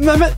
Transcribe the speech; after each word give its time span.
Nei, 0.00 0.16
men. 0.16 0.30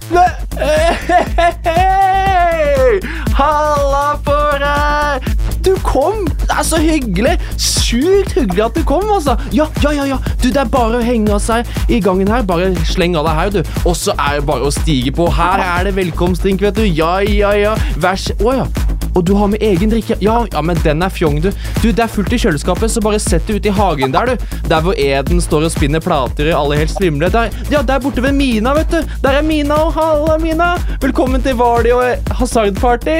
Hei! 1.65 2.99
Halla 3.39 4.19
på 4.27 4.35
deg! 4.59 5.29
Du 5.63 5.77
kom! 5.86 6.25
Det 6.43 6.50
er 6.50 6.67
så 6.67 6.81
hyggelig! 6.82 7.36
Sjukt 7.55 8.35
hyggelig 8.35 8.64
at 8.64 8.75
du 8.75 8.83
kom, 8.89 9.07
altså. 9.14 9.36
Ja, 9.55 9.69
ja, 9.85 9.93
ja. 9.95 10.05
ja. 10.11 10.19
Du, 10.43 10.49
Det 10.49 10.59
er 10.64 10.71
bare 10.72 10.99
å 10.99 11.05
henge 11.07 11.31
av 11.36 11.43
seg 11.45 11.69
i 11.86 12.00
gangen 12.03 12.27
her. 12.33 12.43
Bare 12.49 12.72
sleng 12.91 13.14
av 13.21 13.29
deg 13.29 13.39
her, 13.39 13.55
du. 13.55 13.61
Og 13.86 13.95
så 13.99 14.17
er 14.19 14.41
det 14.41 14.49
bare 14.50 14.67
å 14.67 14.75
stige 14.75 15.14
på. 15.14 15.31
Her 15.31 15.63
er 15.63 15.86
det 15.86 15.94
velkomstdrink, 16.00 16.64
vet 16.67 16.83
du. 16.83 16.86
Ja, 16.89 17.21
ja, 17.22 17.55
ja. 17.55 17.77
Vær 18.03 18.19
så 18.19 18.35
Å 18.43 18.57
ja. 18.64 18.67
Og 19.14 19.25
du 19.25 19.34
har 19.36 19.50
med 19.52 19.62
egen 19.62 19.90
drikke? 19.93 20.16
Ja, 20.25 20.39
ja, 20.52 20.62
men 20.64 20.79
den 20.84 21.02
er 21.04 21.12
fjong, 21.12 21.40
du. 21.44 21.50
Du, 21.82 21.90
Det 21.93 22.04
er 22.04 22.08
fullt 22.11 22.32
i 22.32 22.39
kjøleskapet, 22.40 22.90
så 22.90 23.02
bare 23.04 23.21
sett 23.21 23.46
det 23.46 23.58
ut 23.61 23.66
i 23.68 23.75
hagen 23.76 24.14
der, 24.14 24.32
du. 24.32 24.46
Der 24.71 24.80
hvor 24.85 24.96
Eden 24.98 25.40
står 25.44 25.68
og 25.68 25.75
spinner 25.75 26.00
plater 26.00 26.48
i 26.48 26.54
alle 26.57 26.79
helt 26.80 26.94
svimle. 26.94 27.29
Der, 27.32 27.52
ja, 27.71 27.82
der 27.82 28.00
borte 28.00 28.25
ved 28.25 28.32
Mina, 28.36 28.72
vet 28.79 28.90
du. 28.90 29.00
Der 29.22 29.38
er 29.40 29.43
Mina, 29.46 29.76
og 29.85 29.93
halla, 29.98 30.38
Mina. 30.40 30.75
Velkommen 31.02 31.43
til 31.44 31.58
Vardi 31.61 31.93
og 31.93 32.33
hasardparty. 32.41 33.19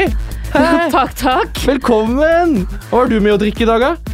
Takk, 0.93 1.15
takk. 1.17 1.61
Velkommen! 1.65 2.67
Hva 2.91 2.99
har 2.99 3.09
du 3.09 3.15
med 3.25 3.33
å 3.33 3.39
drikke 3.41 3.65
i 3.65 3.69
dag, 3.71 3.81
da? 3.81 4.12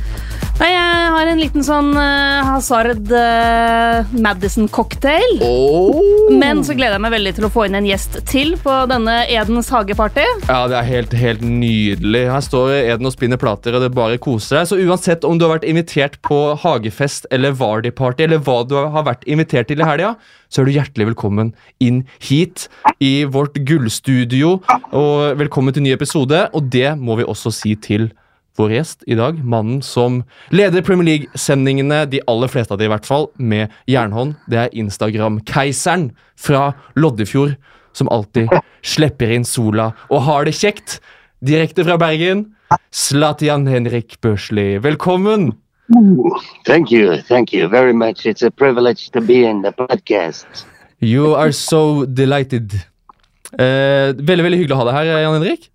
Nei, 0.58 0.72
jeg 0.72 1.10
har 1.14 1.28
en 1.30 1.38
liten 1.38 1.62
sånn 1.62 1.92
uh, 1.94 2.42
Hazard 2.48 3.12
uh, 3.14 4.08
Madison-cocktail. 4.18 5.36
Oh. 5.46 6.32
Men 6.34 6.64
så 6.66 6.74
gleder 6.74 6.96
jeg 6.96 7.04
meg 7.04 7.14
veldig 7.14 7.32
til 7.36 7.46
å 7.46 7.50
få 7.54 7.68
inn 7.68 7.78
en 7.78 7.86
gjest 7.86 8.18
til 8.26 8.56
på 8.58 8.74
denne 8.90 9.20
Edens 9.30 9.70
hageparty. 9.70 10.24
Ja, 10.48 10.64
det 10.66 10.80
er 10.80 10.90
helt, 10.90 11.14
helt 11.14 11.46
nydelig. 11.46 12.24
Her 12.34 12.42
står 12.42 12.74
Eden 12.80 13.06
og 13.06 13.14
spinner 13.14 13.38
plater, 13.38 13.78
og 13.78 13.86
det 13.86 13.92
bare 13.94 14.18
koser 14.18 14.58
deg. 14.58 14.68
Så 14.72 14.82
uansett 14.82 15.28
om 15.28 15.38
du 15.38 15.46
har 15.46 15.54
vært 15.54 15.70
invitert 15.70 16.18
på 16.26 16.42
hagefest 16.58 17.30
eller 17.30 17.54
Vardy-party, 17.54 18.26
eller 18.26 18.42
hva 18.42 18.64
du 18.66 18.74
har 18.82 19.06
vært 19.06 19.26
invitert 19.30 19.70
til 19.70 19.78
i 19.78 19.86
helga, 19.86 20.16
så 20.50 20.64
er 20.64 20.66
du 20.66 20.74
hjertelig 20.74 21.12
velkommen 21.12 21.54
inn 21.78 22.02
hit 22.18 22.66
i 22.98 23.20
vårt 23.30 23.62
gullstudio. 23.62 24.56
Og 24.90 25.38
velkommen 25.38 25.76
til 25.76 25.86
ny 25.86 25.94
episode, 25.94 26.48
og 26.50 26.72
det 26.74 26.96
må 26.98 27.22
vi 27.22 27.30
også 27.30 27.54
si 27.54 27.78
til 27.78 28.10
vår 28.58 28.74
gjest 28.74 29.04
i 29.06 29.16
dag, 29.18 29.38
mannen 29.44 29.80
som 29.84 30.22
leder 30.54 30.84
Premier 30.84 31.06
League-sendingene, 31.06 32.04
de 32.10 32.22
aller 32.30 32.50
fleste 32.50 32.74
av 32.74 32.80
de 32.80 32.88
i 32.88 32.92
hvert 32.92 33.06
fall, 33.06 33.28
med 33.38 33.72
jernhånd. 33.90 34.34
Det 34.50 34.60
er 34.64 34.76
Instagram-keiseren 34.82 36.10
fra 36.38 36.72
Loddefjord, 36.98 37.56
som 37.96 38.10
alltid 38.14 38.50
slipper 38.94 39.32
inn 39.34 39.46
sola 39.48 39.92
og 40.10 40.26
har 40.28 40.48
det 40.48 40.56
kjekt. 40.58 40.98
Direkte 41.44 41.86
fra 41.86 41.98
Bergen, 42.00 42.48
Zlatian 42.92 43.66
Henrik 43.70 44.18
Børsli. 44.24 44.76
Velkommen! 44.82 45.52
Thank 46.66 46.92
you, 46.92 47.16
thank 47.28 47.54
you 47.54 47.68
very 47.68 47.94
much. 47.94 48.26
It's 48.26 48.42
a 48.42 48.50
privilege 48.50 49.10
to 49.12 49.20
be 49.20 49.44
in 49.48 49.62
the 49.62 49.72
podcast. 49.72 50.66
You 51.00 51.34
are 51.34 51.52
so 51.52 52.04
delighted. 52.04 52.74
Eh, 53.56 54.12
veldig 54.12 54.44
veldig 54.44 54.58
hyggelig 54.60 54.76
å 54.76 54.80
ha 54.82 54.88
deg 54.90 54.96
her, 54.98 55.12
Jan 55.22 55.36
Henrik. 55.38 55.70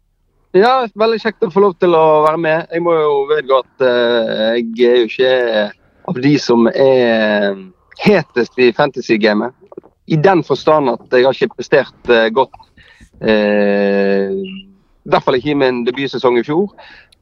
Ja, 0.54 0.84
veldig 0.94 1.18
kjekt 1.22 1.46
å 1.46 1.50
få 1.50 1.64
lov 1.64 1.78
til 1.82 1.96
å 1.98 2.24
være 2.28 2.40
med. 2.42 2.68
Jeg 2.70 2.84
må 2.86 2.94
jo 2.94 3.14
vedgå 3.32 3.62
at 3.64 3.86
uh, 3.86 4.52
jeg 4.54 4.86
er 4.86 5.00
jo 5.02 5.08
ikke 5.10 5.32
av 6.12 6.20
de 6.22 6.34
som 6.42 6.68
er 6.70 7.56
hetest 8.04 8.60
i 8.62 8.70
fantasy-gamet. 8.76 9.56
I 10.14 10.20
den 10.20 10.44
forstand 10.46 10.92
at 10.92 11.16
jeg 11.16 11.26
har 11.26 11.34
ikke 11.34 11.58
prestert 11.58 12.12
uh, 12.12 12.28
godt. 12.36 12.54
Uh, 13.24 14.30
I 14.36 15.10
hvert 15.10 15.26
fall 15.26 15.40
ikke 15.40 15.56
i 15.56 15.58
min 15.58 15.82
debutsesong 15.88 16.38
i 16.40 16.46
fjor. 16.46 16.70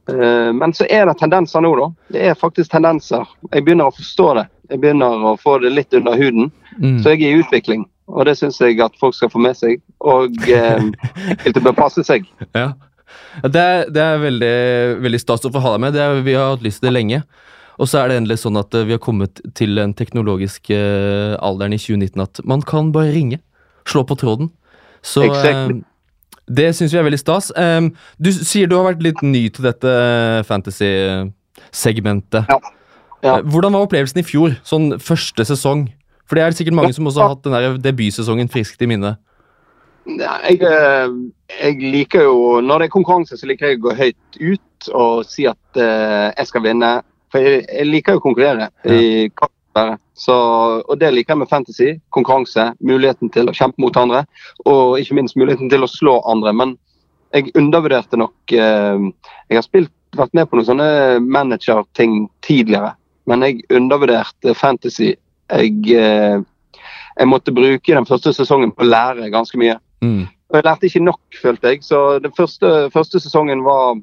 men 0.02 0.72
så 0.74 0.82
er 0.90 1.06
det 1.06 1.12
tendenser 1.20 1.62
nå, 1.62 1.70
da. 1.78 1.86
Det 2.10 2.22
er 2.26 2.34
faktisk 2.34 2.72
tendenser. 2.72 3.22
Jeg 3.52 3.62
begynner 3.64 3.86
å 3.86 3.94
forstå 3.94 4.26
det. 4.34 4.44
Jeg 4.70 4.80
begynner 4.82 5.26
å 5.30 5.36
få 5.38 5.60
det 5.62 5.70
litt 5.70 5.94
under 5.94 6.16
huden. 6.18 6.50
Mm. 6.78 6.96
Så 7.02 7.14
jeg 7.14 7.22
er 7.22 7.36
i 7.36 7.42
utvikling. 7.42 7.84
Og 8.10 8.26
det 8.26 8.34
syns 8.38 8.60
jeg 8.60 8.80
at 8.82 8.96
folk 9.00 9.14
skal 9.14 9.30
få 9.30 9.40
med 9.42 9.56
seg. 9.58 9.80
Og 10.00 10.34
eh, 10.50 10.88
det 11.54 11.62
bør 11.62 11.76
passe 11.76 12.04
seg. 12.06 12.26
Ja. 12.50 12.72
Det 13.42 13.60
er, 13.60 13.86
det 13.92 14.02
er 14.02 14.22
veldig, 14.22 14.56
veldig 15.04 15.22
stas 15.22 15.46
å 15.48 15.52
få 15.52 15.62
ha 15.64 15.70
deg 15.74 15.84
med. 15.84 15.96
Er, 15.96 16.20
vi 16.24 16.36
har 16.36 16.54
hatt 16.54 16.64
lyst 16.64 16.82
til 16.82 16.90
det 16.90 16.96
lenge. 16.96 17.22
Og 17.80 17.88
så 17.88 18.02
er 18.02 18.10
det 18.10 18.18
endelig 18.20 18.42
sånn 18.42 18.60
at 18.60 18.74
vi 18.76 18.94
har 18.94 19.02
kommet 19.02 19.40
til 19.58 19.70
den 19.78 19.94
teknologiske 19.96 20.76
alderen 21.42 21.74
i 21.74 21.80
2019 21.80 22.22
at 22.22 22.42
man 22.48 22.60
kan 22.68 22.92
bare 22.94 23.14
ringe. 23.14 23.38
Slå 23.88 24.00
på 24.06 24.18
tråden. 24.20 24.52
Så 25.02 25.24
exactly. 25.26 25.80
det 26.46 26.68
syns 26.78 26.92
vi 26.94 27.00
er 27.00 27.08
veldig 27.08 27.22
stas. 27.22 27.46
Du 28.22 28.30
sier 28.36 28.70
du 28.70 28.76
har 28.76 28.92
vært 28.92 29.02
litt 29.02 29.22
ny 29.26 29.48
til 29.50 29.66
dette 29.66 29.90
fantasy-segmentet. 30.46 32.46
Ja. 32.46 32.58
Ja. 33.22 33.38
Hvordan 33.46 33.74
var 33.74 33.86
opplevelsen 33.86 34.22
i 34.22 34.26
fjor? 34.26 34.56
Sånn 34.66 34.96
første 35.02 35.46
sesong? 35.46 35.86
For 36.26 36.38
det 36.38 36.42
er 36.42 36.52
det 36.52 36.58
sikkert 36.58 36.78
mange 36.78 36.94
som 36.96 37.06
også 37.06 37.22
har 37.22 37.34
hatt 37.34 37.44
den 37.44 37.54
der 37.54 37.76
debutsesongen 37.82 38.50
friskt 38.50 38.82
i 38.82 38.88
minne. 38.90 39.14
Jeg, 40.02 40.58
jeg, 40.58 41.76
liker 41.78 42.24
jo 42.26 42.60
Når 42.64 42.82
det 42.82 42.86
er 42.88 42.92
konkurranse, 42.92 43.36
så 43.38 43.46
liker 43.46 43.70
jeg 43.70 43.78
å 43.78 43.84
gå 43.86 43.96
høyt 44.00 44.38
ut 44.40 44.88
og 44.98 45.24
si 45.30 45.46
at 45.46 45.78
uh, 45.78 46.32
jeg 46.34 46.48
skal 46.48 46.64
vinne. 46.64 46.92
For 47.30 47.44
jeg, 47.44 47.62
jeg 47.68 47.86
liker 47.86 48.16
jo 48.16 48.22
å 48.22 48.24
konkurrere. 48.24 48.70
i 48.82 49.30
så, 50.18 50.34
og 50.84 50.98
det 51.00 51.12
liker 51.14 51.32
jeg 51.32 51.40
med 51.40 51.48
fantasy. 51.48 51.92
Konkurranse. 52.12 52.72
Muligheten 52.84 53.30
til 53.32 53.48
å 53.48 53.54
kjempe 53.56 53.80
mot 53.80 53.96
andre. 53.96 54.24
Og 54.68 54.98
ikke 55.00 55.16
minst 55.16 55.38
muligheten 55.38 55.70
til 55.72 55.86
å 55.86 55.90
slå 55.90 56.18
andre. 56.28 56.52
Men 56.52 56.74
jeg 57.32 57.54
undervurderte 57.56 58.18
nok 58.20 58.34
uh, 58.52 59.00
Jeg 59.48 59.56
har 59.56 59.64
spilt, 59.64 59.92
vært 60.16 60.34
med 60.36 60.48
på 60.48 60.58
noen 60.58 60.68
sånne 60.68 60.88
manager-ting 61.24 62.26
tidligere, 62.44 62.90
men 63.30 63.44
jeg 63.46 63.62
undervurderte 63.72 64.52
fantasy. 64.58 65.14
Jeg, 65.48 65.78
uh, 65.96 66.42
jeg 67.16 67.30
måtte 67.30 67.54
bruke 67.56 67.96
den 67.96 68.08
første 68.08 68.34
sesongen 68.36 68.74
på 68.76 68.84
å 68.84 68.90
lære 68.90 69.32
ganske 69.32 69.56
mye. 69.60 69.78
Mm. 70.02 70.24
Og 70.52 70.58
jeg 70.58 70.66
lærte 70.66 70.88
ikke 70.88 71.04
nok, 71.04 71.20
følte 71.42 71.72
jeg. 71.72 71.84
Så 71.86 72.18
den 72.22 72.32
første, 72.36 72.90
første 72.92 73.20
sesongen 73.20 73.64
var 73.64 74.00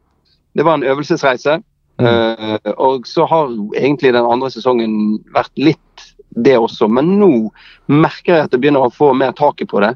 det 0.58 0.66
var 0.66 0.80
en 0.80 0.84
øvelsesreise. 0.84 1.60
Mm. 2.00 2.06
Uh, 2.06 2.72
og 2.78 3.08
så 3.08 3.26
har 3.26 3.52
egentlig 3.78 4.14
den 4.14 4.26
andre 4.26 4.50
sesongen 4.52 5.20
vært 5.36 5.52
litt 5.60 6.06
det 6.46 6.58
også. 6.58 6.88
Men 6.88 7.18
nå 7.20 7.32
merker 7.88 8.36
jeg 8.36 8.48
at 8.48 8.56
jeg 8.56 8.64
begynner 8.64 8.88
å 8.88 8.94
få 8.94 9.12
mer 9.14 9.36
taket 9.38 9.70
på 9.72 9.84
det. 9.84 9.94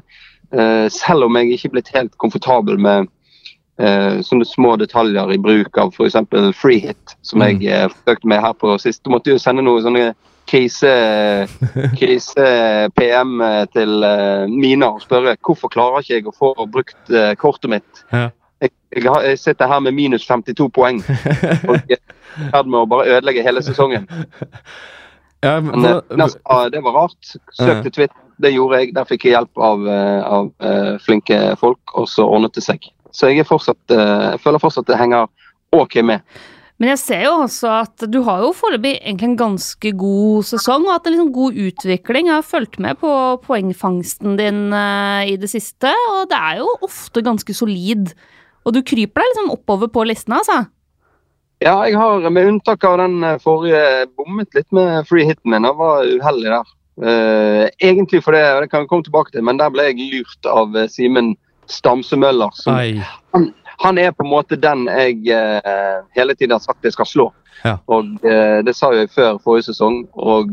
Uh, 0.54 0.86
selv 0.92 1.26
om 1.26 1.36
jeg 1.40 1.54
ikke 1.54 1.68
er 1.70 1.74
blitt 1.78 1.94
helt 1.96 2.14
komfortabel 2.22 2.78
med 2.78 3.08
uh, 3.80 4.20
sånne 4.22 4.46
små 4.46 4.76
detaljer 4.78 5.34
i 5.34 5.40
bruk 5.40 5.80
av 5.80 5.94
f.eks. 5.94 6.20
free 6.60 6.82
hit, 6.84 7.16
som 7.26 7.42
mm. 7.42 7.64
jeg 7.64 7.90
forsøkte 7.96 8.30
med 8.30 8.44
her 8.44 8.54
på 8.60 8.76
sist. 8.82 9.02
Du 9.02 9.10
måtte 9.14 9.34
jo 9.34 9.40
sende 9.40 9.64
noe 9.64 9.82
sånne 9.82 10.12
krise-PM 10.50 11.58
krise 11.98 13.66
til 13.72 14.04
uh, 14.04 14.46
Mina 14.50 14.86
og 14.94 15.02
spørre 15.04 15.36
hvorfor 15.44 15.68
klarer 15.72 16.00
ikke 16.02 16.14
jeg 16.14 16.26
å 16.28 16.34
få 16.36 16.54
brukt 16.70 17.12
uh, 17.12 17.34
kortet 17.40 17.70
mitt. 17.72 18.04
Ja. 18.12 18.28
Jeg, 18.62 18.70
jeg, 18.96 19.04
jeg, 19.04 19.38
sitter 19.38 19.68
her 19.68 19.80
med 19.84 19.92
minus 19.96 20.26
52 20.26 20.68
poeng 20.72 21.02
og 21.68 21.74
er 21.76 21.98
i 21.98 21.98
ferd 22.50 22.66
med 22.66 22.80
å 22.80 22.90
bare 22.90 23.08
ødelegge 23.16 23.44
hele 23.46 23.62
sesongen. 23.64 24.06
Ja, 25.44 25.60
men, 25.60 25.80
men, 25.80 25.84
eh, 25.90 26.16
nesten, 26.16 26.40
det 26.72 26.80
var 26.84 26.92
rart. 26.96 27.34
Søkte 27.52 27.90
Twitter, 27.90 28.16
det 28.40 28.54
gjorde 28.54 28.78
jeg. 28.80 28.94
Der 28.96 29.04
fikk 29.08 29.26
jeg 29.26 29.34
hjelp 29.34 29.54
av, 29.60 29.78
av 30.24 30.48
flinke 31.04 31.36
folk, 31.60 31.82
og 31.92 32.08
så 32.08 32.24
ordnet 32.24 32.56
det 32.56 32.64
seg. 32.64 32.80
Så 33.12 33.28
jeg, 33.28 33.44
fortsatt, 33.46 33.84
jeg 33.92 34.40
føler 34.42 34.62
fortsatt 34.62 34.88
det 34.88 34.96
henger 35.02 35.28
OK 35.76 35.94
med. 36.06 36.24
Men 36.82 36.90
jeg 36.90 37.00
ser 37.04 37.20
jo 37.28 37.34
også 37.44 37.70
at 37.84 38.04
du 38.10 38.18
har 38.26 38.42
jo 38.42 38.50
foreløpig 38.56 38.96
egentlig 38.96 39.28
en 39.28 39.38
ganske 39.38 39.90
god 39.98 40.46
sesong, 40.48 40.86
og 40.88 40.96
hatt 40.96 41.06
en 41.06 41.14
liksom 41.14 41.30
god 41.36 41.58
utvikling. 41.68 42.30
Jeg 42.30 42.34
har 42.34 42.46
fulgt 42.46 42.80
med 42.82 42.98
på 42.98 43.10
poengfangsten 43.44 44.34
din 44.40 44.66
uh, 44.74 45.22
i 45.22 45.36
det 45.38 45.52
siste, 45.52 45.92
og 46.10 46.26
det 46.32 46.40
er 46.40 46.62
jo 46.64 46.72
ofte 46.82 47.22
ganske 47.22 47.54
solid. 47.54 48.10
Og 48.66 48.74
du 48.74 48.82
kryper 48.82 49.22
deg 49.22 49.30
liksom 49.30 49.52
oppover 49.54 49.92
på 49.94 50.06
listene, 50.08 50.40
altså? 50.42 50.64
Ja, 51.62 51.76
jeg 51.86 51.94
har 52.00 52.26
med 52.26 52.50
unntak 52.50 52.82
av 52.84 52.98
den 52.98 53.22
eh, 53.24 53.38
forrige 53.40 54.08
bommet 54.18 54.50
litt 54.56 54.66
med 54.74 55.06
free 55.08 55.24
hiten 55.28 55.52
min. 55.52 55.64
Jeg 55.64 55.78
var 55.78 56.02
uheldig 56.02 56.50
der. 56.50 56.72
Uh, 56.94 57.64
egentlig 57.82 58.20
for 58.24 58.34
det, 58.34 58.42
og 58.50 58.64
det 58.64 58.72
kan 58.72 58.82
vi 58.82 58.90
komme 58.90 59.06
tilbake 59.06 59.30
til, 59.30 59.46
men 59.46 59.62
der 59.62 59.70
ble 59.72 59.86
jeg 59.86 60.10
lurt 60.10 60.50
av 60.50 60.74
Simen 60.90 61.36
Stamse 61.70 62.18
Møller. 62.18 62.50
Som, 62.58 62.76
han, 63.32 63.48
han 63.82 63.98
er 63.98 64.12
på 64.12 64.24
en 64.24 64.30
måte 64.30 64.58
den 64.60 64.86
jeg 64.90 65.24
eh, 65.32 65.98
hele 66.16 66.36
tiden 66.36 66.56
har 66.56 66.62
sagt 66.62 66.84
jeg 66.84 66.94
skal 66.94 67.08
slå. 67.08 67.26
Ja. 67.64 67.78
Og 67.90 68.24
eh, 68.26 68.60
Det 68.66 68.76
sa 68.76 68.92
jeg 68.94 69.12
før 69.14 69.40
forrige 69.42 69.70
sesong, 69.70 70.04
og 70.14 70.52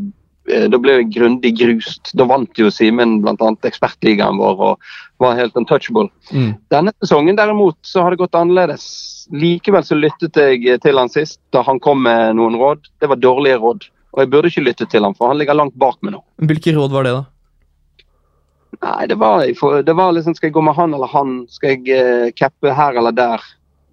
eh, 0.50 0.68
da 0.72 0.80
ble 0.82 1.00
jeg 1.00 1.12
grundig 1.18 1.54
grust. 1.60 2.14
Da 2.18 2.28
vant 2.30 2.60
jo 2.60 2.72
Simen 2.74 3.20
bl.a. 3.24 3.54
ekspertligaen 3.68 4.40
vår 4.42 4.66
og 4.72 4.92
var 5.22 5.40
helt 5.40 5.58
untouchable. 5.60 6.10
Mm. 6.32 6.54
Denne 6.74 6.96
sesongen 7.04 7.40
derimot 7.40 7.80
så 7.86 8.06
har 8.06 8.14
det 8.14 8.22
gått 8.24 8.38
annerledes. 8.38 8.86
Likevel 9.32 9.86
så 9.88 9.98
lyttet 10.00 10.38
jeg 10.40 10.80
til 10.84 10.98
han 11.00 11.12
sist 11.12 11.40
da 11.54 11.64
han 11.68 11.80
kom 11.84 12.04
med 12.08 12.38
noen 12.40 12.58
råd. 12.60 12.88
Det 13.00 13.12
var 13.12 13.22
dårlige 13.22 13.60
råd. 13.62 13.90
Og 14.12 14.24
jeg 14.24 14.32
burde 14.32 14.50
ikke 14.52 14.66
lytte 14.66 14.88
til 14.92 15.06
han, 15.08 15.14
for 15.16 15.32
han 15.32 15.40
ligger 15.40 15.56
langt 15.56 15.78
bak 15.80 16.02
meg 16.04 16.18
nå. 16.18 16.26
Hvilke 16.50 16.74
råd 16.76 16.92
var 16.92 17.08
det, 17.08 17.14
da? 17.16 17.24
Nei, 18.80 19.08
det 19.08 19.16
var, 19.16 19.44
det 19.84 19.94
var 19.94 20.14
liksom 20.16 20.36
Skal 20.36 20.48
jeg 20.48 20.54
gå 20.54 20.62
med 20.64 20.78
han 20.78 20.94
eller 20.94 21.12
han? 21.12 21.34
Skal 21.52 21.76
jeg 21.76 21.92
uh, 21.92 22.30
cappe 22.38 22.72
her 22.74 22.98
eller 22.98 23.12
der? 23.16 23.44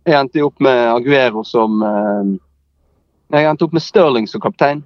Jeg 0.06 0.16
endte 0.16 0.44
opp 0.46 0.62
med 0.64 0.78
Aguero 0.92 1.42
som 1.44 1.82
uh, 1.82 2.30
Jeg 3.34 3.50
endte 3.50 3.66
opp 3.66 3.75
med 3.76 3.84
Stirling 3.84 4.28
som 4.30 4.40
kaptein. 4.40 4.84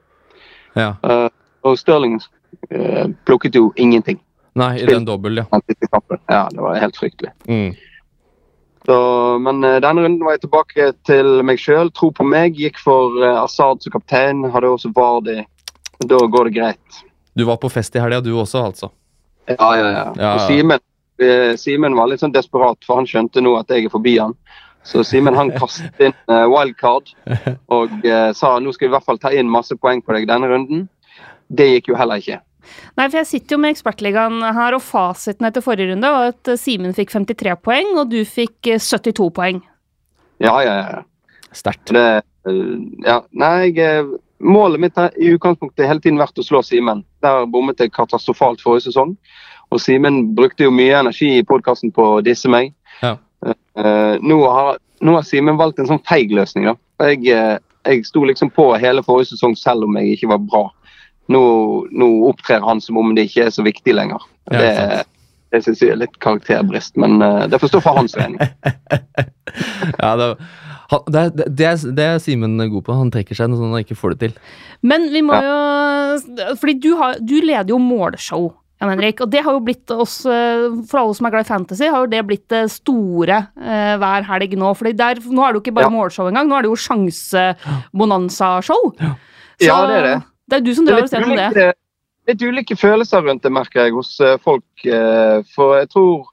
Ja. 0.74 0.94
Uh, 1.04 1.28
og 1.62 1.78
Stirling 1.78 2.18
uh, 2.18 3.06
plukket 3.28 3.54
jo 3.58 3.70
ingenting. 3.76 4.18
Nei, 4.58 4.74
i 4.82 4.88
den 4.88 5.06
dobbel, 5.08 5.38
ja. 5.40 5.60
Ja, 6.28 6.48
det 6.50 6.60
var 6.60 6.80
helt 6.80 6.96
fryktelig. 6.98 7.30
Mm. 7.48 7.76
Så, 8.86 8.96
men 9.38 9.62
uh, 9.64 9.78
denne 9.80 10.02
runden 10.02 10.24
var 10.24 10.36
jeg 10.36 10.44
tilbake 10.46 10.88
til 11.06 11.38
meg 11.46 11.60
sjøl. 11.62 11.92
Tro 11.94 12.10
på 12.16 12.26
meg. 12.26 12.58
Gikk 12.58 12.80
for 12.82 13.14
uh, 13.22 13.44
Assad 13.44 13.84
som 13.84 13.94
kaptein. 13.94 14.42
Hadde 14.50 14.72
også 14.72 14.90
Vardi. 14.96 15.38
Da 16.02 16.18
går 16.26 16.50
det 16.50 16.56
greit. 16.58 17.02
Du 17.38 17.46
var 17.48 17.60
på 17.62 17.70
fest 17.72 17.94
i 17.96 18.02
helga, 18.02 18.20
du 18.20 18.34
også, 18.34 18.66
altså? 18.66 18.90
Ja, 19.50 19.70
ja, 19.76 19.88
ja. 19.90 20.04
Ja. 20.16 20.34
Og 20.34 20.44
Simen, 20.46 20.82
eh, 21.22 21.54
Simen 21.60 21.96
var 21.98 22.10
litt 22.10 22.22
sånn 22.22 22.34
desperat, 22.34 22.78
for 22.86 23.00
han 23.00 23.08
skjønte 23.08 23.42
nå 23.42 23.56
at 23.58 23.72
jeg 23.72 23.88
er 23.88 23.94
forbi 23.94 24.16
han. 24.20 24.36
Så 24.86 25.04
Simen 25.06 25.38
han 25.38 25.52
kastet 25.54 26.00
inn 26.02 26.14
eh, 26.30 26.46
wildcard 26.50 27.12
og 27.76 28.06
eh, 28.06 28.30
sa 28.34 28.56
nå 28.58 28.72
skal 28.74 28.88
vi 28.88 28.90
i 28.90 28.94
hvert 28.96 29.06
fall 29.06 29.20
ta 29.22 29.30
inn 29.34 29.50
masse 29.50 29.76
poeng 29.78 30.02
på 30.02 30.16
deg 30.16 30.26
denne 30.30 30.50
runden. 30.50 30.88
Det 31.52 31.68
gikk 31.68 31.92
jo 31.92 31.98
heller 32.00 32.22
ikke. 32.22 32.40
Nei, 32.98 33.06
for 33.08 33.18
jeg 33.20 33.28
sitter 33.28 33.56
jo 33.56 33.60
med 33.62 33.74
Ekspertligaen 33.74 34.42
her, 34.56 34.76
og 34.76 34.84
fasiten 34.84 35.48
etter 35.48 35.64
forrige 35.64 35.92
runde 35.92 36.10
var 36.14 36.32
at 36.32 36.50
eh, 36.50 36.60
Simen 36.60 36.94
fikk 36.96 37.14
53 37.14 37.56
poeng, 37.62 37.94
og 37.98 38.10
du 38.12 38.20
fikk 38.28 38.72
eh, 38.74 38.82
72 38.82 39.30
poeng. 39.36 39.62
Ja, 40.42 40.56
ja, 40.64 40.76
ja. 40.82 41.02
Sterkt. 41.54 41.92
Eh, 41.94 42.20
ja. 43.06 43.20
Nei, 43.38 43.70
jeg, 43.70 43.78
eh, 43.86 44.12
målet 44.42 44.80
mitt 44.80 44.96
har 44.96 45.12
i 45.18 45.32
utgangspunktet 45.34 45.86
hele 45.88 46.02
tiden 46.02 46.20
vært 46.20 46.38
å 46.38 46.44
slå 46.46 46.62
Simen. 46.66 47.04
Der 47.24 47.46
bommet 47.50 47.80
jeg 47.80 47.92
katastrofalt 47.94 48.62
forrige 48.62 48.88
sesong. 48.88 49.14
Og 49.72 49.80
Simen 49.80 50.34
brukte 50.36 50.66
jo 50.66 50.74
mye 50.74 50.98
energi 50.98 51.30
i 51.38 51.44
podkasten 51.46 51.92
på 51.94 52.06
å 52.16 52.22
disse 52.24 52.50
meg. 52.52 52.74
Ja. 53.00 53.16
Uh, 53.42 54.18
nå 54.20 54.38
har, 54.44 54.80
nå 55.00 55.16
har 55.16 55.26
Simen 55.26 55.60
valgt 55.60 55.80
en 55.80 55.88
sånn 55.88 56.02
feig 56.08 56.34
løsning. 56.34 56.68
da. 56.68 56.76
Jeg, 57.08 57.24
uh, 57.32 57.56
jeg 57.88 58.04
sto 58.06 58.24
liksom 58.28 58.52
på 58.54 58.68
hele 58.82 59.04
forrige 59.06 59.32
sesong 59.32 59.56
selv 59.58 59.88
om 59.88 59.96
jeg 60.00 60.18
ikke 60.18 60.32
var 60.34 60.42
bra. 60.44 60.64
Nå, 61.32 61.42
nå 61.94 62.10
opptrer 62.28 62.64
han 62.66 62.82
som 62.82 62.98
om 63.00 63.14
det 63.16 63.28
ikke 63.30 63.46
er 63.46 63.54
så 63.54 63.64
viktig 63.64 63.94
lenger. 63.94 64.26
Ja, 64.50 64.58
det 64.58 64.72
sant. 64.76 65.12
det 65.54 65.62
syns 65.64 65.82
jeg 65.84 65.94
er 65.94 66.02
litt 66.02 66.18
karakterbrist, 66.24 66.96
men 67.00 67.22
det 67.22 67.60
får 67.62 67.70
stå 67.70 67.80
for 67.84 68.00
hans 68.00 68.18
regning. 68.18 68.42
Ja, 69.98 70.14
det, 70.16 70.26
han, 70.92 71.02
det, 71.14 71.22
det, 71.58 71.66
er, 71.66 71.76
det 71.96 72.06
er 72.14 72.18
Simen 72.22 72.56
god 72.60 72.84
på. 72.86 72.94
Han 72.96 73.10
trekker 73.14 73.34
seg 73.38 73.50
når 73.52 73.62
han 73.64 73.82
ikke 73.84 73.96
får 73.98 74.14
det 74.14 74.18
til. 74.26 74.34
Men 74.86 75.08
vi 75.12 75.22
må 75.24 75.34
jo 75.40 75.56
Fordi 76.60 76.74
du, 76.82 76.90
har, 77.00 77.16
du 77.20 77.36
leder 77.40 77.70
jo 77.72 77.78
målshow, 77.82 78.50
Jan 78.82 78.90
Henrik. 78.92 79.20
Og 79.24 79.30
det 79.30 79.42
har 79.46 79.54
jo 79.56 79.62
blitt 79.64 79.90
oss, 79.94 80.16
eh, 80.26 80.64
for 80.90 81.00
alle 81.02 81.14
som 81.14 81.26
er 81.28 81.34
glad 81.36 81.46
i 81.46 81.50
fantasy, 81.52 81.86
har 81.86 82.02
jo 82.04 82.10
det 82.12 82.22
blitt 82.26 82.46
det 82.50 82.64
store 82.74 83.36
eh, 83.62 83.94
hver 84.02 84.26
helg 84.26 84.56
nå. 84.58 84.72
Fordi 84.78 84.92
der, 84.98 85.20
nå 85.22 85.44
er 85.46 85.52
det 85.54 85.60
jo 85.60 85.64
ikke 85.66 85.76
bare 85.78 85.86
Ja. 85.88 85.94
målshow 85.94 86.26
engang, 86.30 86.50
nå 86.50 86.58
er 86.58 86.66
det 86.66 86.72
jo 86.72 86.80
sjanse-bonanza-show. 86.86 88.82
Ja, 89.62 89.78
det 89.86 89.96
er 90.00 90.08
det. 90.08 90.16
Det 90.50 90.58
er 90.58 90.64
du 90.66 90.74
som 90.74 90.86
drar 90.88 91.06
ser 91.06 91.22
på 91.22 91.36
det. 91.36 91.46
ulike, 91.52 91.68
litt 92.28 92.42
ulike 92.42 92.76
følelser 92.76 93.22
rundt 93.24 93.42
det, 93.46 93.52
merker 93.54 93.86
jeg, 93.86 93.94
hos 93.96 94.16
eh, 94.20 94.36
folk. 94.42 94.64
eh, 94.84 95.42
For 95.54 95.78
jeg 95.78 95.88
tror, 95.94 96.26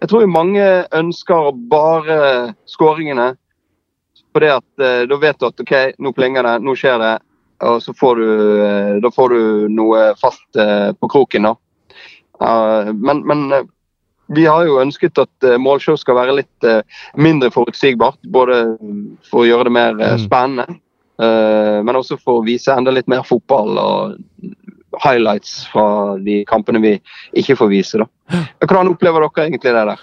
jeg 0.00 0.08
tror 0.12 0.26
mange 0.30 0.64
ønsker 0.94 1.50
bare 1.70 2.54
skåringene. 2.70 3.34
For 4.36 4.44
det 4.44 4.50
at 4.52 4.82
eh, 4.84 5.06
da 5.08 5.16
vet 5.16 5.38
du 5.40 5.46
at 5.48 5.62
OK, 5.64 5.72
nå 6.04 6.12
plinger 6.12 6.44
det, 6.44 6.58
nå 6.60 6.74
skjer 6.76 6.98
det. 7.00 7.14
Og 7.64 7.78
så 7.80 7.94
får 7.96 8.18
du, 8.20 8.26
eh, 8.60 8.90
da 9.00 9.08
får 9.14 9.32
du 9.32 9.68
noe 9.72 10.10
fast 10.20 10.58
eh, 10.60 10.90
på 10.92 11.08
kroken, 11.08 11.48
da. 11.48 11.54
Uh, 12.36 12.92
Men, 12.92 13.22
men 13.24 13.46
eh, 13.56 13.62
vi 14.36 14.44
har 14.44 14.66
jo 14.68 14.76
ønsket 14.82 15.16
at 15.22 15.46
eh, 15.46 15.56
målshow 15.56 15.96
skal 15.96 16.18
være 16.18 16.34
litt 16.42 16.66
eh, 16.68 16.82
mindre 17.16 17.48
forutsigbart. 17.54 18.18
Både 18.28 18.58
for 19.30 19.44
å 19.44 19.48
gjøre 19.48 19.70
det 19.70 19.72
mer 19.78 19.96
Mm. 19.96 20.20
spennende, 20.26 20.66
men 21.16 21.96
også 21.96 22.18
for 22.20 22.42
å 22.42 22.44
vise 22.44 22.74
enda 22.76 22.92
litt 22.92 23.08
mer 23.08 23.22
fotball 23.24 23.78
og 23.80 24.18
highlights 25.00 25.62
fra 25.72 26.18
de 26.20 26.42
kampene 26.44 26.82
vi 26.84 26.92
ikke 27.40 27.56
får 27.56 27.70
vise. 27.72 28.02
da. 28.02 28.42
Hvordan 28.60 28.92
opplever 28.92 29.24
dere 29.24 29.46
egentlig 29.48 29.72
det 29.72 29.86
der? 29.88 30.02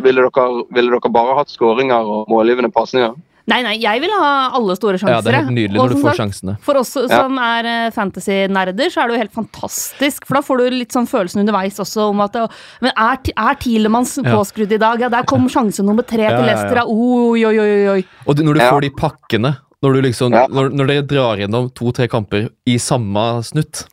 Ville 0.00 0.24
dere, 0.24 0.46
ville 0.72 0.96
dere 0.96 1.12
bare 1.12 1.36
hatt 1.36 1.52
skåringer 1.52 2.08
og 2.08 2.32
målgivende 2.32 2.72
pasninger? 2.72 3.12
Nei, 3.46 3.60
nei, 3.62 3.76
jeg 3.78 4.00
vil 4.02 4.10
ha 4.10 4.50
alle 4.58 4.74
store 4.74 4.98
sjanser. 4.98 5.12
Ja, 5.14 5.20
Det 5.22 5.30
er 5.30 5.36
helt 5.44 5.52
nydelig 5.54 5.78
når 5.78 5.92
du 5.92 5.96
får 6.00 6.08
sagt, 6.10 6.18
sjansene. 6.18 6.54
For 6.66 6.74
oss 6.80 6.90
som 6.96 7.36
er 7.38 7.68
eh, 7.70 7.90
fantasy-nerder, 7.94 8.88
så 8.90 9.04
er 9.04 9.06
det 9.06 9.14
jo 9.14 9.20
helt 9.22 9.36
fantastisk. 9.36 10.26
For 10.26 10.34
da 10.34 10.42
får 10.42 10.58
du 10.64 10.64
litt 10.74 10.90
sånn 10.96 11.06
følelsen 11.06 11.44
underveis 11.44 11.78
også 11.78 12.08
om 12.10 12.20
at 12.24 12.32
det, 12.34 12.42
Men 12.82 12.90
er, 12.96 13.20
er 13.36 13.54
Tilemanns 13.62 14.16
Ja. 14.18 14.34
påskrudd 14.34 14.72
i 14.74 14.80
dag? 14.82 14.98
Ja, 15.00 15.08
der 15.14 15.22
kom 15.30 15.46
sjanse 15.48 15.84
nummer 15.86 16.02
tre 16.02 16.24
Ja, 16.26 16.30
til 16.34 16.42
ja, 16.42 16.46
ja. 16.46 16.56
Leicester. 16.56 16.82
Oi, 16.90 17.44
oi, 17.46 17.58
oi, 17.62 17.88
oi. 17.94 18.04
Og 18.26 18.36
når 18.42 18.54
du 18.54 18.60
Ja. 18.64 18.70
får 18.72 18.80
de 18.82 18.90
pakkene, 18.98 19.56
når, 19.82 19.92
du 19.94 20.02
liksom, 20.08 20.32
Ja. 20.34 20.46
når, 20.50 20.70
når 20.74 20.86
dere 20.90 21.06
drar 21.06 21.36
gjennom 21.38 21.70
to-tre 21.72 22.08
kamper 22.08 22.48
i 22.66 22.76
samme 22.78 23.44
snutt 23.44 23.86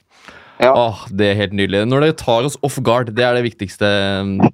Ja. 0.59 0.73
Åh, 0.73 1.05
Det 1.13 1.29
er 1.29 1.35
helt 1.35 1.53
nydelig. 1.53 1.85
Når 1.87 1.99
dere 2.01 2.13
tar 2.17 2.43
oss 2.43 2.57
off 2.63 2.79
guard, 2.81 3.13
det 3.13 3.21
er 3.23 3.33
det 3.35 3.43
viktigste. 3.53 3.85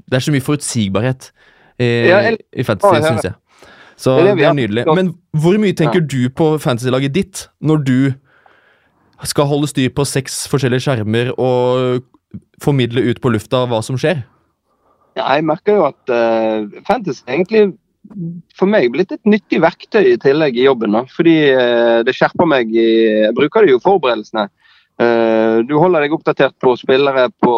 Det 0.10 0.16
er 0.16 0.20
så 0.20 0.32
mye 0.36 0.44
forutsigbarhet 0.44 1.32
i, 1.80 2.08
Ja, 2.10 2.20
i 2.52 2.64
fantasy, 2.64 2.96
Ja, 2.96 3.00
ja. 3.00 3.12
syns 3.16 3.24
jeg. 3.24 3.34
Så 4.00 4.16
Det 4.16 4.24
er 4.24 4.28
det 4.32 4.38
det 4.40 4.48
er 4.48 4.56
nydelig. 4.56 4.86
Men 4.96 5.12
hvor 5.36 5.58
mye 5.60 5.76
tenker 5.76 6.00
du 6.00 6.30
på 6.32 6.54
fantasy-laget 6.58 7.14
ditt 7.16 7.48
når 7.60 7.84
du 7.84 8.00
skal 9.28 9.50
holde 9.50 9.68
styr 9.68 9.92
på 9.92 10.06
seks 10.08 10.46
forskjellige 10.48 10.86
skjermer 10.86 11.34
og 11.36 12.06
formidle 12.64 13.04
ut 13.10 13.20
på 13.20 13.32
lufta 13.34 13.66
hva 13.68 13.82
som 13.84 14.00
skjer? 14.00 14.24
Ja, 15.18 15.26
jeg 15.36 15.44
merker 15.50 15.76
jo 15.76 15.88
at 15.90 16.14
uh, 16.14 16.70
fantasy 16.88 17.26
egentlig 17.28 17.74
for 18.58 18.72
meg 18.72 18.88
blitt 18.94 19.12
et 19.12 19.28
nyttig 19.28 19.60
verktøy 19.62 20.14
i 20.14 20.20
tillegg 20.22 20.56
i 20.56 20.64
jobben. 20.64 20.96
Da. 20.96 21.04
Fordi 21.12 21.36
uh, 21.52 22.00
det 22.08 22.16
skjerper 22.16 22.48
meg 22.48 22.72
i 22.72 22.88
Jeg 23.26 23.36
bruker 23.36 23.66
det 23.66 23.76
jo 23.76 23.82
i 23.82 23.84
forberedelsene. 23.84 24.48
Uh, 25.00 25.60
du 25.68 25.76
holder 25.80 26.06
deg 26.06 26.16
oppdatert 26.16 26.56
på 26.64 26.78
spillere, 26.80 27.28
på, 27.44 27.56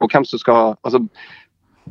på 0.00 0.12
hvem 0.12 0.28
som 0.28 0.40
skal 0.40 0.76
Altså 0.84 1.00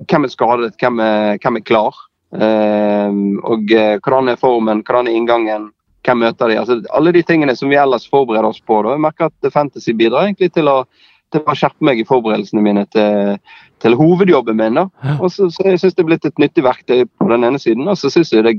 hvem 0.10 0.26
er 0.26 0.32
skadet, 0.34 0.74
hvem 0.82 1.02
er, 1.02 1.42
hvem 1.42 1.58
er 1.58 1.66
klar. 1.66 1.98
Eh, 2.34 3.16
og 3.44 3.74
eh, 3.74 3.96
hvordan 4.02 4.34
er 4.34 4.42
formen, 4.42 4.84
hvordan 4.86 5.10
er 5.10 5.18
inngangen, 5.18 5.72
hvem 6.04 6.24
møter 6.26 6.52
de? 6.52 6.60
Altså, 6.60 6.80
alle 6.96 7.14
de 7.16 7.24
tingene 7.26 7.56
som 7.56 7.72
vi 7.72 7.80
ellers 7.80 8.08
forbereder 8.12 8.50
oss 8.50 8.62
på. 8.62 8.82
Da. 8.84 8.96
Jeg 8.96 9.06
merker 9.06 9.30
at 9.32 9.54
Fantasy 9.54 9.96
bidrar 9.98 10.28
egentlig 10.28 10.52
til 10.56 10.72
å, 10.72 10.82
til 11.34 11.46
å 11.46 11.58
skjerpe 11.58 11.88
meg 11.88 12.02
i 12.02 12.08
forberedelsene 12.08 12.64
mine 12.66 12.86
til, 12.92 13.38
til 13.84 13.98
hovedjobben 14.00 14.60
min. 14.60 14.82
da. 14.82 15.16
Og 15.20 15.30
så, 15.32 15.48
så 15.54 15.70
jeg 15.70 15.84
synes 15.84 15.96
det 15.96 16.04
er 16.04 16.10
blitt 16.12 16.28
et 16.28 16.42
nyttig 16.42 16.66
verktøy 16.66 17.06
på 17.06 17.30
den 17.32 17.48
ene 17.48 17.62
siden. 17.62 17.88
Og 17.88 18.00
så 18.00 18.12
syns 18.14 18.34
jeg 18.34 18.48
det 18.48 18.58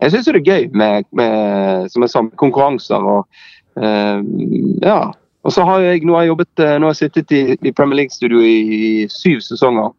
jeg 0.00 0.12
synes 0.12 0.26
det 0.26 0.34
er 0.36 0.50
gøy 0.50 0.66
med, 0.76 1.06
med 1.16 1.86
som 1.88 2.04
jeg 2.04 2.12
sa, 2.12 2.20
med 2.26 2.36
konkurranser 2.36 3.00
og 3.00 3.22
uh, 3.80 4.20
ja. 4.84 4.98
Og 5.46 5.54
så 5.54 5.62
har 5.62 5.80
jeg, 5.84 6.02
nå 6.02 6.16
har 6.16 6.24
jeg 6.24 6.32
jobbet, 6.32 6.50
eh, 6.58 6.72
nå 6.74 6.88
har 6.88 6.94
jeg 6.96 7.04
sittet 7.04 7.32
i, 7.32 7.40
i 7.54 7.70
Premier 7.70 8.00
League-studio 8.00 8.40
i, 8.42 8.56
i 8.76 8.88
syv 9.06 9.44
sesonger. 9.46 9.92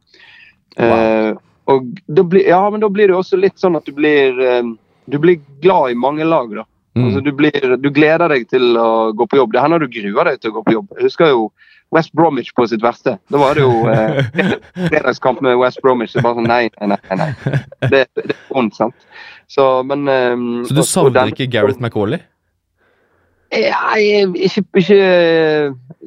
Eh, 0.76 1.30
og 1.68 1.92
da 2.08 2.24
blir, 2.24 2.48
ja, 2.48 2.62
men 2.72 2.84
da 2.84 2.90
blir 2.90 3.12
det 3.12 3.18
også 3.18 3.40
litt 3.40 3.60
sånn 3.60 3.78
at 3.80 3.88
du 3.88 3.94
blir, 3.96 4.40
eh, 4.40 4.74
du 5.08 5.20
blir 5.20 5.40
glad 5.64 5.92
i 5.92 6.00
mange 6.00 6.28
lag. 6.28 6.52
da. 6.56 6.66
Mm. 6.98 7.06
Altså, 7.06 7.22
du, 7.22 7.32
blir, 7.38 7.78
du 7.78 7.90
gleder 7.94 8.32
deg 8.34 8.48
til 8.50 8.78
å 8.80 8.90
gå 9.18 9.28
på 9.30 9.40
jobb. 9.42 9.54
Det 9.54 9.64
hender 9.64 9.84
du 9.84 9.90
gruer 9.92 10.32
deg 10.32 10.42
til 10.42 10.54
å 10.54 10.58
gå 10.58 10.64
på 10.66 10.78
jobb. 10.78 10.94
Jeg 10.98 11.10
husker 11.10 11.34
jo 11.34 11.50
West 11.96 12.14
Bromwich 12.18 12.54
på 12.56 12.66
sitt 12.68 12.84
verste. 12.84 13.18
Da 13.32 13.42
var 13.42 13.56
det 13.56 13.66
jo 13.66 13.88
eh, 13.92 14.24
fredagskamp 14.90 15.44
med 15.46 15.60
West 15.62 15.84
Bromwich. 15.84 16.16
Det 16.16 16.24
var 16.26 16.40
sånn 16.40 16.50
nei, 16.50 16.66
nei, 16.80 16.96
nei. 16.96 17.20
nei. 17.20 17.60
Det, 17.84 18.02
det 18.16 18.26
er 18.26 18.40
vondt, 18.50 18.80
sant. 18.80 19.08
Så, 19.48 19.68
men, 19.88 20.08
eh, 20.12 20.34
Så 20.68 20.76
du 20.76 20.84
savner 20.88 21.32
ikke 21.32 21.50
Gareth 21.52 21.84
McAuley? 21.84 22.24
Nei, 23.48 24.00
ikke, 24.44 24.66
ikke 24.76 24.96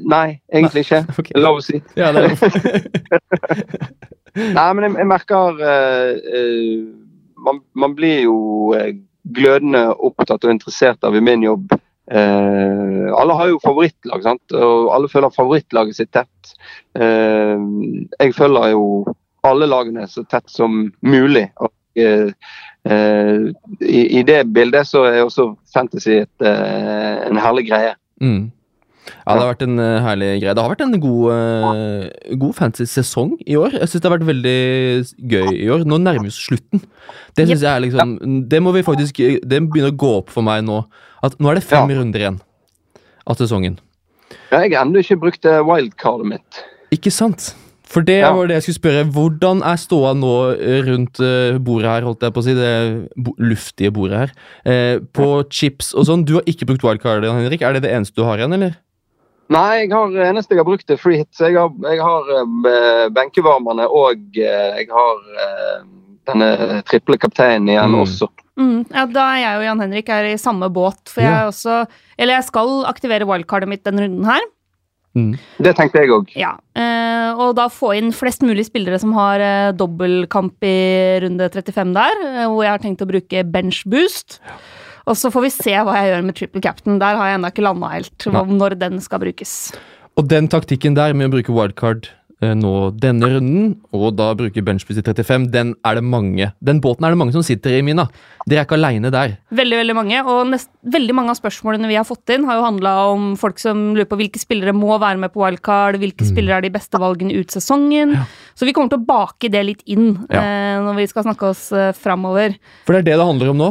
Nei, 0.00 0.40
egentlig 0.52 0.84
ikke. 0.84 1.04
Okay. 1.20 1.40
Lov 1.40 1.60
å 1.60 1.64
si. 1.64 1.80
Ja, 1.98 2.12
det 2.16 2.26
er 2.30 2.34
Nei, 4.34 4.66
men 4.74 4.86
jeg, 4.86 4.96
jeg 5.00 5.10
merker 5.10 5.60
uh, 5.60 6.80
man, 7.40 7.62
man 7.72 7.94
blir 7.96 8.26
jo 8.26 8.36
eh, 8.76 8.98
glødende 9.36 9.86
opptatt 9.96 10.44
og 10.44 10.52
interessert 10.52 11.06
av 11.06 11.16
i 11.16 11.22
min 11.24 11.44
jobb. 11.46 11.72
Uh, 12.10 13.08
alle 13.14 13.36
har 13.38 13.52
jo 13.52 13.60
favorittlag, 13.62 14.24
sant? 14.26 14.56
og 14.56 14.90
alle 14.94 15.08
følger 15.08 15.34
favorittlaget 15.34 16.00
sitt 16.00 16.12
tett. 16.16 16.54
Uh, 16.98 17.56
jeg 18.18 18.34
følger 18.36 18.74
jo 18.74 18.84
alle 19.46 19.70
lagene 19.70 20.08
så 20.10 20.26
tett 20.28 20.50
som 20.52 20.90
mulig. 21.00 21.46
Og, 21.62 21.72
i, 22.00 24.18
I 24.18 24.20
det 24.24 24.38
bildet 24.54 24.88
så 24.88 25.02
er 25.08 25.24
også 25.24 25.50
fantasy 25.74 26.20
et, 26.22 26.44
en 26.44 27.40
herlig 27.40 27.66
greie. 27.66 27.96
Mm. 28.22 28.52
Ja, 29.26 29.34
det 29.34 29.42
har 29.42 29.52
vært 29.52 29.64
en 29.66 29.78
eh, 29.82 30.00
herlig 30.04 30.28
greie. 30.42 30.54
Det 30.56 30.62
har 30.64 30.72
vært 30.72 30.84
en 30.84 30.96
god, 31.02 31.24
uh, 31.32 32.34
god 32.44 32.54
fantasy-sesong 32.58 33.36
i 33.46 33.58
år. 33.60 33.76
Jeg 33.78 33.90
syns 33.90 34.02
det 34.04 34.10
har 34.10 34.16
vært 34.18 34.28
veldig 34.30 34.56
gøy 35.34 35.50
i 35.56 35.68
år. 35.74 35.84
Nå 35.88 36.00
nærmer 36.02 36.28
vi 36.28 36.32
oss 36.32 36.40
slutten. 36.48 36.82
Det 37.38 37.46
synes 37.48 37.62
jeg 37.62 37.70
er 37.70 37.82
liksom 37.84 38.16
Det 38.50 38.58
må 38.62 38.72
vi 38.74 38.82
faktisk 38.86 39.16
Det 39.46 39.58
begynner 39.70 39.92
å 39.92 39.96
gå 40.02 40.10
opp 40.20 40.30
for 40.34 40.46
meg 40.46 40.64
nå. 40.66 40.82
At 41.26 41.36
nå 41.38 41.50
er 41.50 41.58
det 41.60 41.66
fem 41.66 41.90
runder 41.90 42.22
igjen 42.24 42.40
av 43.28 43.38
sesongen. 43.38 43.78
Ja, 44.50 44.60
jeg 44.62 44.74
har 44.74 44.84
ennå 44.84 45.02
ikke 45.02 45.18
brukt 45.20 45.46
eh, 45.46 45.60
wildcardet 45.66 46.26
mitt. 46.32 46.62
Ikke 46.94 47.12
sant? 47.14 47.52
For 47.90 48.06
det 48.06 48.20
Ja. 48.20 48.32
var 48.32 48.46
det 48.46 48.54
jeg 48.54 48.62
skulle 48.62 48.78
spørre. 48.80 49.06
Hvordan 49.10 49.62
er 49.66 49.78
ståa 49.82 50.12
nå 50.14 50.34
eh, 50.54 50.82
rundt 50.86 51.18
eh, 51.20 51.58
bordet 51.58 51.90
her, 51.90 52.06
holdt 52.06 52.22
jeg 52.22 52.34
på 52.34 52.42
å 52.42 52.46
si, 52.46 52.54
det 52.54 52.74
luftige 53.42 53.90
bordet 53.94 54.18
her, 54.22 54.30
eh, 54.64 54.98
på 55.00 55.42
chips 55.50 55.90
og 55.94 56.06
sånn? 56.06 56.24
Du 56.24 56.36
har 56.38 56.46
ikke 56.46 56.68
brukt 56.70 56.86
wildcardet, 56.86 57.30
Henrik. 57.30 57.62
Er 57.62 57.74
det 57.74 57.82
det 57.82 57.90
eneste 57.90 58.14
du 58.14 58.22
har 58.24 58.38
igjen, 58.38 58.54
eller? 58.54 58.76
Nei, 59.50 59.80
jeg 59.82 59.90
har, 59.92 60.12
eneste 60.30 60.54
jeg 60.54 60.60
har 60.62 60.68
brukt 60.68 60.92
er 60.94 61.00
free 61.00 61.22
hit. 61.24 61.32
Jeg 61.42 61.56
har, 61.58 61.72
jeg 61.90 61.98
har 62.04 62.28
eh, 62.38 63.08
benkevarmerne 63.16 63.88
og 63.90 64.20
eh, 64.38 64.76
jeg 64.78 64.86
har 64.94 65.24
eh, 65.46 65.80
denne 66.30 66.50
triple 66.86 67.18
kapteinen 67.18 67.68
igjen 67.72 67.90
Mm. 67.96 68.00
også. 68.04 68.28
Mm, 68.60 68.80
ja, 68.92 69.06
da 69.08 69.24
er 69.34 69.40
jeg 69.40 69.56
og 69.58 69.64
Jan 69.64 69.80
Henrik 69.80 70.08
er 70.12 70.26
i 70.28 70.36
samme 70.38 70.68
båt, 70.70 71.00
for 71.08 71.22
jeg 71.24 71.30
Ja. 71.32 71.42
er 71.42 71.48
også 71.48 71.86
Eller 72.18 72.34
jeg 72.34 72.44
skal 72.44 72.84
aktivere 72.84 73.24
wildcardet 73.26 73.68
mitt 73.68 73.82
denne 73.84 74.02
runden 74.04 74.24
her. 74.28 74.42
Mm. 75.16 75.32
Det 75.58 75.72
tenkte 75.74 75.98
jeg 76.04 76.10
òg. 76.14 76.28
Ja, 76.38 76.52
eh, 76.76 77.32
og 77.34 77.56
da 77.56 77.66
få 77.72 77.96
inn 77.98 78.12
flest 78.14 78.42
mulig 78.46 78.66
spillere 78.68 79.00
som 79.00 79.12
har 79.16 79.40
eh, 79.42 79.72
dobbeltkamp 79.74 80.62
i 80.62 81.18
runde 81.24 81.48
35 81.50 81.94
der, 81.96 82.20
eh, 82.28 82.46
hvor 82.46 82.62
jeg 82.62 82.70
har 82.70 82.78
tenkt 82.84 83.02
å 83.02 83.08
bruke 83.10 83.42
bench 83.50 83.82
boost. 83.90 84.38
Og 85.10 85.18
så 85.18 85.32
får 85.34 85.42
vi 85.48 85.50
se 85.50 85.74
hva 85.74 85.96
jeg 85.98 86.12
gjør 86.12 86.24
med 86.28 86.38
triple 86.38 86.62
captain. 86.62 87.00
Der 87.02 87.18
har 87.18 87.32
jeg 87.32 87.40
ennå 87.40 87.50
ikke 87.50 87.66
landa 87.66 87.90
helt 87.96 88.30
når 88.30 88.78
den 88.78 89.00
skal 89.02 89.22
brukes. 89.24 89.72
Og 90.18 90.28
den 90.30 90.46
taktikken 90.52 90.94
der 90.98 91.14
med 91.16 91.30
å 91.30 91.32
bruke 91.34 91.54
wildcard 91.54 92.06
eh, 92.42 92.52
nå 92.58 92.70
denne 93.00 93.28
runden, 93.30 93.72
og 93.94 94.14
da 94.18 94.30
bruke 94.38 94.62
benchboost 94.66 95.00
i 95.00 95.04
35, 95.06 95.48
den 95.54 95.72
er 95.86 95.98
det 95.98 96.04
mange 96.04 96.50
Den 96.64 96.80
båten 96.82 97.06
er 97.06 97.14
det 97.14 97.18
mange 97.20 97.34
som 97.34 97.44
sitter 97.46 97.74
i, 97.78 97.82
Mina. 97.86 98.06
Dere 98.48 98.62
er 98.62 98.68
ikke 98.68 98.78
aleine 98.78 99.10
der. 99.14 99.34
Veldig 99.54 99.80
veldig 99.82 99.96
mange, 99.98 100.22
og 100.24 100.46
nest, 100.50 100.70
veldig 100.94 101.16
mange 101.16 101.34
av 101.34 101.38
spørsmålene 101.40 101.90
vi 101.90 101.98
har 101.98 102.06
fått 102.08 102.32
inn, 102.34 102.46
har 102.48 102.58
jo 102.60 102.64
handla 102.68 102.94
om 103.10 103.28
folk 103.40 103.60
som 103.62 103.82
lurer 103.96 104.08
på 104.10 104.18
hvilke 104.22 104.42
spillere 104.42 104.74
må 104.76 104.94
være 105.02 105.20
med 105.26 105.34
på 105.34 105.42
wildcard, 105.44 105.98
hvilke 106.02 106.26
spillere 106.28 106.58
er 106.60 106.66
de 106.68 106.72
beste 106.74 107.00
valgene 107.02 107.36
ut 107.38 107.54
sesongen. 107.54 108.16
Så 108.58 108.66
vi 108.68 108.74
kommer 108.76 108.92
til 108.94 109.02
å 109.02 109.08
bake 109.10 109.50
det 109.52 109.66
litt 109.66 109.86
inn 109.90 110.12
Ja. 110.30 110.42
eh, 110.42 110.80
når 110.86 111.02
vi 111.02 111.06
skal 111.12 111.26
snakke 111.28 111.52
oss 111.54 111.70
eh, 111.72 111.92
framover. 111.96 112.58
For 112.86 112.94
det 112.96 113.04
er 113.04 113.10
det 113.12 113.20
det 113.22 113.30
handler 113.30 113.54
om 113.54 113.64
nå. 113.66 113.70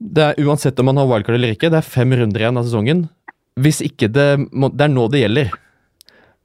Det 0.00 0.22
er 0.22 0.40
Uansett 0.44 0.78
om 0.80 0.90
man 0.90 0.98
har 1.00 1.08
wildcard 1.08 1.38
eller 1.38 1.54
ikke, 1.54 1.70
det 1.72 1.78
er 1.80 1.86
fem 1.86 2.12
runder 2.12 2.42
igjen 2.42 2.58
av 2.60 2.66
sesongen. 2.66 3.06
Hvis 3.56 3.80
ikke 3.84 4.10
det 4.12 4.26
må, 4.52 4.68
Det 4.68 4.84
er 4.84 4.92
nå 4.92 5.06
det 5.10 5.22
gjelder. 5.22 5.50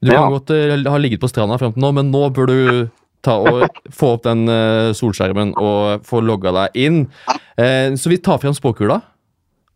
Du 0.01 0.11
Ja. 0.11 0.21
kan 0.23 0.31
godt 0.31 0.49
eh, 0.55 0.89
ha 0.89 0.97
ligget 0.97 1.19
på 1.19 1.29
stranda 1.29 1.57
frem 1.59 1.73
til 1.73 1.81
nå, 1.83 1.91
men 1.93 2.11
nå 2.11 2.29
bør 2.33 2.47
du 2.47 2.89
ta 3.21 3.35
og 3.37 3.67
få 3.93 4.15
opp 4.15 4.23
den 4.23 4.47
uh, 4.49 4.89
solskjermen 4.97 5.51
og 5.61 6.01
få 6.07 6.23
logga 6.25 6.51
deg 6.55 6.79
inn. 6.87 7.03
Uh, 7.59 7.93
så 7.93 8.09
vi 8.09 8.17
tar 8.17 8.39
frem 8.41 8.55
spåkula, 8.57 8.97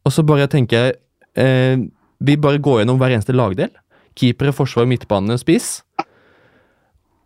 og 0.01 0.11
så 0.11 0.25
bare 0.25 0.47
tenker 0.47 0.93
jeg 1.35 1.91
Vi 2.23 2.37
bare 2.39 2.57
går 2.63 2.79
gjennom 2.79 2.97
hver 2.97 3.11
eneste 3.11 3.35
lagdel. 3.35 3.69
Keepere, 4.15 4.53
forsvar, 4.55 4.85
midtbane, 4.87 5.35
spiss. 5.37 5.83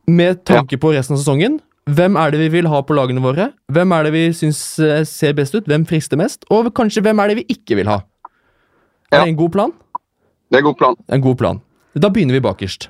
Med 0.09 0.43
tanke 0.43 0.79
på 0.81 0.91
resten 0.95 1.13
av 1.13 1.19
sesongen. 1.21 1.59
Hvem 1.89 2.17
er 2.21 2.31
det 2.33 2.39
vi 2.43 2.49
vil 2.59 2.67
ha 2.69 2.81
på 2.85 2.93
lagene 2.97 3.21
våre? 3.23 3.49
Hvem 3.71 3.93
er 3.95 4.03
det 4.07 4.11
vi 4.13 4.23
syns 4.35 4.59
eh, 4.83 5.01
ser 5.07 5.33
best 5.37 5.55
ut? 5.55 5.65
Hvem 5.69 5.85
frister 5.89 6.19
mest? 6.19 6.43
Og 6.53 6.69
kanskje 6.77 7.01
hvem 7.05 7.21
er 7.23 7.31
det 7.31 7.37
vi 7.41 7.45
ikke 7.55 7.77
vil 7.79 7.89
ha? 7.89 8.01
Er 9.09 9.19
Ja. 9.19 9.23
det 9.23 9.29
en 9.33 9.39
god 9.39 9.51
plan? 9.55 9.71
Det 10.51 10.57
er 10.59 10.61
en 10.63 10.69
god 10.69 10.77
plan. 10.77 10.95
En 11.09 11.21
god 11.21 11.37
plan. 11.37 11.61
Da 11.97 12.09
begynner 12.13 12.33
vi 12.37 12.43
bakerst. 12.45 12.89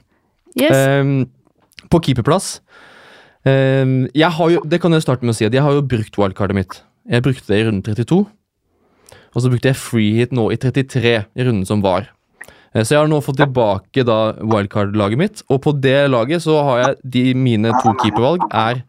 Yes. 0.60 0.76
Um, 1.02 1.30
på 1.90 2.00
keeperplass 2.04 2.60
um, 3.46 4.08
jeg 4.18 4.32
har 4.34 4.50
jo, 4.50 4.60
Det 4.68 4.82
kan 4.82 4.92
jeg 4.92 5.04
starte 5.06 5.22
med 5.24 5.32
å 5.32 5.38
si 5.38 5.46
at 5.46 5.54
jeg 5.54 5.62
har 5.64 5.72
jo 5.78 5.82
brukt 5.86 6.18
wildcardet 6.18 6.58
mitt. 6.58 6.82
Jeg 7.10 7.24
brukte 7.24 7.48
det 7.48 7.60
i 7.62 7.68
runden 7.68 7.84
32. 7.86 8.26
Og 9.36 9.42
så 9.44 9.50
brukte 9.52 9.70
jeg 9.70 9.78
freehit 9.78 10.32
nå 10.36 10.50
i 10.52 10.58
33, 10.58 11.14
i 11.38 11.46
runden 11.46 11.66
som 11.70 11.82
var. 11.86 12.10
Eh, 12.76 12.84
Så 12.84 12.94
jeg 12.96 13.00
har 13.02 13.08
nå 13.08 13.20
fått 13.24 13.38
tilbake 13.42 14.04
da 14.06 14.34
wildcard-laget 14.40 15.18
mitt, 15.18 15.44
og 15.50 15.62
på 15.62 15.74
det 15.82 16.10
laget 16.12 16.42
så 16.46 16.62
har 16.64 16.78
jeg 16.84 16.96
de 17.16 17.34
mine 17.34 17.72
to 17.84 17.94
keepervalg 18.04 18.42
er 18.54 18.84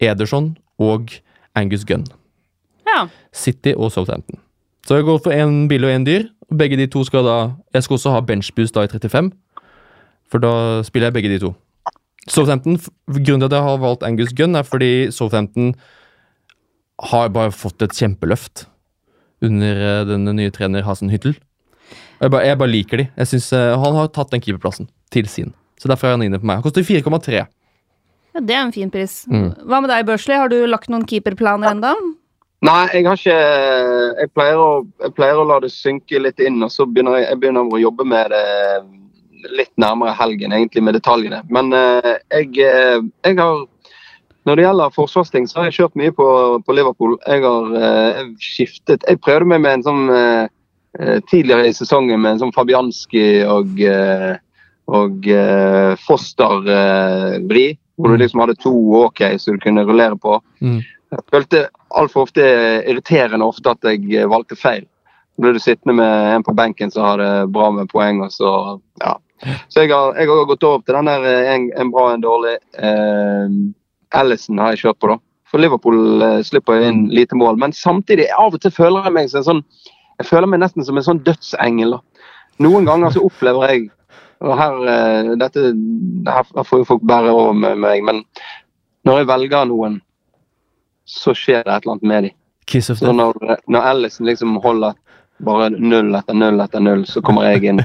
Ederson 0.00 0.56
og 0.78 1.10
Angus 1.54 1.84
Gunn. 1.84 2.06
ja. 2.86 3.06
City 3.32 3.72
og 3.76 3.92
Southampton. 3.92 4.38
Så 4.86 4.96
jeg 4.98 5.04
går 5.04 5.18
for 5.22 5.30
én 5.32 5.68
billig 5.68 5.86
og 5.88 5.94
én 6.00 6.04
dyr. 6.04 6.24
og 6.50 6.58
Begge 6.58 6.76
de 6.76 6.86
to 6.86 7.04
skal 7.04 7.22
da 7.24 7.52
Jeg 7.72 7.82
skal 7.84 7.94
også 7.96 8.10
ha 8.12 8.20
benchboost 8.20 8.74
da 8.74 8.82
i 8.82 8.88
35, 8.88 9.30
for 10.30 10.38
da 10.38 10.82
spiller 10.82 11.06
jeg 11.06 11.14
begge 11.14 11.28
de 11.30 11.38
to. 11.38 11.54
Southampton, 12.28 12.78
Grunnen 13.08 13.40
til 13.40 13.44
at 13.46 13.52
jeg 13.52 13.62
har 13.62 13.78
valgt 13.78 14.02
Angus 14.02 14.32
Gunn, 14.34 14.54
er 14.56 14.62
fordi 14.62 15.10
Southampton 15.10 15.74
har 17.02 17.28
bare 17.34 17.50
fått 17.50 17.82
et 17.82 17.90
kjempeløft 17.96 18.66
under 19.42 20.04
denne 20.04 20.26
den 20.30 20.36
nye 20.36 20.50
trener 20.50 20.82
Hasen 20.86 21.10
Hyttel. 21.10 21.34
Jeg 22.22 22.30
bare, 22.30 22.46
jeg 22.46 22.58
bare 22.60 22.70
liker 22.70 23.02
de. 23.02 23.08
Jeg 23.18 23.32
synes, 23.32 23.50
uh, 23.56 23.74
Han 23.82 23.98
har 23.98 24.12
tatt 24.14 24.30
den 24.30 24.42
keeperplassen 24.44 24.88
til 25.10 25.28
sin. 25.28 25.52
Så 25.80 25.90
derfor 25.90 26.08
er 26.08 26.16
han 26.16 26.22
inne 26.22 26.38
på 26.38 26.46
meg. 26.46 26.60
Han 26.60 26.66
koster 26.66 26.86
4,3. 26.86 27.42
ja, 28.34 28.40
det 28.40 28.54
er 28.54 28.62
en 28.62 28.72
fin 28.72 28.90
pris. 28.90 29.24
Mm. 29.26 29.50
Hva 29.66 29.82
med 29.82 29.90
deg, 29.90 30.06
Børsli? 30.06 30.38
Har 30.38 30.48
du 30.52 30.60
lagt 30.70 30.88
noen 30.92 31.06
keeperplaner 31.08 31.74
ennå? 31.74 31.92
Nei, 32.62 32.86
jeg 32.94 33.06
har 33.08 33.18
ikke 33.18 33.38
Jeg 34.22 34.30
pleier 34.36 34.60
å, 34.62 34.70
jeg 35.02 35.14
pleier 35.16 35.40
å 35.40 35.46
la 35.48 35.58
det 35.64 35.72
synke 35.74 36.20
litt 36.22 36.38
inn, 36.38 36.62
og 36.62 36.70
så 36.70 36.86
begynner 36.86 37.18
jeg, 37.18 37.26
jeg 37.32 37.42
begynner 37.42 37.66
å 37.66 37.82
jobbe 37.82 38.06
med 38.06 38.30
det 38.30 38.46
litt 39.50 39.72
nærmere 39.80 40.14
helgen, 40.14 40.52
egentlig, 40.54 40.84
med 40.86 40.94
detaljene. 40.94 41.42
Men 41.50 41.72
uh, 41.74 42.14
jeg, 42.30 42.54
eh, 42.62 43.02
jeg 43.26 43.38
har 43.40 43.66
Når 44.42 44.56
det 44.58 44.62
gjelder 44.64 44.94
forsvarsting, 44.94 45.44
så 45.46 45.60
har 45.60 45.68
jeg 45.68 45.76
kjørt 45.76 45.98
mye 45.98 46.12
på, 46.14 46.26
på 46.66 46.74
Liverpool. 46.74 47.12
Jeg 47.26 47.44
har 47.44 47.74
uh, 47.74 48.22
skiftet 48.42 49.04
Jeg 49.08 49.20
prøvde 49.22 49.46
meg 49.52 49.62
med 49.62 49.76
en 49.76 49.84
sånn 49.86 50.10
eh, 50.10 50.48
tidligere 51.30 51.68
i 51.68 51.74
sesongen 51.76 52.20
med 52.20 52.34
en 52.34 52.42
sånn 52.42 52.54
Fabianski 52.54 53.42
og, 53.48 53.78
eh, 53.80 54.34
og 54.92 55.28
eh, 55.28 55.94
Foster-vri. 56.06 57.66
hvor 57.96 58.08
du 58.08 58.16
liksom 58.16 58.40
hadde 58.40 58.58
to 58.60 58.72
OK 59.04 59.20
som 59.38 59.56
du 59.56 59.60
kunne 59.62 59.84
rullere 59.84 60.16
på. 60.18 60.40
Mm. 60.60 60.80
Jeg 61.12 61.24
følte 61.30 61.66
altfor 61.92 62.26
ofte 62.26 62.44
irriterende 62.88 63.46
ofte 63.46 63.74
at 63.74 63.84
jeg 63.84 64.08
eh, 64.16 64.28
valgte 64.28 64.56
feil. 64.56 64.86
Så 65.32 65.44
ble 65.44 65.52
du 65.56 65.60
sittende 65.60 65.96
med 65.96 66.36
en 66.36 66.44
på 66.44 66.54
benken 66.56 66.92
som 66.92 67.04
hadde 67.06 67.28
bra 67.52 67.70
med 67.72 67.90
poeng, 67.92 68.22
og 68.24 68.32
så 68.32 68.52
ja. 69.00 69.16
Så 69.68 69.82
jeg 69.82 69.90
har, 69.90 70.14
jeg 70.14 70.28
har 70.30 70.46
gått 70.46 70.64
over 70.64 70.82
til 70.86 70.96
den 70.98 71.10
der 71.10 71.28
eh, 71.28 71.52
en, 71.54 71.68
en 71.80 71.92
bra, 71.92 72.08
en 72.12 72.24
dårlig. 72.24 72.56
Eh, 72.78 73.56
Allison 74.18 74.60
har 74.62 74.74
jeg 74.74 74.84
kjørt 74.84 75.00
på, 75.02 75.12
da. 75.12 75.18
For 75.52 75.60
Liverpool 75.60 76.22
eh, 76.24 76.38
slipper 76.46 76.84
inn 76.86 77.06
lite 77.12 77.36
mål. 77.36 77.58
Men 77.60 77.74
samtidig, 77.76 78.30
av 78.38 78.54
og 78.54 78.62
til 78.62 78.74
føler 78.74 79.08
jeg 79.08 79.16
meg 79.16 79.32
som 79.32 79.42
en 79.42 79.48
sånn 79.48 79.64
Jeg 80.20 80.26
føler 80.28 80.46
meg 80.46 80.60
nesten 80.60 80.84
som 80.84 80.96
en 81.00 81.06
sånn 81.06 81.22
dødsengel. 81.24 81.98
Noen 82.62 82.86
ganger 82.86 83.10
så 83.14 83.24
opplever 83.26 83.68
jeg 83.70 83.90
og 84.42 84.56
her, 84.58 84.78
eh, 84.90 85.28
dette, 85.38 85.62
her, 86.26 86.64
får 86.66 86.80
jo 86.82 86.84
folk 86.88 87.02
bære 87.06 87.30
over 87.30 87.52
med 87.54 87.78
meg, 87.78 88.02
men 88.02 88.24
når 89.06 89.20
jeg 89.20 89.28
velger 89.30 89.68
noen, 89.70 90.00
så 91.06 91.30
skjer 91.34 91.62
det 91.62 91.70
et 91.76 91.84
eller 91.84 91.92
annet 91.92 92.08
med 92.10 92.24
dem. 92.26 92.34
Kiss 92.66 92.90
of 92.90 92.98
death. 92.98 93.14
når, 93.14 93.58
når 93.70 93.86
Ellison 93.92 94.26
liksom 94.26 94.56
holder 94.64 94.94
bare 95.46 95.70
null 95.70 96.14
etter 96.18 96.34
null 96.34 96.58
etter 96.62 96.82
null, 96.82 97.04
så 97.06 97.22
kommer 97.22 97.46
jeg 97.52 97.64
inn. 97.70 97.84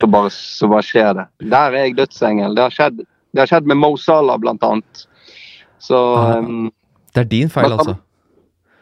Så 0.00 0.06
bare, 0.06 0.30
så 0.30 0.68
bare 0.70 0.84
skjer 0.86 1.14
det. 1.18 1.26
Der 1.50 1.72
er 1.72 1.86
jeg 1.88 1.96
dødsengel. 1.98 2.54
Det 2.54 2.62
har 2.62 2.70
skjedd, 2.76 3.00
det 3.32 3.40
har 3.42 3.50
skjedd 3.50 3.66
med 3.66 3.80
Mo 3.80 3.96
Salah, 3.96 4.36
blant 4.38 4.62
annet. 4.62 5.06
Så 5.80 5.96
Ah. 6.16 6.38
um, 6.38 6.70
Det 7.14 7.20
er 7.24 7.24
din 7.24 7.48
feil, 7.48 7.72
altså. 7.72 7.96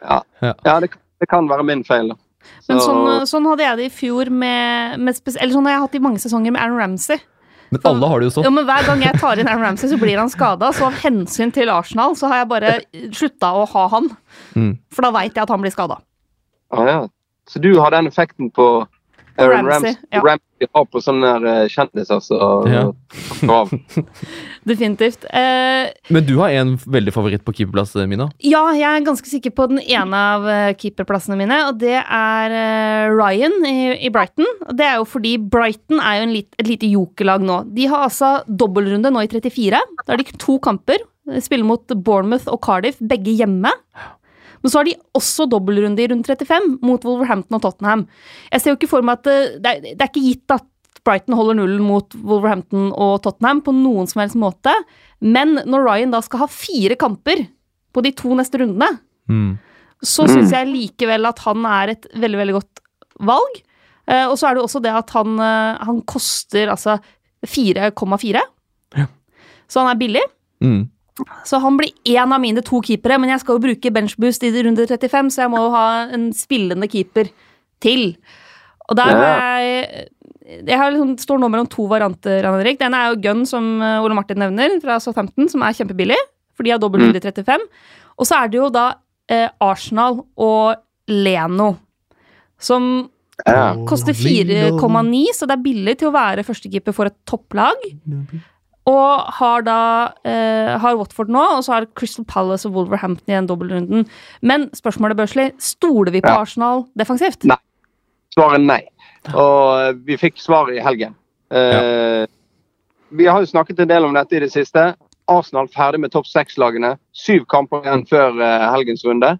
ja, 0.03 0.19
Ja. 0.41 0.53
ja 0.65 0.79
det, 0.79 0.91
det 1.21 1.29
kan 1.31 1.47
være 1.49 1.65
min 1.67 1.83
feil. 1.87 2.13
da. 2.13 2.19
Men 2.67 2.79
sånn, 2.83 3.07
sånn 3.27 3.47
hadde 3.49 3.65
jeg 3.65 3.79
det 3.79 3.87
i 3.89 3.93
fjor 3.93 4.29
med, 4.31 5.01
med 5.03 5.17
Eller 5.33 5.51
sånn 5.51 5.67
har 5.67 5.75
jeg 5.75 5.83
hatt 5.83 5.97
i 5.97 6.03
mange 6.03 6.21
sesonger 6.23 6.53
med 6.53 6.61
Aaron 6.61 6.79
Ramsey. 6.79 7.19
Men 7.73 7.83
alle 7.89 8.07
har 8.07 8.21
det 8.21 8.29
jo 8.29 8.33
sånn. 8.37 8.45
Ja, 8.47 8.51
men 8.53 8.67
Hver 8.67 8.85
gang 8.87 9.01
jeg 9.03 9.19
tar 9.19 9.41
inn 9.41 9.49
Aaron 9.51 9.65
Ramsey, 9.65 9.89
så 9.91 9.99
blir 9.99 10.19
han 10.21 10.31
skada. 10.31 10.69
Så 10.75 10.87
av 10.87 10.99
hensyn 11.01 11.51
til 11.55 11.71
Arsenal 11.73 12.15
så 12.19 12.29
har 12.31 12.43
jeg 12.43 12.51
bare 12.53 12.75
slutta 13.15 13.51
å 13.59 13.65
ha 13.73 13.87
han. 13.91 14.11
Mm. 14.55 14.71
For 14.95 15.07
da 15.07 15.11
veit 15.15 15.33
jeg 15.33 15.43
at 15.43 15.51
han 15.51 15.63
blir 15.63 15.75
skada. 15.75 15.99
Ah, 16.71 16.85
ja. 16.87 16.99
Så 17.47 17.59
du 17.63 17.73
har 17.79 17.91
den 17.95 18.07
effekten 18.09 18.51
på 18.55 18.67
Aaron 19.37 19.65
Ramsey, 19.69 19.93
Ramsey, 19.93 20.07
ja. 20.13 20.21
Ramsey 20.25 20.67
har 20.75 20.85
på 20.89 21.01
sånne 21.03 21.31
eh, 21.51 21.67
kjendiser 21.69 22.19
som 22.25 22.67
Ja. 22.71 22.85
Definitivt. 24.67 25.25
Eh, 25.29 25.89
Men 26.09 26.25
du 26.27 26.33
har 26.41 26.49
en 26.57 26.75
veldig 26.77 27.13
favoritt 27.15 27.43
på 27.45 27.53
keeperplass, 27.55 27.95
Mina. 28.09 28.29
ja, 28.43 28.63
jeg 28.75 28.87
er 28.87 29.05
ganske 29.05 29.29
sikker 29.29 29.53
på 29.55 29.67
den 29.71 29.79
ene 29.85 30.21
av 30.35 30.47
eh, 30.51 30.71
keeperplassene 30.79 31.37
mine, 31.39 31.59
og 31.69 31.79
det 31.81 31.95
er 32.01 32.55
eh, 32.57 33.09
Ryan 33.15 33.57
i, 33.69 33.77
i 34.07 34.11
Brighton. 34.13 34.47
Og 34.67 34.73
Det 34.77 34.87
er 34.87 34.97
jo 34.99 35.05
fordi 35.07 35.35
Brighton 35.37 36.01
er 36.01 36.19
jo 36.21 36.27
en 36.27 36.35
lit, 36.35 36.49
et 36.59 36.67
lite 36.71 36.89
jokerlag 36.91 37.45
nå. 37.47 37.61
De 37.77 37.87
har 37.91 38.07
altså 38.09 38.37
dobbeltrunde 38.47 39.13
nå 39.13 39.23
i 39.25 39.31
34. 39.31 39.83
Da 40.03 40.13
har 40.15 40.21
de 40.23 40.27
to 40.41 40.57
kamper. 40.63 41.03
De 41.27 41.41
Spiller 41.43 41.67
mot 41.67 41.83
Bournemouth 42.05 42.47
og 42.47 42.61
Cardiff, 42.63 42.99
begge 43.03 43.33
hjemme. 43.35 43.71
Men 44.67 44.73
så 44.73 44.81
har 44.81 44.87
de 44.89 44.95
også 45.15 45.45
dobbeltrunde 45.47 46.03
i 46.03 46.07
runde 46.11 46.27
35 46.27 46.73
mot 46.83 47.05
Wolverhampton 47.07 47.55
og 47.55 47.61
Tottenham. 47.63 48.01
Jeg 48.51 48.59
ser 48.63 48.73
jo 48.73 48.77
ikke 48.81 48.89
for 48.91 49.05
meg 49.07 49.21
at 49.21 49.29
eh, 49.31 49.53
det 49.63 49.71
er, 49.71 49.85
det 49.93 50.01
er 50.03 50.09
ikke 50.11 50.25
gitt 50.25 50.53
at 50.57 50.65
Brighton 51.07 51.37
holder 51.39 51.55
nullen 51.55 51.85
mot 51.87 52.17
Wolverhampton 52.19 52.89
og 52.91 53.21
Tottenham 53.23 53.61
på 53.63 53.71
noen 53.71 54.09
som 54.11 54.19
helst 54.25 54.35
måte. 54.35 54.73
Men 55.23 55.55
når 55.63 55.85
Ryan 55.87 56.11
da 56.11 56.19
skal 56.25 56.41
ha 56.43 56.49
fire 56.51 56.97
kamper 56.99 57.45
på 57.95 58.03
de 58.03 58.11
to 58.19 58.35
neste 58.35 58.59
rundene, 58.59 58.97
Mm. 59.31 59.57
så 60.03 60.23
syns 60.27 60.51
jeg 60.51 60.67
likevel 60.67 61.25
at 61.27 61.39
han 61.43 61.65
er 61.67 61.89
et 61.95 62.05
veldig, 62.15 62.37
veldig 62.43 62.53
godt 62.59 62.79
valg. 63.27 63.57
Eh, 64.07 64.25
og 64.27 64.35
så 64.39 64.47
er 64.49 64.55
det 64.55 64.63
også 64.63 64.81
det 64.83 64.91
at 64.95 65.09
han, 65.15 65.33
eh, 65.39 65.79
han 65.87 66.01
koster 66.07 66.67
altså 66.71 66.99
4,4. 67.47 68.43
Ja. 68.95 69.07
Så 69.67 69.79
han 69.83 69.89
er 69.95 69.99
billig. 69.99 70.21
Mm. 70.63 70.89
Så 71.47 71.59
han 71.63 71.77
blir 71.79 71.91
én 72.05 72.33
av 72.33 72.39
mine 72.41 72.61
to 72.61 72.79
keepere, 72.85 73.17
men 73.19 73.29
jeg 73.33 73.39
skal 73.41 73.57
jo 73.57 73.63
bruke 73.63 73.91
benchboost 73.93 74.43
i 74.45 74.51
runde 74.63 74.85
35, 74.87 75.31
så 75.33 75.41
jeg 75.45 75.49
må 75.53 75.57
jo 75.63 75.71
ha 75.73 75.85
en 76.13 76.27
spillende 76.37 76.87
keeper 76.91 77.31
til. 77.81 78.11
Og 78.89 78.95
der 78.99 79.15
har 79.17 79.59
jeg 79.61 80.07
jeg 80.47 80.77
har 80.79 80.93
liksom, 80.93 81.17
står 81.19 81.41
nå 81.41 81.49
mellom 81.51 81.67
to 81.67 81.83
varianter. 81.91 82.45
Henrik. 82.47 82.77
Den 82.79 82.93
er 82.95 83.09
jo 83.09 83.17
Gun, 83.19 83.41
som 83.45 83.81
eh, 83.83 83.97
Ole 83.99 84.15
Martin 84.15 84.39
nevner, 84.39 84.77
fra 84.79 84.95
Southampton, 85.03 85.49
som 85.51 85.61
er 85.67 85.73
kjempebillig. 85.75 86.15
For 86.55 86.63
de 86.63 86.71
har 86.71 86.79
dobbel 86.79 87.01
Mm. 87.01 87.09
runde 87.11 87.19
35. 87.21 87.65
Og 88.17 88.25
så 88.25 88.37
er 88.43 88.47
det 88.47 88.57
jo 88.61 88.69
da 88.71 88.85
eh, 89.27 89.49
Arsenal 89.59 90.21
og 90.37 90.77
Leno, 91.09 91.73
som 92.57 93.09
Ja. 93.45 93.75
koster 93.85 94.13
4,9, 94.15 95.33
så 95.35 95.45
det 95.45 95.57
er 95.59 95.61
billig 95.67 95.97
til 95.99 96.07
å 96.09 96.13
være 96.15 96.43
førstekeeper 96.47 96.93
for 96.95 97.05
et 97.05 97.17
topplag. 97.27 97.75
Og 98.87 99.31
har 99.39 99.65
da 99.67 99.79
eh, 100.23 100.73
har 100.79 100.95
Watford 100.95 101.31
nå, 101.33 101.41
og 101.57 101.63
så 101.65 101.73
har 101.75 101.87
Crystal 101.99 102.23
Palace 102.25 102.67
og 102.69 102.75
Wolverhampton 102.77 103.33
i 103.33 103.35
den 103.35 103.49
dobbeltrunden. 103.49 104.05
Men 104.41 104.69
spørsmålet, 104.77 105.17
Børsli, 105.19 105.49
stoler 105.59 106.11
vi 106.15 106.21
på 106.23 106.31
Ja. 106.31 106.41
Arsenal 106.45 106.85
defensivt? 106.97 107.43
Nei. 107.43 107.59
Svaret 108.35 108.61
er 108.61 108.63
nei. 108.63 108.81
Og 109.33 109.81
eh, 109.81 109.91
vi 110.07 110.15
fikk 110.21 110.39
svaret 110.39 110.77
i 110.77 110.83
helgen. 110.85 111.15
Eh, 111.51 112.25
Vi 113.09 113.25
har 113.25 113.39
jo 113.39 113.47
snakket 113.47 113.79
en 113.79 113.87
del 113.87 114.03
om 114.03 114.13
dette 114.15 114.35
i 114.35 114.39
det 114.43 114.51
siste. 114.51 114.93
Arsenal 115.31 115.67
ferdig 115.71 115.99
med 116.03 116.11
topp 116.11 116.27
seks-lagene. 116.27 116.97
Syv 117.15 117.45
kamper 117.51 117.83
igjen 117.83 118.05
før 118.07 118.39
eh, 118.39 118.65
helgens 118.71 119.03
runde. 119.07 119.33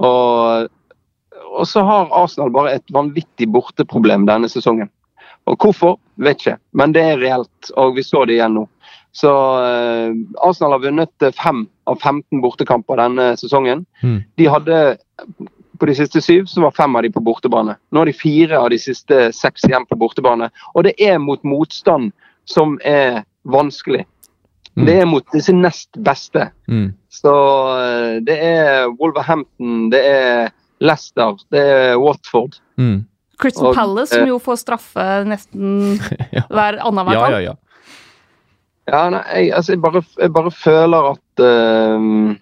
Og, 0.00 0.68
og 1.56 1.66
så 1.68 1.82
har 1.84 2.12
Arsenal 2.16 2.52
bare 2.52 2.74
et 2.78 2.92
vanvittig 2.92 3.48
borteproblem 3.52 4.24
denne 4.28 4.48
sesongen. 4.48 4.88
Og 5.50 5.58
hvorfor, 5.58 5.96
vet 6.22 6.42
ikke, 6.42 6.58
men 6.78 6.94
det 6.94 7.02
er 7.02 7.22
reelt, 7.22 7.72
og 7.80 7.96
vi 7.96 8.04
så 8.06 8.24
det 8.28 8.38
igjen 8.38 8.54
nå. 8.60 8.66
Så 9.12 9.30
eh, 9.64 10.12
Arsenal 10.46 10.76
har 10.76 10.84
vunnet 10.84 11.24
eh, 11.26 11.34
fem 11.34 11.64
av 11.90 11.98
15 11.98 12.42
bortekamper 12.44 13.00
denne 13.00 13.32
sesongen. 13.40 13.82
Mm. 14.04 14.20
De 14.38 14.46
hadde 14.46 14.76
på 15.80 15.88
de 15.88 15.96
siste 15.96 16.22
syv, 16.22 16.46
så 16.46 16.62
var 16.62 16.76
fem 16.76 16.94
av 16.96 17.02
de 17.02 17.10
på 17.10 17.22
bortebane. 17.24 17.74
Nå 17.90 18.02
har 18.02 18.10
de 18.10 18.14
fire 18.14 18.60
av 18.60 18.68
de 18.70 18.78
siste 18.78 19.30
seks 19.34 19.64
igjen 19.66 19.88
på 19.88 19.98
bortebane. 19.98 20.50
Og 20.74 20.86
det 20.86 20.94
er 21.02 21.18
mot 21.18 21.42
motstand 21.42 22.12
som 22.48 22.76
er 22.86 23.24
vanskelig. 23.48 24.04
Mm. 24.76 24.86
Det 24.86 24.96
er 25.00 25.08
mot 25.08 25.34
disse 25.34 25.54
nest 25.56 25.98
beste. 26.06 26.50
Mm. 26.70 26.92
Så 27.10 27.34
eh, 27.80 28.16
det 28.26 28.38
er 28.38 28.90
Wolverhampton, 29.00 29.88
det 29.90 30.04
er 30.06 30.52
Leicester, 30.80 31.40
det 31.50 31.64
er 31.74 31.96
Watford. 32.00 32.60
Mm. 32.78 33.02
Crystal 33.40 33.70
Og, 33.70 33.74
Palace, 33.76 34.12
som 34.14 34.28
jo 34.28 34.38
får 34.42 34.60
straffe 34.62 35.06
nesten 35.28 35.98
Ja. 36.36 36.44
hver 36.50 36.78
annenhver 36.84 37.16
Ja, 37.16 37.20
kamp. 37.24 37.32
ja, 37.32 37.40
ja. 37.50 37.56
Ja, 38.90 39.00
nei, 39.12 39.22
jeg, 39.36 39.52
altså, 39.54 39.72
jeg, 39.76 39.80
bare, 39.84 40.00
jeg 40.18 40.32
bare 40.34 40.50
føler 40.50 41.10
at 41.12 41.42
uh, 41.44 42.34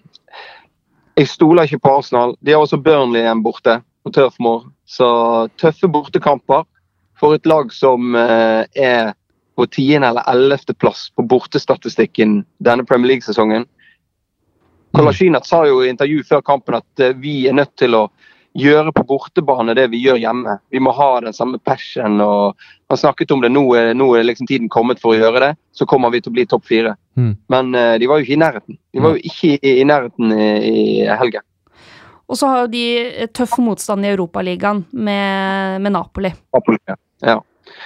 Jeg 1.19 1.27
stoler 1.29 1.67
ikke 1.67 1.81
på 1.83 1.91
Arsenal. 1.99 2.33
De 2.41 2.55
har 2.55 2.63
også 2.63 2.79
Burnley 2.81 3.21
igjen 3.21 3.43
borte 3.45 3.75
på 4.05 4.13
Turf 4.15 4.37
Moor. 4.41 4.63
Så 4.89 5.05
tøffe 5.61 5.89
bortekamper 5.91 6.63
for 7.19 7.35
et 7.35 7.45
lag 7.45 7.69
som 7.75 8.15
uh, 8.15 8.63
er 8.73 9.11
på 9.59 9.67
tiende- 9.75 10.07
eller 10.13 10.23
ellevteplass 10.31 11.09
på 11.19 11.25
bortestatistikken 11.27 12.39
denne 12.63 12.85
Premier 12.87 13.11
League-sesongen. 13.13 13.65
Kolasinac 14.95 15.45
sa 15.45 15.65
jo 15.67 15.81
i 15.83 15.89
intervju 15.91 16.23
før 16.25 16.41
kampen 16.47 16.79
at 16.79 17.03
eh, 17.03 17.11
vi 17.19 17.43
er 17.49 17.53
nødt 17.53 17.75
til 17.77 17.93
å 17.93 18.05
gjøre 18.57 18.91
på 18.95 19.03
bortebane 19.07 19.75
det 19.77 19.87
vi 19.93 20.01
gjør 20.03 20.19
hjemme. 20.21 20.55
Vi 20.73 20.81
må 20.81 20.93
ha 20.95 21.09
den 21.21 21.35
samme 21.35 21.59
passion. 21.59 22.19
og 22.21 22.57
Man 22.89 22.97
snakket 22.97 23.31
om 23.31 23.43
det. 23.43 23.51
Nå 23.53 23.63
er, 23.77 23.93
nå 23.93 24.09
er 24.17 24.25
liksom 24.25 24.47
tiden 24.49 24.69
kommet 24.69 25.01
for 25.01 25.13
å 25.13 25.19
gjøre 25.19 25.43
det. 25.43 25.51
Så 25.75 25.85
kommer 25.89 26.09
vi 26.13 26.21
til 26.21 26.33
å 26.33 26.37
bli 26.37 26.47
topp 26.49 26.65
fire. 26.69 26.95
Mm. 27.19 27.35
Men 27.53 27.75
uh, 27.75 27.93
de 28.01 28.09
var 28.09 28.19
jo 28.19 28.27
ikke 28.27 28.37
i 28.37 28.41
nærheten. 28.41 28.79
De 28.93 29.03
var 29.05 29.15
jo 29.15 29.31
ikke 29.31 29.53
i, 29.57 29.75
i 29.81 29.85
nærheten 29.87 30.33
i, 30.33 30.49
i 30.71 30.79
helgen. 31.21 31.45
Og 32.29 32.37
så 32.37 32.49
har 32.49 32.65
jo 32.65 32.73
de 32.73 32.83
eh, 33.09 33.29
tøff 33.33 33.57
motstand 33.57 34.05
i 34.05 34.11
Europaligaen 34.11 34.83
med, 34.91 35.79
med 35.81 35.95
Napoli. 35.95 36.33
Napoli, 36.53 36.77
Ja. 36.89 36.97
ja. 37.25 37.39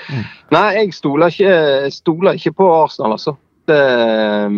Mm. 0.10 0.24
Nei, 0.52 0.68
jeg 0.78 0.94
stoler 0.96 1.32
ikke, 1.32 1.54
jeg 1.84 1.94
stoler 1.96 2.38
ikke 2.40 2.54
på 2.60 2.68
Arsenal, 2.72 3.16
altså. 3.18 3.36
Det, 3.70 3.80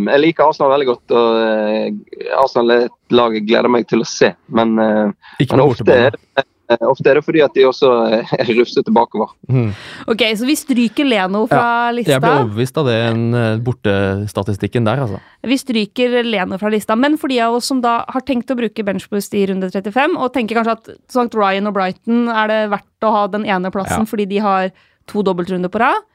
jeg 0.09 0.21
liker 0.23 0.47
Arsenal 0.49 0.71
veldig 0.73 0.89
godt, 0.89 1.13
og 1.13 1.37
eh, 1.37 2.33
Arsenal 2.41 2.73
er 2.73 2.87
et 2.87 3.13
lag 3.13 3.35
jeg 3.37 3.45
gleder 3.45 3.69
meg 3.69 3.85
til 3.89 4.01
å 4.01 4.07
se. 4.09 4.31
Men, 4.49 4.75
eh, 4.81 5.11
men 5.51 5.61
ofte, 5.61 5.85
er 5.93 6.15
det, 6.15 6.45
eh, 6.73 6.85
ofte 6.89 7.11
er 7.11 7.19
det 7.19 7.25
fordi 7.27 7.43
at 7.45 7.53
de 7.53 7.67
også 7.69 7.91
er 8.39 8.49
rufsete 8.57 8.93
bakover. 8.95 9.35
Mm. 9.45 9.67
Ok, 10.09 10.23
så 10.39 10.49
vi 10.49 10.55
stryker 10.57 11.05
Leno 11.05 11.43
fra 11.51 11.91
lista. 11.93 12.15
Jeg 12.15 12.23
ble 12.23 12.33
overbevist 12.39 12.81
av 12.81 12.89
den 12.89 13.21
eh, 13.37 13.59
bortestatistikken 13.67 14.89
der, 14.89 15.03
altså. 15.05 15.21
Vi 15.45 15.59
stryker 15.61 16.17
Leno 16.25 16.57
fra 16.61 16.73
lista. 16.73 16.97
Men 16.97 17.19
for 17.21 17.29
de 17.29 17.39
av 17.45 17.59
oss 17.59 17.69
som 17.69 17.83
da 17.85 17.99
har 18.09 18.25
tenkt 18.25 18.49
å 18.49 18.57
bruke 18.57 18.87
benchboost 18.89 19.37
i 19.37 19.45
runde 19.51 19.69
35, 19.69 20.17
og 20.17 20.33
tenker 20.33 20.57
kanskje 20.57 20.77
at 20.79 20.91
St. 21.13 21.29
Ryan 21.37 21.69
og 21.69 21.77
Brighton 21.77 22.25
er 22.33 22.49
det 22.49 22.59
verdt 22.73 23.05
å 23.05 23.13
ha 23.19 23.23
den 23.37 23.45
ene 23.45 23.69
plassen 23.69 24.01
Ja. 24.01 24.09
fordi 24.09 24.25
de 24.33 24.41
har 24.41 24.73
to 25.05 25.21
dobbeltrunder 25.21 25.69
på 25.69 25.77
rad, 25.77 26.01
eh, 26.01 26.11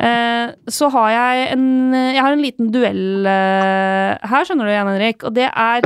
så 0.00 0.88
har 0.94 1.10
jeg 1.12 1.48
en, 1.52 1.64
jeg 1.92 2.22
har 2.24 2.32
en 2.32 2.40
liten 2.44 2.70
duell 2.72 3.26
eh, 3.28 4.28
her, 4.30 4.44
skjønner 4.48 4.64
du, 4.70 4.72
Jan 4.72 4.88
Henrik, 4.94 5.24
og 5.28 5.34
det 5.36 5.48
er 5.50 5.82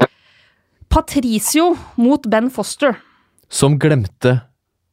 Patricio 0.92 1.72
mot 1.98 2.26
Ben 2.30 2.50
Foster. 2.54 2.94
Som 3.50 3.78
glemte 3.82 4.36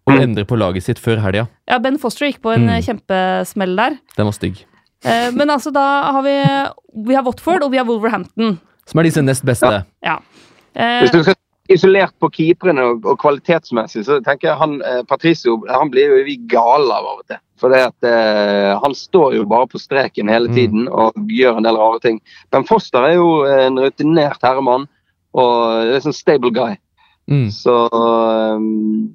å 0.09 0.15
endre 0.17 0.45
på 0.49 0.57
laget 0.57 0.87
sitt 0.87 0.99
før 1.01 1.21
helga. 1.21 1.45
Ja, 1.69 1.77
Ben 1.83 1.99
Foster 2.01 2.25
gikk 2.27 2.41
på 2.41 2.55
en 2.55 2.65
Mm. 2.65 2.69
eh, 2.73 2.81
kjempesmell 2.81 3.75
der. 3.77 3.97
Den 4.17 4.25
var 4.25 4.33
stygg. 4.33 4.63
Eh, 5.03 5.29
men 5.31 5.49
altså, 5.49 5.71
da 5.73 6.11
har 6.11 6.21
vi 6.23 6.35
Vi 7.07 7.13
har 7.15 7.23
Watford, 7.23 7.63
og 7.63 7.71
vi 7.71 7.77
har 7.77 7.85
Wolverhampton. 7.85 8.59
Som 8.85 8.99
er 8.99 9.03
disse 9.03 9.21
nest 9.23 9.45
beste. 9.45 9.85
Ja. 10.03 10.17
Eh, 10.75 11.01
Hvis 11.03 11.11
du 11.11 11.23
skal 11.23 11.35
isolert 11.69 12.11
på 12.19 12.29
keeperne 12.29 12.81
og, 12.81 13.05
og 13.05 13.17
kvalitetsmessig, 13.19 14.03
så 14.05 14.19
tenker 14.25 14.49
jeg 14.49 14.57
han 14.57 14.81
eh, 14.81 15.03
Patricio 15.07 15.61
han 15.69 15.89
blir 15.89 16.09
jo 16.17 16.23
vi 16.25 16.35
gale 16.47 16.91
av 16.91 17.05
av 17.05 17.19
og 17.21 17.25
til. 17.27 17.37
For 17.61 17.69
det 17.69 17.81
at 17.91 18.07
eh, 18.09 18.71
han 18.81 18.95
står 18.97 19.35
jo 19.37 19.45
bare 19.49 19.67
på 19.69 19.77
streken 19.81 20.29
hele 20.33 20.49
Mm. 20.49 20.55
tiden 20.57 20.87
og 20.89 21.13
gjør 21.29 21.59
en 21.59 21.67
del 21.67 21.77
rare 21.77 21.99
ting. 22.01 22.17
Ben 22.51 22.65
Foster 22.65 23.05
er 23.05 23.13
jo 23.19 23.43
en 23.45 23.77
rutinert 23.77 24.41
herremann 24.41 24.87
og 25.37 25.85
det 25.87 25.99
er 25.99 26.03
sånn 26.07 26.17
stable 26.17 26.49
guy. 26.51 26.73
Mm. 27.31 27.45
Så 27.53 27.75
eh, 27.85 28.57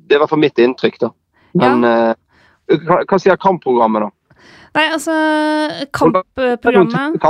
det 0.06 0.14
er 0.14 0.20
i 0.20 0.22
hvert 0.22 0.30
fall 0.32 0.40
mitt 0.46 0.58
inntrykk, 0.62 1.00
da. 1.02 1.10
Men 1.58 1.84
eh, 1.84 2.14
hva, 2.86 3.02
hva 3.04 3.18
sier 3.20 3.36
kampprogrammet, 3.42 4.06
da? 4.06 4.38
Nei, 4.76 4.86
altså 4.92 5.12
Kampprogrammet. 5.96 7.22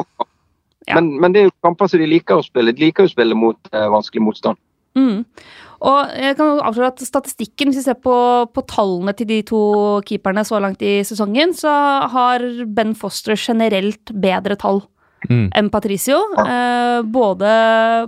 Ja. 0.86 0.94
Men, 1.00 1.08
men 1.20 1.32
det 1.34 1.40
er 1.40 1.48
jo 1.48 1.54
kamper 1.66 1.88
som 1.90 1.98
de 2.02 2.06
liker 2.06 2.38
å 2.38 2.44
spille. 2.46 2.70
De 2.74 2.84
liker 2.86 3.06
å 3.08 3.10
spille 3.10 3.34
mot 3.38 3.58
eh, 3.72 3.88
vanskelig 3.90 4.22
motstand. 4.22 4.58
mm. 4.98 5.24
Og 5.86 6.16
jeg 6.18 6.34
kan 6.38 6.58
avsløre 6.66 6.90
at 6.90 7.04
statistikken, 7.06 7.70
hvis 7.70 7.78
vi 7.78 7.86
ser 7.86 7.98
på, 8.02 8.16
på 8.50 8.64
tallene 8.66 9.14
til 9.14 9.28
de 9.30 9.40
to 9.46 9.62
keeperne 10.08 10.42
så 10.46 10.58
langt 10.62 10.82
i 10.82 10.98
sesongen, 11.06 11.54
så 11.54 11.70
har 12.10 12.42
Ben 12.66 12.94
Foster 12.98 13.38
generelt 13.38 14.10
bedre 14.10 14.58
tall 14.58 14.82
Mm. 15.26 15.48
enn 15.56 15.70
Patricio. 15.72 16.18
Eh, 16.38 17.02
både 17.02 17.50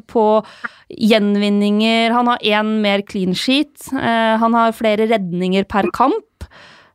på 0.06 0.44
gjenvinninger 0.92 2.12
Han 2.12 2.26
har 2.26 2.38
én 2.38 2.80
mer 2.82 3.02
clean 3.02 3.34
sheet. 3.34 3.88
Eh, 3.92 4.36
han 4.38 4.54
har 4.54 4.76
flere 4.76 5.08
redninger 5.08 5.64
per 5.64 5.90
kamp. 5.90 6.44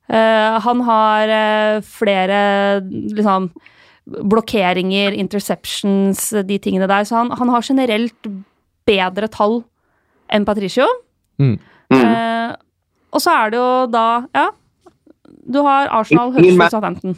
Eh, 0.08 0.60
han 0.60 0.82
har 0.82 1.28
eh, 1.28 1.82
flere 1.82 2.82
liksom 2.86 3.52
blokkeringer, 4.06 5.13
interceptions, 5.15 6.30
de 6.46 6.58
tingene 6.60 6.88
der. 6.88 7.04
Så 7.04 7.15
han, 7.15 7.32
han 7.32 7.50
har 7.50 7.62
generelt 7.62 8.32
bedre 8.86 9.28
tall 9.32 9.63
enn 10.34 10.46
Patricio. 10.48 10.86
Mm. 11.41 11.56
Mm. 11.93 12.02
Eh, 12.02 12.56
og 13.13 13.22
så 13.22 13.34
er 13.43 13.54
det 13.54 13.60
jo 13.60 13.69
da 13.93 14.06
Ja, 14.34 14.48
du 15.54 15.60
har 15.65 15.89
Arsenal, 15.91 16.32
Huddersfield, 16.34 16.72
Southampton. 16.72 17.15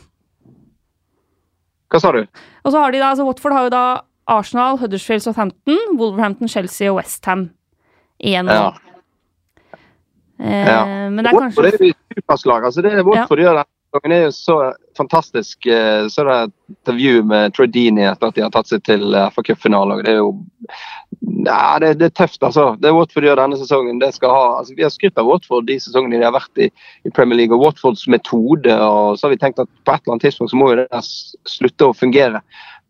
Hva 1.93 1.99
sa 2.01 2.11
du? 2.15 2.23
Og 2.65 2.73
så 2.73 2.79
har 2.81 2.91
de 2.91 2.99
da, 2.99 3.11
altså 3.13 3.25
Watford 3.27 3.53
har 3.55 3.67
jo 3.67 3.73
da 3.75 3.83
Arsenal, 4.27 4.79
Huddersfield, 4.81 5.21
Southampton, 5.23 5.77
Wolverhampton, 5.99 6.49
Chelsea 6.49 6.89
og 6.89 6.97
Westham 6.97 7.49
igjen. 8.19 8.49
Ja. 8.49 8.71
Eh, 10.39 10.65
Ja. 10.65 10.81
Men 11.09 11.21
det 11.23 11.29
er 11.31 11.37
Watford 11.37 11.69
kanskje 11.69 11.85
er 11.85 11.93
jo 11.93 11.93
superslag. 12.17 12.65
Altså, 12.65 12.81
det 12.81 12.93
er 12.93 13.03
Watford 13.05 13.39
gjør 13.39 13.59
den 13.61 13.69
gangen 13.95 14.15
er 14.15 14.23
jo 14.25 14.33
så 14.35 14.57
fantastisk. 14.97 15.65
Så 15.65 16.09
Så 16.13 16.21
er 16.23 16.29
det 16.29 16.37
et 16.43 16.75
intervju 16.75 17.23
med 17.31 17.55
Troy 17.55 17.67
etter 17.67 18.27
at 18.27 18.35
de 18.35 18.43
har 18.43 18.53
tatt 18.53 18.67
seg 18.71 18.83
til 18.83 19.15
FA-cupfinale. 19.15 20.01
Det 20.03 20.13
er 20.13 20.21
jo 20.21 20.31
ja, 21.45 21.77
det, 21.79 21.93
det 21.99 22.09
er 22.09 22.15
tøft, 22.17 22.43
altså. 22.43 22.75
Det 22.81 22.91
Watford 22.93 23.25
gjør 23.27 23.39
denne 23.39 23.57
sesongen, 23.59 23.99
det 24.01 24.11
skal 24.15 24.33
ha 24.33 24.43
altså, 24.59 24.73
Vi 24.77 24.83
har 24.83 24.93
skrytt 24.93 25.19
av 25.21 25.27
Watford 25.29 25.67
de 25.69 25.77
sesongene 25.81 26.19
de 26.19 26.27
har 26.27 26.35
vært 26.35 26.61
i, 26.61 26.69
i 27.05 27.13
Premier 27.13 27.39
League, 27.39 27.55
og 27.55 27.63
Watfords 27.63 28.07
metode. 28.11 28.73
og 28.73 29.17
Så 29.17 29.27
har 29.27 29.35
vi 29.35 29.41
tenkt 29.41 29.61
at 29.61 29.69
på 29.85 29.93
et 29.93 30.01
eller 30.03 30.15
annet 30.15 30.27
tidspunkt 30.27 30.53
så 30.53 30.59
må 30.59 30.71
jo 30.71 30.81
det 30.83 31.03
slutte 31.49 31.89
å 31.89 31.97
fungere. 31.97 32.41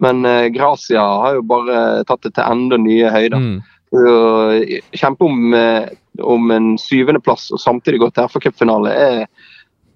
Men 0.03 0.25
eh, 0.27 0.49
Gracia 0.55 1.03
har 1.03 1.37
jo 1.37 1.47
bare 1.47 2.03
tatt 2.07 2.25
det 2.25 2.35
til 2.35 2.47
enda 2.47 2.81
nye 2.81 3.13
høyder 3.13 3.41
Mm. 3.45 3.63
kjempe 4.91 5.23
om, 5.23 5.53
eh, 5.53 5.85
om 6.19 6.51
en 6.51 6.73
syvendeplass 6.77 7.51
og 7.53 7.61
samtidig 7.61 8.01
gå 8.01 8.09
til 8.11 8.27
FA-cupfinale, 8.27 8.91
er, 8.91 9.27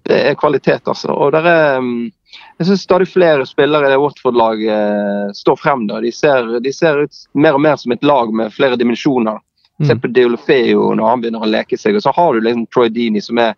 det 0.08 0.18
er 0.30 0.34
kvalitet, 0.40 0.86
altså. 0.88 1.12
Og 1.12 1.32
der 1.32 1.46
er, 1.46 1.80
mm, 1.80 2.10
jeg 2.58 2.66
syns 2.66 2.82
stadig 2.86 3.08
flere 3.10 3.46
spillere 3.46 3.86
i 3.88 3.92
det 3.92 4.00
Watford-laget 4.00 4.70
eh, 4.72 5.32
står 5.36 5.56
frem. 5.60 5.86
da. 5.90 6.00
De 6.00 6.12
ser, 6.12 6.60
de 6.60 6.72
ser 6.72 7.04
ut 7.04 7.22
mer 7.34 7.58
og 7.58 7.60
mer 7.60 7.76
som 7.76 7.92
et 7.92 8.04
lag 8.04 8.32
med 8.32 8.52
flere 8.52 8.76
dimensjoner. 8.80 9.38
Se 9.80 9.94
Mm. 9.94 10.00
på 10.00 10.08
Deolofeo 10.12 10.90
når 10.94 11.08
han 11.08 11.20
begynner 11.22 11.40
å 11.40 11.48
leke 11.48 11.78
seg. 11.78 11.96
Og 11.96 12.02
så 12.04 12.12
har 12.12 12.34
du 12.34 12.40
liksom 12.44 12.66
Troy 12.68 12.88
Dini 12.92 13.20
som 13.24 13.38
er 13.38 13.54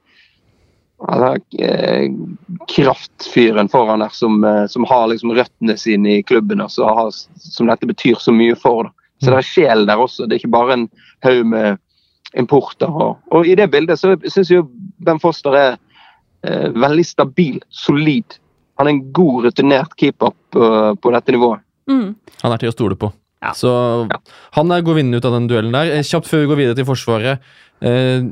Altså, 1.03 1.41
eh, 1.59 2.11
kraftfyren 2.71 3.69
foran 3.69 3.99
der 3.99 4.09
som, 4.15 4.45
eh, 4.45 4.67
som 4.67 4.85
har 4.85 5.09
liksom 5.09 5.33
røttene 5.35 5.75
sine 5.79 6.19
i 6.19 6.23
klubben, 6.23 6.61
og 6.61 6.71
så 6.71 6.85
har, 6.87 7.11
som 7.39 7.67
dette 7.67 7.87
betyr 7.87 8.15
så 8.23 8.31
mye 8.33 8.55
for. 8.55 8.85
Da. 8.85 8.91
Så 9.19 9.31
det 9.33 9.39
er 9.41 9.49
sjel 9.49 9.87
der 9.87 9.99
også. 9.99 10.29
Det 10.29 10.37
er 10.37 10.39
ikke 10.45 10.53
bare 10.55 10.73
en 10.77 10.89
haug 11.25 11.47
med 11.47 11.79
importer. 12.39 12.87
Og, 12.91 13.19
og 13.33 13.47
i 13.47 13.57
det 13.59 13.67
bildet 13.73 13.99
så 13.99 14.15
syns 14.31 14.51
jo 14.51 14.63
Ben 15.03 15.19
Foster 15.19 15.57
er 15.59 15.77
veldig 16.43 17.05
stabil, 17.07 17.59
solid. 17.71 18.39
Han 18.81 18.89
er 18.89 18.97
en 18.97 19.03
god, 19.15 19.45
rutinert 19.47 19.93
keeper 20.01 20.33
på, 20.53 20.69
på 20.99 21.13
dette 21.15 21.35
nivået. 21.35 21.63
Mm. 21.91 22.15
Han 22.43 22.55
er 22.55 22.63
til 22.63 22.71
å 22.71 22.75
stole 22.75 22.97
på. 22.99 23.13
Ja. 23.43 23.53
Så 23.59 23.71
han 24.55 24.71
er 24.71 24.85
går 24.87 25.01
vinnende 25.01 25.19
ut 25.19 25.27
av 25.27 25.35
den 25.35 25.49
duellen 25.51 25.75
der. 25.75 25.91
Eh, 25.97 26.07
Kjapt 26.07 26.31
før 26.31 26.45
vi 26.45 26.51
går 26.53 26.61
videre 26.61 26.79
til 26.79 26.87
Forsvaret. 26.87 27.43
Eh, 27.83 28.29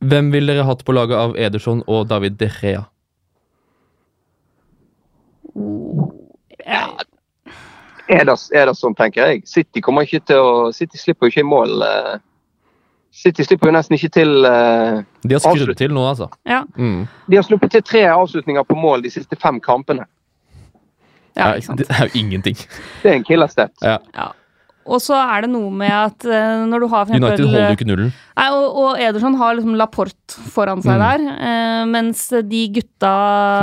hvem 0.00 0.30
ville 0.32 0.52
dere 0.52 0.66
hatt 0.68 0.84
på 0.84 0.94
laget 0.96 1.16
av 1.16 1.36
Ederson 1.40 1.82
og 1.88 2.08
David 2.10 2.36
De 2.40 2.48
Rea? 2.60 2.84
Ja. 6.66 6.84
Er 8.10 8.26
det 8.26 8.74
sånn, 8.76 8.96
tenker 8.98 9.30
jeg. 9.30 9.44
City 9.48 9.82
kommer 9.84 10.04
ikke 10.06 10.22
til 10.28 10.40
å 10.42 10.54
City 10.74 10.98
slipper 10.98 11.28
jo 11.28 11.34
ikke 11.34 11.44
i 11.44 11.50
mål. 11.50 11.82
eh. 11.86 12.18
City 13.12 13.42
slipper 13.42 13.66
jo 13.68 13.72
nesten 13.74 13.96
ikke 13.98 14.08
til 14.14 14.44
uh, 14.46 15.00
De 15.26 15.34
har 15.34 15.40
skrudd 15.42 15.74
til 15.76 15.90
nå, 15.92 16.02
altså. 16.12 16.28
Ja. 16.46 16.62
Mm. 16.78 17.06
De 17.28 17.36
har 17.36 17.42
sluppet 17.46 17.72
til 17.74 17.82
tre 17.82 18.04
avslutninger 18.08 18.62
på 18.68 18.76
mål 18.78 19.02
de 19.02 19.10
siste 19.10 19.36
fem 19.42 19.58
kampene. 19.60 20.06
ja, 21.36 21.48
Ja, 21.50 21.54
ikke 21.58 21.66
sant. 21.66 21.78
det 21.82 21.88
er 21.90 22.06
jo 22.06 22.20
ingenting. 22.20 22.56
Det 23.02 23.10
er 23.10 23.16
en 23.18 23.24
killerstat. 23.26 23.72
Ja. 23.82 23.96
Ja. 24.14 24.28
Og 24.90 24.98
så 25.04 25.14
er 25.14 25.42
det 25.44 25.50
noe 25.52 25.68
med 25.70 25.90
at 25.92 26.24
uh, 26.26 26.62
når 26.70 26.80
du 26.80 26.86
har 26.88 27.04
for 27.06 27.14
United 27.18 27.44
holder 27.44 27.66
jo 27.68 27.76
ikke 27.76 27.86
nullen. 27.90 28.12
Nei, 28.38 28.46
og, 28.54 28.78
og 28.84 29.02
Ederson 29.02 29.36
har 29.38 29.54
liksom 29.58 29.74
Laporte 29.78 30.38
foran 30.54 30.80
seg 30.82 30.96
Mm. 30.96 31.04
der, 31.04 31.20
uh, 31.42 31.84
mens 31.90 32.24
de 32.30 32.62
gutta 32.78 33.12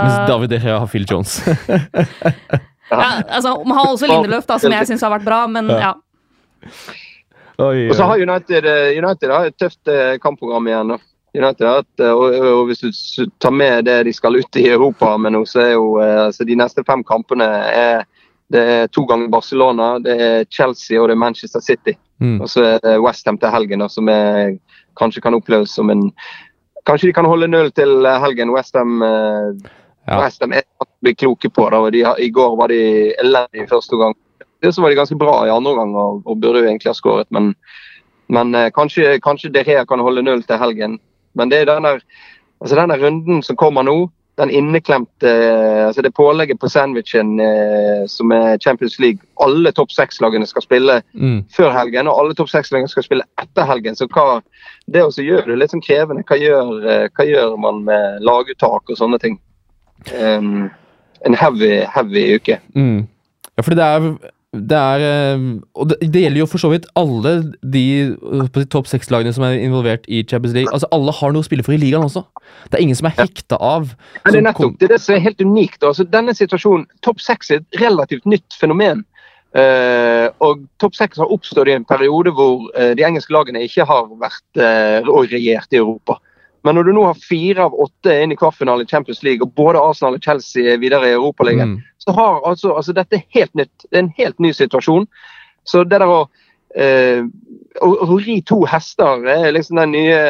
Mens 0.03 0.29
David 0.29 0.53
De 0.53 0.59
Gea 0.63 0.77
har 0.79 0.87
Phil 0.91 1.07
Jones. 1.09 1.39
ja, 2.91 3.09
altså, 3.27 3.57
Man 3.65 3.77
har 3.79 3.89
også 3.95 4.07
Lindeløf, 4.11 4.45
da, 4.47 4.59
som 4.61 4.71
jeg 4.71 4.87
syns 4.91 5.03
har 5.07 5.11
vært 5.17 5.25
bra, 5.27 5.41
men 5.47 5.67
Ja. 5.73 5.79
ja. 5.89 5.93
Oi, 7.57 7.89
Og 7.89 7.95
så 7.95 8.03
har 8.03 8.21
United, 8.21 8.65
eh, 8.65 8.97
United 9.03 9.31
har 9.33 9.47
et 9.47 9.57
tøft 9.57 9.87
eh, 9.87 10.17
kampprogram 10.21 10.67
igjen. 10.67 10.93
da. 10.93 10.97
United 11.37 11.67
har 11.67 11.79
et, 11.79 11.99
eh, 11.99 12.11
og, 12.11 12.35
og 12.35 12.67
Hvis 12.69 12.83
du 12.83 13.25
tar 13.39 13.51
med 13.51 13.85
det 13.85 14.03
de 14.05 14.13
skal 14.13 14.37
ut 14.37 14.55
i 14.55 14.67
Europa 14.69 15.15
med 15.17 15.33
nå, 15.33 15.45
så 15.45 15.63
er 15.63 15.71
jo 15.73 15.97
altså 15.99 16.45
de 16.45 16.55
neste 16.55 16.83
fem 16.85 17.03
kampene 17.03 17.47
er 17.73 18.05
det 18.47 18.61
er 18.63 18.87
to 18.87 19.01
ganger 19.03 19.27
Barcelona, 19.27 19.97
det 19.99 20.13
er 20.23 20.45
Chelsea 20.47 21.01
og 21.01 21.09
det 21.09 21.17
er 21.17 21.19
Manchester 21.19 21.59
City. 21.59 21.97
Mm. 22.23 22.37
Og 22.41 22.47
så 22.49 22.63
er 22.63 22.77
det 22.79 22.93
Westham 23.03 23.37
til 23.37 23.51
helgen, 23.51 23.83
da, 23.83 23.89
som 23.91 24.07
er, 24.07 24.53
kanskje 24.95 25.21
kan 25.21 25.35
oppleves 25.35 25.73
som 25.75 25.89
en 25.89 26.11
Kanskje 26.87 27.09
de 27.09 27.13
kan 27.17 27.27
holde 27.27 27.49
null 27.51 27.67
til 27.75 28.05
helgen. 28.07 28.53
Westham 28.55 29.01
Ja. 30.07 30.21
West 30.21 30.41
Ham 30.41 30.53
er 30.55 30.63
å 30.79 30.87
bli 31.03 31.13
kloke 31.15 31.49
på. 31.51 31.67
Da, 31.71 31.81
og 31.83 31.91
de, 31.91 32.03
I 32.23 32.29
går 32.31 32.55
var 32.59 32.71
de 32.71 33.11
elendige 33.19 33.65
i 33.65 33.69
første 33.69 33.99
gang. 33.99 34.15
Så 34.63 34.81
var 34.81 34.89
de 34.89 34.95
ganske 34.99 35.17
bra 35.19 35.45
i 35.45 35.53
andre 35.53 35.71
omgang 35.71 35.95
og, 35.95 36.21
og 36.25 36.39
burde 36.41 36.63
jo 36.63 36.69
egentlig 36.69 36.89
ha 36.89 36.97
skåret. 36.97 37.27
Men, 37.31 37.53
men 38.29 38.55
eh, 38.55 38.71
kanskje, 38.73 39.19
kanskje 39.23 39.51
De 39.53 39.63
Rea 39.67 39.85
kan 39.85 39.99
holde 40.03 40.23
null 40.25 40.43
til 40.43 40.57
helgen. 40.57 40.99
Men 41.37 41.49
det 41.49 41.61
er 41.61 41.69
den 41.69 41.85
der, 41.85 41.99
altså 42.61 42.75
denne 42.79 42.97
runden 42.97 43.43
som 43.45 43.55
kommer 43.59 43.85
nå, 43.85 44.09
den 44.37 44.51
inneklemte 44.53 45.31
altså 45.87 46.01
Det 46.05 46.11
pålegget 46.13 46.59
på 46.61 46.69
sandwichen 46.69 47.39
eh, 47.41 48.03
som 48.07 48.31
er 48.31 48.59
Champions 48.61 48.99
League. 49.01 49.19
Alle 49.41 49.71
topp 49.73 49.89
seks-lagene 49.91 50.45
skal 50.45 50.61
spille 50.61 50.99
Mm. 51.13 51.39
før 51.49 51.71
helgen, 51.73 52.07
og 52.07 52.19
alle 52.19 52.35
topp 52.37 52.49
seks-lagene 52.49 52.89
skal 52.89 53.03
spille 53.03 53.25
etter 53.41 53.65
helgen. 53.65 53.95
Så 53.97 54.05
hva, 54.13 54.41
det 54.93 55.01
også 55.01 55.25
gjør 55.25 55.45
det 55.47 55.57
litt 55.57 55.73
sånn 55.73 55.81
krevende. 55.81 56.21
Hva 56.29 56.37
gjør, 56.37 56.73
eh, 56.85 57.07
hva 57.17 57.25
gjør 57.25 57.57
man 57.57 57.83
med 57.87 58.21
laguttak 58.21 58.89
og 58.89 58.97
sånne 58.99 59.17
ting? 59.19 59.39
Um, 60.13 60.69
en 61.25 61.33
heavy, 61.33 61.79
heavy 61.89 62.35
uke. 62.37 62.59
Mm. 62.75 63.07
Ja, 63.57 63.63
fordi 63.63 63.79
det 63.79 63.87
er, 63.89 64.31
det 64.69 64.77
er 64.77 65.03
eh, 65.05 65.45
Og 65.77 65.89
det, 65.89 66.21
gjelder 66.21 66.41
jo 66.41 66.47
for 66.49 66.61
så 66.61 66.71
vidt 66.71 66.87
alle 66.99 67.33
de, 67.61 67.83
eh, 68.13 68.47
de 68.55 68.65
topp 68.73 68.89
seks-lagene 68.89 69.33
som 69.35 69.45
er 69.47 69.59
involvert 69.61 70.07
i 70.07 70.23
Champions 70.23 70.55
League. 70.55 70.73
Altså, 70.73 70.89
Alle 70.95 71.13
har 71.15 71.33
noe 71.33 71.45
å 71.45 71.47
spille 71.47 71.65
for 71.65 71.75
i 71.75 71.81
ligaen 71.81 72.07
også. 72.07 72.25
Det 72.67 72.79
er 72.79 72.85
ingen 72.85 72.99
som 72.99 73.09
er 73.09 73.17
hekta 73.19 73.59
av. 73.61 73.93
Men 74.23 74.33
det 74.33 74.41
er 74.41 74.47
nettopp 74.49 74.79
det, 74.79 74.89
er 74.89 74.95
det 74.95 75.03
som 75.03 75.15
er 75.15 75.25
helt 75.25 75.43
unikt. 75.43 75.83
Altså, 75.83 76.07
denne 76.07 76.35
situasjonen, 76.37 76.87
Topp 77.05 77.21
seks 77.23 77.51
er 77.51 77.61
et 77.61 77.81
relativt 77.83 78.27
nytt 78.29 78.57
fenomen. 78.59 79.05
Uh, 79.57 80.27
og 80.43 80.65
Topp 80.77 80.93
seks 80.93 81.17
har 81.21 81.31
oppstått 81.33 81.69
i 81.71 81.73
en 81.73 81.85
periode 81.87 82.33
hvor 82.35 82.67
uh, 82.75 82.91
de 82.93 83.05
engelske 83.07 83.31
lagene 83.33 83.63
ikke 83.65 83.85
har 83.87 84.09
vært 84.19 84.59
uh, 84.59 85.07
og 85.07 85.31
regjert 85.31 85.71
i 85.73 85.79
Europa. 85.79 86.19
Men 86.67 86.75
når 86.75 86.89
du 86.89 86.95
nå 86.97 87.05
har 87.07 87.19
fire 87.23 87.63
av 87.63 87.75
åtte 87.79 88.11
inn 88.23 88.33
i 88.33 88.37
kvartfinale 88.37 88.83
i 88.83 88.89
Champions 88.91 89.21
League, 89.23 89.45
og 89.45 89.53
både 89.55 89.79
Arsenal 89.79 90.17
og 90.17 90.25
Chelsea 90.25 90.73
er 90.73 90.81
videre 90.81 91.07
i 91.07 91.15
Europaligaen, 91.15 91.77
Mm. 91.77 91.83
Så 92.07 92.13
har 92.15 92.37
altså, 92.47 92.71
altså 92.79 92.93
Dette 92.95 93.17
er 93.19 93.25
helt 93.35 93.53
nytt. 93.59 93.83
Det 93.91 93.97
er 93.99 94.03
en 94.05 94.13
helt 94.17 94.39
ny 94.39 94.53
situasjon. 94.55 95.07
Så 95.67 95.83
det 95.83 95.99
der 95.99 96.07
å 96.07 96.21
eh, 96.77 97.19
å, 97.81 97.89
å 98.07 98.17
ri 98.23 98.39
to 98.47 98.61
hester 98.65 99.25
er 99.27 99.51
liksom 99.51 99.75
den 99.81 99.91
nye, 99.91 100.21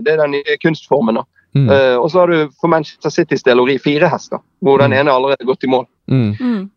det 0.00 0.14
er 0.14 0.22
den 0.24 0.32
nye 0.38 0.56
kunstformen. 0.62 1.20
da. 1.20 1.24
Mm. 1.54 1.68
Eh, 1.68 1.96
og 1.98 2.08
så 2.10 2.20
har 2.22 2.30
du 2.32 2.48
for 2.60 2.68
Manchester 2.72 3.10
Citys 3.10 3.42
del 3.44 3.60
å 3.60 3.66
ri 3.68 3.76
fire 3.78 4.08
hester, 4.08 4.38
hvor 4.62 4.78
den 4.80 4.92
Mm. 4.94 4.98
ene 5.00 5.12
allerede 5.12 5.42
er 5.44 5.50
gått 5.50 5.64
i 5.64 5.70
mål. 5.70 5.84
Mm. 6.10 6.32
Mm. 6.40 6.70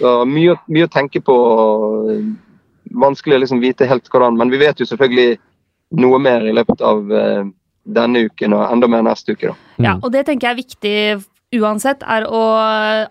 Så 0.00 0.24
mye, 0.26 0.54
mye 0.70 0.86
å 0.86 0.92
tenke 0.92 1.20
på. 1.20 1.36
Vanskelig 2.90 3.36
å 3.36 3.40
liksom 3.44 3.60
vite 3.62 3.86
helt 3.86 4.08
hvordan, 4.10 4.36
men 4.38 4.50
vi 4.50 4.58
vet 4.58 4.80
jo 4.80 4.86
selvfølgelig 4.88 5.36
noe 6.00 6.18
mer 6.22 6.42
i 6.48 6.54
løpet 6.56 6.80
av 6.82 7.12
eh, 7.12 7.44
denne 7.86 8.24
uken 8.26 8.54
og 8.56 8.64
enda 8.72 8.88
mer 8.90 9.02
neste 9.06 9.34
uke. 9.36 9.52
da. 9.52 9.54
Ja, 9.78 9.94
Mm. 9.94 10.00
og 10.04 10.12
det 10.12 10.24
tenker 10.26 10.48
jeg 10.48 10.54
er 10.56 10.62
viktig 10.62 11.60
uansett, 11.60 12.02
er 12.06 12.26
å 12.26 12.40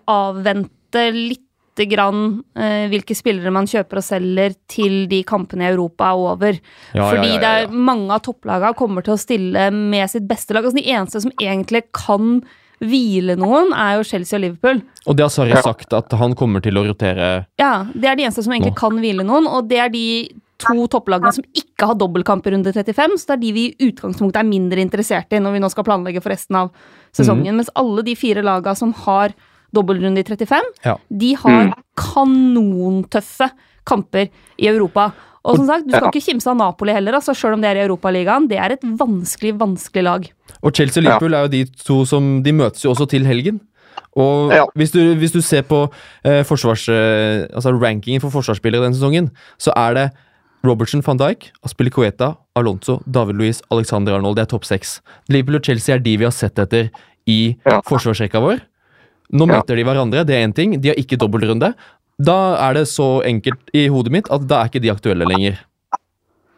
avvente 0.08 0.70
lite 1.14 1.86
grann 1.90 2.42
eh, 2.58 2.88
hvilke 2.90 3.14
spillere 3.16 3.52
man 3.54 3.68
kjøper 3.70 4.00
og 4.00 4.04
selger 4.04 4.56
til 4.68 5.04
de 5.10 5.22
kampene 5.28 5.64
i 5.64 5.70
Europa 5.72 6.10
er 6.10 6.24
over. 6.24 6.58
Ja, 6.92 6.98
ja, 6.98 7.10
Fordi 7.12 7.28
ja, 7.28 7.36
ja, 7.36 7.40
det 7.40 7.52
er 7.52 7.76
mange 7.90 8.16
av 8.16 8.24
topplagene 8.26 8.76
kommer 8.78 9.06
til 9.06 9.14
å 9.14 9.20
stille 9.20 9.70
med 9.74 10.10
sitt 10.12 10.26
beste 10.28 10.56
lag. 10.56 10.66
Altså, 10.66 10.80
de 10.80 10.90
eneste 10.90 11.22
som 11.24 11.32
egentlig 11.40 11.86
kan 11.96 12.40
hvile 12.80 13.36
noen, 13.36 13.74
er 13.76 13.98
jo 13.98 14.06
Chelsea 14.08 14.38
og 14.38 14.44
Liverpool. 14.44 14.78
Og 15.04 15.16
det 15.16 15.26
har 15.26 15.32
Sarri 15.32 15.56
sagt, 15.64 15.92
at 15.96 16.12
han 16.16 16.36
kommer 16.38 16.62
til 16.64 16.78
å 16.80 16.84
rotere 16.86 17.32
Ja, 17.60 17.84
Det 17.92 18.08
er 18.08 18.16
de 18.16 18.24
eneste 18.24 18.44
som 18.46 18.54
egentlig 18.54 18.72
Nå. 18.72 18.80
kan 18.80 18.96
hvile 19.02 19.26
noen, 19.26 19.48
og 19.48 19.68
det 19.68 19.82
er 19.84 19.92
de 19.92 20.06
to 20.60 20.86
topplagene 20.92 21.32
som 21.32 21.44
ikke 21.56 21.88
har 21.88 21.96
dobbeltkamp 21.96 22.46
i 22.46 22.54
runde 22.54 22.72
35, 22.72 23.18
så 23.20 23.30
det 23.30 23.36
er 23.36 23.42
de 23.44 23.52
vi 23.56 23.66
i 23.70 23.90
utgangspunktet 23.90 24.42
er 24.42 24.48
mindre 24.48 24.82
interessert 24.84 25.32
i 25.32 25.40
når 25.40 25.56
vi 25.56 25.62
nå 25.64 25.70
skal 25.72 25.86
planlegge 25.88 26.20
for 26.20 26.32
resten 26.32 26.58
av 26.60 26.72
sesongen. 27.16 27.56
Mens 27.56 27.72
alle 27.80 28.04
de 28.06 28.16
fire 28.18 28.44
lagene 28.44 28.76
som 28.76 28.92
har 29.06 29.32
dobbeltrunde 29.74 30.18
i 30.18 30.24
35, 30.24 30.62
Ja. 30.84 30.96
de 31.10 31.34
har 31.34 31.74
kanontøffe 31.96 33.50
kamper 33.86 34.28
i 34.58 34.68
Europa. 34.68 35.10
Og 35.44 35.56
som 35.56 35.66
sagt, 35.66 35.86
du 35.86 35.90
skal 35.94 36.04
Ja. 36.04 36.10
ikke 36.10 36.20
kimse 36.32 36.46
av 36.50 36.56
Napoli 36.56 36.92
heller, 36.92 37.12
altså, 37.14 37.34
selv 37.34 37.54
om 37.54 37.60
det 37.62 37.70
er 37.70 37.76
i 37.80 37.86
Europaligaen. 37.88 38.46
Det 38.48 38.58
er 38.58 38.72
et 38.72 38.82
vanskelig, 38.82 39.56
vanskelig 39.58 40.02
lag. 40.04 40.30
Og 40.62 40.74
Chelsea 40.74 41.00
og 41.00 41.04
Liverpool 41.06 41.34
er 41.34 41.42
jo 41.42 41.48
de 41.48 41.64
to 41.64 42.04
som 42.04 42.42
De 42.42 42.52
møtes 42.52 42.82
jo 42.84 42.90
også 42.90 43.08
til 43.08 43.24
helgen. 43.24 43.60
Og 44.16 44.50
Ja. 44.52 44.64
hvis, 44.76 44.90
du, 44.90 45.14
hvis 45.14 45.32
du 45.32 45.40
ser 45.40 45.62
på 45.62 45.90
eh, 46.24 46.42
forsvars, 46.42 46.88
eh, 46.88 47.46
altså 47.54 47.72
rankingen 47.80 48.20
for 48.20 48.28
forsvarsspillere 48.30 48.82
denne 48.82 48.94
sesongen, 48.94 49.30
så 49.58 49.72
er 49.76 49.94
det 49.94 50.10
Robertson, 50.62 51.00
van 51.00 51.16
Dijk, 51.16 51.52
Aspilicueta, 51.64 52.36
Alonso, 52.54 53.00
David 53.10 53.34
Luiz, 53.36 53.62
Alexander 53.70 54.12
Arnold. 54.16 54.36
Det 54.36 54.42
er 54.42 54.46
topp 54.58 54.64
seks. 54.64 55.00
Liverpool 55.30 55.56
og 55.56 55.62
Chelsea 55.64 55.94
er 55.94 56.00
de 56.00 56.16
vi 56.18 56.24
har 56.24 56.32
sett 56.32 56.54
etter 56.58 56.90
i 57.26 57.56
Ja. 57.64 57.80
forsvarsrekka 57.80 58.38
vår. 58.40 58.60
Nå 59.30 59.46
møter 59.46 59.78
de 59.78 59.86
hverandre, 59.86 60.26
det 60.26 60.36
er 60.36 60.46
én 60.46 60.54
ting. 60.56 60.76
De 60.82 60.92
har 60.92 61.00
ikke 61.00 61.18
dobbeltrunde. 61.20 61.72
Da 62.20 62.38
er 62.60 62.76
det 62.76 62.86
så 62.90 63.22
enkelt 63.24 63.72
i 63.76 63.86
hodet 63.88 64.12
mitt 64.12 64.30
at 64.32 64.44
da 64.48 64.60
er 64.60 64.70
ikke 64.70 64.82
de 64.84 64.92
aktuelle 64.92 65.28
lenger. 65.28 65.60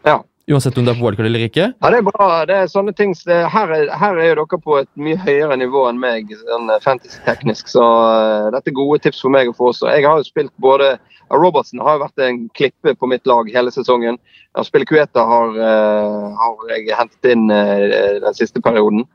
Ja. 0.07 0.19
Uansett 0.51 0.79
om 0.81 0.87
det 0.87 0.91
er 0.91 0.99
på 0.99 1.07
wildcard 1.07 1.29
eller 1.29 1.45
ikke. 1.47 1.69
Ja, 1.71 1.91
Det 1.93 2.01
er 2.01 2.07
bra. 2.09 2.27
det 2.49 2.57
er 2.57 2.73
sånne 2.73 2.95
ting. 2.99 3.15
Her, 3.27 3.71
er, 3.71 3.93
her 3.95 4.19
er 4.19 4.33
jo 4.33 4.39
dere 4.41 4.59
på 4.65 4.79
et 4.81 4.91
mye 4.99 5.21
høyere 5.21 5.57
nivå 5.61 5.85
enn 5.91 6.01
meg 6.03 6.33
sånn 6.35 6.73
eh, 6.73 6.83
fantasy-teknisk, 6.83 7.71
så 7.71 7.85
uh, 7.85 8.51
dette 8.51 8.73
er 8.73 8.75
gode 8.81 8.99
tips 9.05 9.23
for 9.23 9.31
meg 9.31 9.53
å 9.53 9.55
få 9.55 9.71
også. 9.71 9.93
Jeg 9.95 10.09
har 10.09 10.19
jo 10.19 10.27
spilt 10.27 10.53
både 10.59 10.97
Robertsen 11.33 11.81
har 11.81 11.97
jo 11.97 12.03
vært 12.03 12.25
en 12.27 12.41
klippe 12.59 12.95
på 12.99 13.09
mitt 13.09 13.27
lag 13.31 13.49
hele 13.55 13.71
sesongen. 13.73 14.19
Spillekueta 14.67 15.23
har, 15.25 15.55
uh, 15.57 16.27
har 16.43 16.75
jeg 16.75 16.91
hentet 16.99 17.31
inn 17.33 17.47
uh, 17.49 18.19
den 18.27 18.37
siste 18.37 18.61
perioden. 18.65 19.07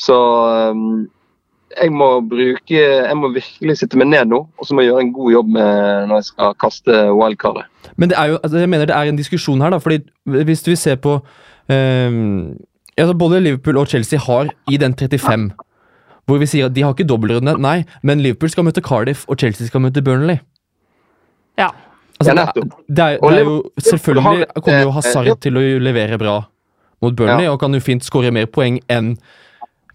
Så 0.00 0.16
eh, 0.48 0.84
jeg 1.70 1.92
må 1.94 2.08
bruke 2.26 2.80
Jeg 2.80 3.16
må 3.16 3.30
virkelig 3.34 3.76
sitte 3.78 3.98
meg 4.00 4.10
ned 4.10 4.30
nå 4.32 4.40
og 4.58 4.66
så 4.66 4.74
må 4.74 4.82
jeg 4.82 4.90
gjøre 4.90 5.04
en 5.06 5.12
god 5.14 5.32
jobb 5.32 5.52
med 5.54 6.08
når 6.10 6.20
jeg 6.20 6.28
skal 6.32 6.56
kaste 6.60 6.96
wildcardet. 7.14 7.68
Men 7.96 8.10
det 8.10 8.18
er 8.18 8.32
jo, 8.32 8.38
altså 8.42 8.58
jeg 8.58 8.70
mener 8.72 8.90
det 8.90 8.96
er 8.96 9.10
en 9.10 9.20
diskusjon 9.20 9.60
her, 9.62 9.70
da. 9.70 9.78
fordi 9.78 10.00
hvis 10.24 10.66
vi 10.66 10.76
ser 10.76 10.98
på 11.00 11.18
eh, 11.70 12.20
altså 12.98 13.14
Både 13.18 13.40
Liverpool 13.40 13.76
og 13.76 13.86
Chelsea 13.86 14.18
har 14.18 14.50
i 14.70 14.76
den 14.76 14.94
35, 14.94 15.50
hvor 16.26 16.38
vi 16.38 16.46
sier 16.46 16.66
at 16.66 16.74
de 16.74 16.82
har 16.82 16.94
ikke 16.94 17.08
dobbeltrunde. 17.08 17.56
Nei, 17.58 17.84
men 18.02 18.20
Liverpool 18.20 18.50
skal 18.50 18.66
møte 18.66 18.82
Cardiff, 18.84 19.24
og 19.28 19.38
Chelsea 19.38 19.66
skal 19.66 19.80
møte 19.80 20.02
Burnley. 20.02 20.36
Ja. 21.58 21.70
Altså, 22.20 22.30
Ja, 22.30 22.34
det, 22.34 22.40
er, 22.40 22.52
det, 22.52 23.04
er, 23.04 23.16
det 23.30 23.38
er 23.38 23.44
jo 23.44 23.70
Selvfølgelig 23.80 24.46
kommer 24.62 24.80
jo 24.82 24.88
eh, 24.88 24.94
Hazard 24.94 25.40
til 25.40 25.56
å 25.56 25.60
levere 25.80 26.18
bra 26.20 26.42
mot 27.02 27.16
Burnley, 27.16 27.48
og 27.48 27.60
kan 27.60 27.74
jo 27.74 27.80
fint 27.80 28.04
skåre 28.04 28.32
mer 28.34 28.50
poeng 28.52 28.76
enn 28.92 29.14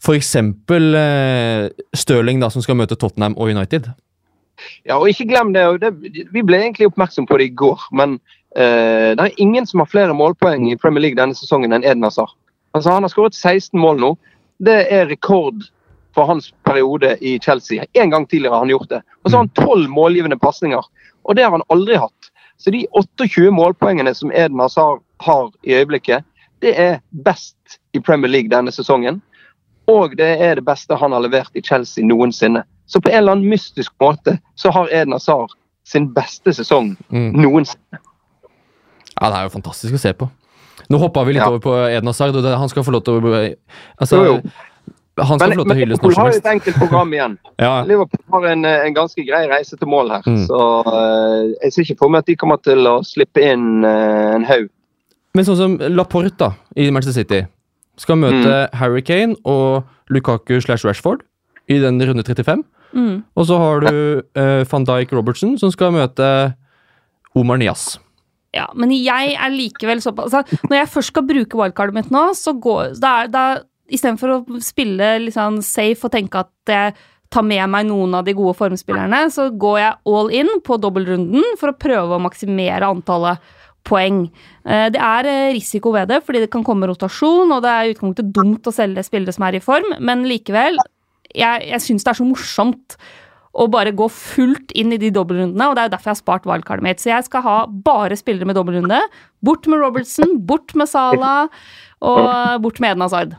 f.eks. 0.05 0.35
Eh, 0.35 1.69
Stirling, 1.97 2.39
da, 2.39 2.49
som 2.53 2.63
skal 2.63 2.77
møte 2.77 2.97
Tottenham 2.99 3.37
og 3.37 3.49
United. 3.49 3.89
Ja, 4.85 4.97
og 4.97 5.09
ikke 5.09 5.27
glem 5.27 5.51
det, 5.53 5.65
det 5.81 5.91
Vi 6.31 6.43
ble 6.45 6.61
egentlig 6.61 6.87
oppmerksom 6.87 7.27
på 7.27 7.39
det 7.41 7.49
i 7.49 7.55
går, 7.57 7.81
men 7.91 8.19
eh, 8.55 9.11
det 9.17 9.25
er 9.25 9.41
ingen 9.41 9.67
som 9.67 9.83
har 9.83 9.91
flere 9.91 10.15
målpoeng 10.15 10.69
i 10.71 10.77
Premier 10.79 11.07
League 11.07 11.19
denne 11.19 11.35
sesongen 11.37 11.75
enn 11.75 11.83
Eden 11.83 12.05
Hazard. 12.07 12.35
Altså, 12.75 12.91
han 12.91 13.03
har 13.07 13.11
skåret 13.11 13.35
16 13.35 13.79
mål 13.79 13.99
nå. 14.01 14.11
Det 14.63 14.77
er 14.91 15.09
rekord 15.09 15.65
for 16.15 16.29
hans 16.29 16.53
periode 16.67 17.17
i 17.19 17.37
Chelsea. 17.43 17.83
En 17.93 18.11
gang 18.11 18.27
tidligere 18.27 18.55
har 18.55 18.63
han 18.63 18.71
gjort 18.71 18.89
det. 18.89 19.01
Og 19.23 19.31
så 19.31 19.37
har 19.37 19.43
han 19.43 19.55
tolv 19.59 19.89
målgivende 19.91 20.39
pasninger. 20.39 20.83
Og 21.23 21.35
det 21.35 21.43
har 21.43 21.51
han 21.51 21.65
aldri 21.69 21.99
hatt. 21.99 22.31
Så 22.57 22.71
de 22.71 22.85
28 22.95 23.51
målpoengene 23.51 24.13
som 24.15 24.31
Eden 24.31 24.59
Hazard 24.59 25.01
har 25.23 25.51
i 25.63 25.75
øyeblikket, 25.75 26.23
det 26.63 26.71
er 26.79 27.01
best 27.25 27.79
i 27.93 27.99
Premier 27.99 28.31
League 28.31 28.51
denne 28.51 28.71
sesongen. 28.71 29.19
Og 29.87 30.15
det 30.17 30.31
er 30.41 30.55
det 30.55 30.65
beste 30.65 30.97
han 30.97 31.11
har 31.13 31.21
levert 31.21 31.51
i 31.55 31.61
Chelsea 31.61 32.05
noensinne. 32.05 32.63
Så 32.87 33.01
på 33.01 33.09
en 33.11 33.17
eller 33.17 33.35
annen 33.35 33.49
mystisk 33.49 33.93
måte 34.01 34.37
så 34.57 34.71
har 34.73 34.89
Eden 34.93 35.13
Hazard 35.13 35.53
sin 35.85 36.07
beste 36.13 36.53
sesong 36.53 36.95
Mm. 37.11 37.31
noensinne. 37.41 37.99
Ja, 39.21 39.29
Det 39.29 39.37
er 39.37 39.43
jo 39.43 39.49
fantastisk 39.49 39.93
å 39.93 39.99
se 39.99 40.13
på. 40.13 40.29
Nå 40.89 40.97
hoppa 40.99 41.23
vi 41.25 41.33
litt 41.33 41.41
Ja. 41.43 41.49
over 41.49 41.59
på 41.59 41.73
Eden 41.89 42.07
Hazard. 42.07 42.35
Han 42.35 42.69
skal 42.69 42.83
få 42.83 42.91
lov 42.91 43.03
til 43.03 43.13
å 43.13 43.55
altså, 44.01 44.15
Jo, 44.17 44.23
jo. 44.23 44.41
Han 45.17 45.39
skal 45.39 45.49
Men, 45.49 45.57
få 45.57 45.63
lov 45.63 45.67
til 45.67 45.75
å 45.75 45.79
hylles 45.79 45.99
Liverpool 46.01 46.09
når 46.09 46.13
som 46.15 46.23
har 46.23 46.31
jo 46.31 46.33
har 46.33 46.39
et 46.39 46.53
enkelt 46.55 46.75
program 46.75 47.13
igjen. 47.13 47.37
Ja, 47.59 47.83
Liverpool 47.83 48.23
har 48.33 48.51
en, 48.51 48.65
en 48.65 48.93
ganske 48.93 49.25
grei 49.25 49.47
reise 49.47 49.77
til 49.77 49.87
mål 49.87 50.09
her. 50.11 50.21
Mm. 50.27 50.45
Så 50.47 50.59
uh, 50.87 51.53
jeg 51.63 51.71
ser 51.73 51.81
ikke 51.83 51.97
for 51.99 52.09
meg 52.09 52.19
at 52.19 52.25
de 52.25 52.35
kommer 52.35 52.57
til 52.61 52.85
å 52.85 52.99
slippe 53.05 53.39
inn 53.41 53.85
uh, 53.85 54.35
en 54.35 54.43
haug. 54.43 54.67
Men 55.33 55.45
sånn 55.45 55.57
som 55.57 55.77
Laporte 55.95 56.35
da, 56.37 56.51
i 56.75 56.89
Manchester 56.91 57.21
City 57.23 57.45
skal 58.01 58.19
møte 58.19 58.65
Harry 58.75 59.03
Kane 59.05 59.37
og 59.47 59.85
Lukaku 60.11 60.57
slash 60.61 60.85
Rashford 60.85 61.23
i 61.71 61.79
den 61.81 62.01
runde 62.01 62.23
35. 62.23 62.63
Mm. 62.95 63.23
Og 63.35 63.47
så 63.49 63.57
har 63.59 63.83
du 63.83 63.95
uh, 64.39 64.63
van 64.71 64.87
Dijk 64.87 65.13
Robertson 65.15 65.57
som 65.59 65.71
skal 65.73 65.93
møte 65.95 66.27
Omar 67.35 67.59
Nias. 67.59 67.95
Ja, 68.55 68.69
men 68.77 68.93
jeg 68.95 69.33
er 69.35 69.51
likevel 69.51 69.99
såpass 69.99 70.31
altså, 70.31 70.59
Når 70.69 70.77
jeg 70.77 70.91
først 70.93 71.11
skal 71.11 71.25
bruke 71.27 71.57
wildcardet 71.59 71.97
mitt 71.97 72.13
nå, 72.13 72.29
så 72.39 72.53
går 72.55 72.95
da 73.03 73.25
da 73.27 73.45
Istedenfor 73.85 74.31
å 74.33 74.59
spille 74.65 75.27
sånn 75.29 75.59
safe 75.61 76.07
og 76.07 76.13
tenke 76.15 76.39
at 76.41 76.71
jeg 76.71 76.95
tar 77.29 77.43
med 77.45 77.67
meg 77.69 77.85
noen 77.85 78.15
av 78.17 78.23
de 78.25 78.33
gode 78.33 78.55
formspillerne, 78.57 79.19
så 79.29 79.51
går 79.53 79.75
jeg 79.77 79.99
all 80.09 80.31
in 80.33 80.49
på 80.65 80.79
dobbeltrunden 80.81 81.45
for 81.59 81.69
å 81.69 81.77
prøve 81.77 82.17
å 82.17 82.23
maksimere 82.23 82.89
antallet 82.89 83.53
poeng. 83.85 84.25
Eh, 84.65 84.87
Det 84.93 85.01
er 85.01 85.29
eh, 85.29 85.53
risiko 85.55 85.93
ved 85.95 86.09
det, 86.09 86.23
fordi 86.25 86.41
det 86.43 86.51
kan 86.53 86.63
komme 86.65 86.89
rotasjon, 86.89 87.51
og 87.51 87.61
det 87.63 87.71
er 87.71 87.83
i 87.85 87.93
utgangspunktet 87.93 88.33
dumt 88.33 88.67
å 88.67 88.73
selge 88.73 89.03
spillere 89.05 89.35
som 89.35 89.45
er 89.47 89.59
i 89.59 89.63
form, 89.63 89.93
men 89.99 90.25
likevel, 90.29 90.79
jeg, 91.35 91.69
jeg 91.69 91.81
syns 91.83 92.03
det 92.05 92.11
er 92.13 92.19
så 92.19 92.27
morsomt 92.27 92.97
å 93.55 93.69
bare 93.71 93.93
gå 93.95 94.09
fullt 94.11 94.73
inn 94.75 94.91
i 94.91 94.99
de 94.99 95.13
dobbeltrundene, 95.15 95.69
og 95.69 95.75
det 95.77 95.81
er 95.83 95.87
jo 95.87 95.93
derfor 95.93 96.09
jeg 96.11 96.17
har 96.17 96.19
spart 96.19 96.47
wildcardet 96.49 96.83
mitt. 96.83 96.99
Så 96.99 97.07
jeg 97.13 97.23
skal 97.23 97.43
ha 97.45 97.55
bare 97.85 98.17
spillere 98.19 98.49
med 98.49 98.57
dobbeltrunde. 98.59 98.99
Bort 99.47 99.69
med 99.71 99.79
Robertson, 99.79 100.33
bort 100.43 100.75
med 100.75 100.91
Salah 100.91 101.47
og 102.03 102.61
bort 102.65 102.81
med 102.83 102.91
Eden 102.91 103.05
Hazard. 103.05 103.37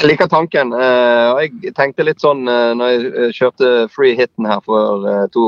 Jeg 0.00 0.08
liker 0.08 0.26
tanken. 0.26 0.72
eh, 0.74 1.28
og 1.30 1.38
Jeg 1.44 1.74
tenkte 1.78 2.02
litt 2.08 2.18
sånn 2.24 2.42
når 2.42 2.90
jeg 2.90 3.36
kjørte 3.38 3.70
free 3.94 4.16
hiten 4.18 4.48
her 4.50 4.58
for 4.66 5.06
to 5.30 5.46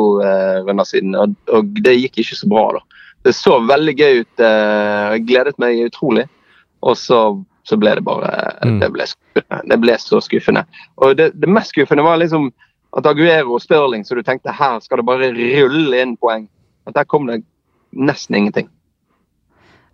runder 0.69 0.87
siden, 0.87 1.17
og 1.19 1.75
det 1.83 1.97
gikk 1.99 2.23
ikke 2.23 2.39
så 2.39 2.51
bra. 2.55 2.69
da. 2.79 2.85
Det 3.25 3.33
så 3.35 3.57
veldig 3.67 3.95
gøy 3.97 4.21
ut. 4.21 4.41
eh, 4.41 5.15
Jeg 5.15 5.27
gledet 5.27 5.59
meg 5.59 5.79
utrolig. 5.87 6.27
Og 6.85 6.97
så, 7.01 7.21
så 7.65 7.79
ble 7.81 7.95
det 7.97 8.05
bare 8.05 8.31
Mm. 8.65 8.79
det, 8.81 8.91
ble 8.93 9.05
det 9.71 9.79
ble 9.81 9.95
så 9.99 10.21
skuffende. 10.21 10.65
Og 10.99 11.17
det, 11.17 11.31
det 11.41 11.49
mest 11.49 11.73
skuffende 11.73 12.05
var 12.05 12.19
liksom 12.21 12.51
at 12.97 13.07
Aguero 13.11 13.55
og 13.57 13.61
Stirling, 13.65 14.05
så 14.07 14.15
du 14.15 14.23
tenkte 14.23 14.53
her 14.55 14.79
skal 14.85 15.01
det 15.01 15.07
bare 15.09 15.33
rulle 15.33 16.01
inn 16.03 16.17
poeng. 16.21 16.45
At 16.87 16.95
der 16.95 17.05
kom 17.09 17.27
det 17.27 17.41
nesten 17.97 18.37
ingenting. 18.37 18.69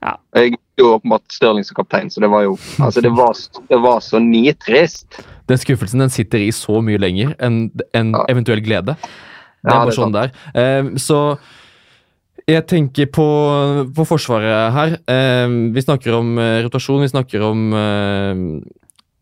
Ja. 0.02 0.16
Jeg 0.34 0.54
er 0.54 0.80
jo 0.80 0.94
åpenbart 0.96 1.26
Stirling 1.32 1.64
som 1.64 1.76
kaptein, 1.76 2.10
så 2.10 2.20
det 2.24 2.30
var 2.32 2.42
jo 2.46 2.54
altså 2.80 3.02
det 3.04 3.12
var, 3.12 3.36
det 3.68 3.78
var 3.84 4.00
så 4.04 4.18
nitrist. 4.20 5.20
Den 5.50 5.58
skuffelsen 5.60 6.00
den 6.00 6.10
sitter 6.12 6.38
i 6.40 6.50
så 6.56 6.80
mye 6.84 6.98
lenger 7.00 7.34
enn 7.38 7.66
en 7.94 8.14
eventuell 8.30 8.62
glede. 8.64 8.96
Det 9.60 9.68
er 9.74 9.76
bare 9.84 9.92
sånn 9.96 10.14
det 10.14 10.22
er. 10.24 10.30
Eh, 10.56 10.90
så 10.96 11.18
jeg 12.48 12.66
tenker 12.70 13.07
på, 13.12 13.24
på 13.96 14.05
Forsvaret 14.09 14.72
her. 14.74 14.94
Eh, 15.11 15.48
vi 15.74 15.83
snakker 15.85 16.16
om 16.18 16.33
eh, 16.38 16.62
rotasjon, 16.64 17.03
vi 17.05 17.11
snakker 17.12 17.42
om 17.46 17.66
eh, 17.76 18.42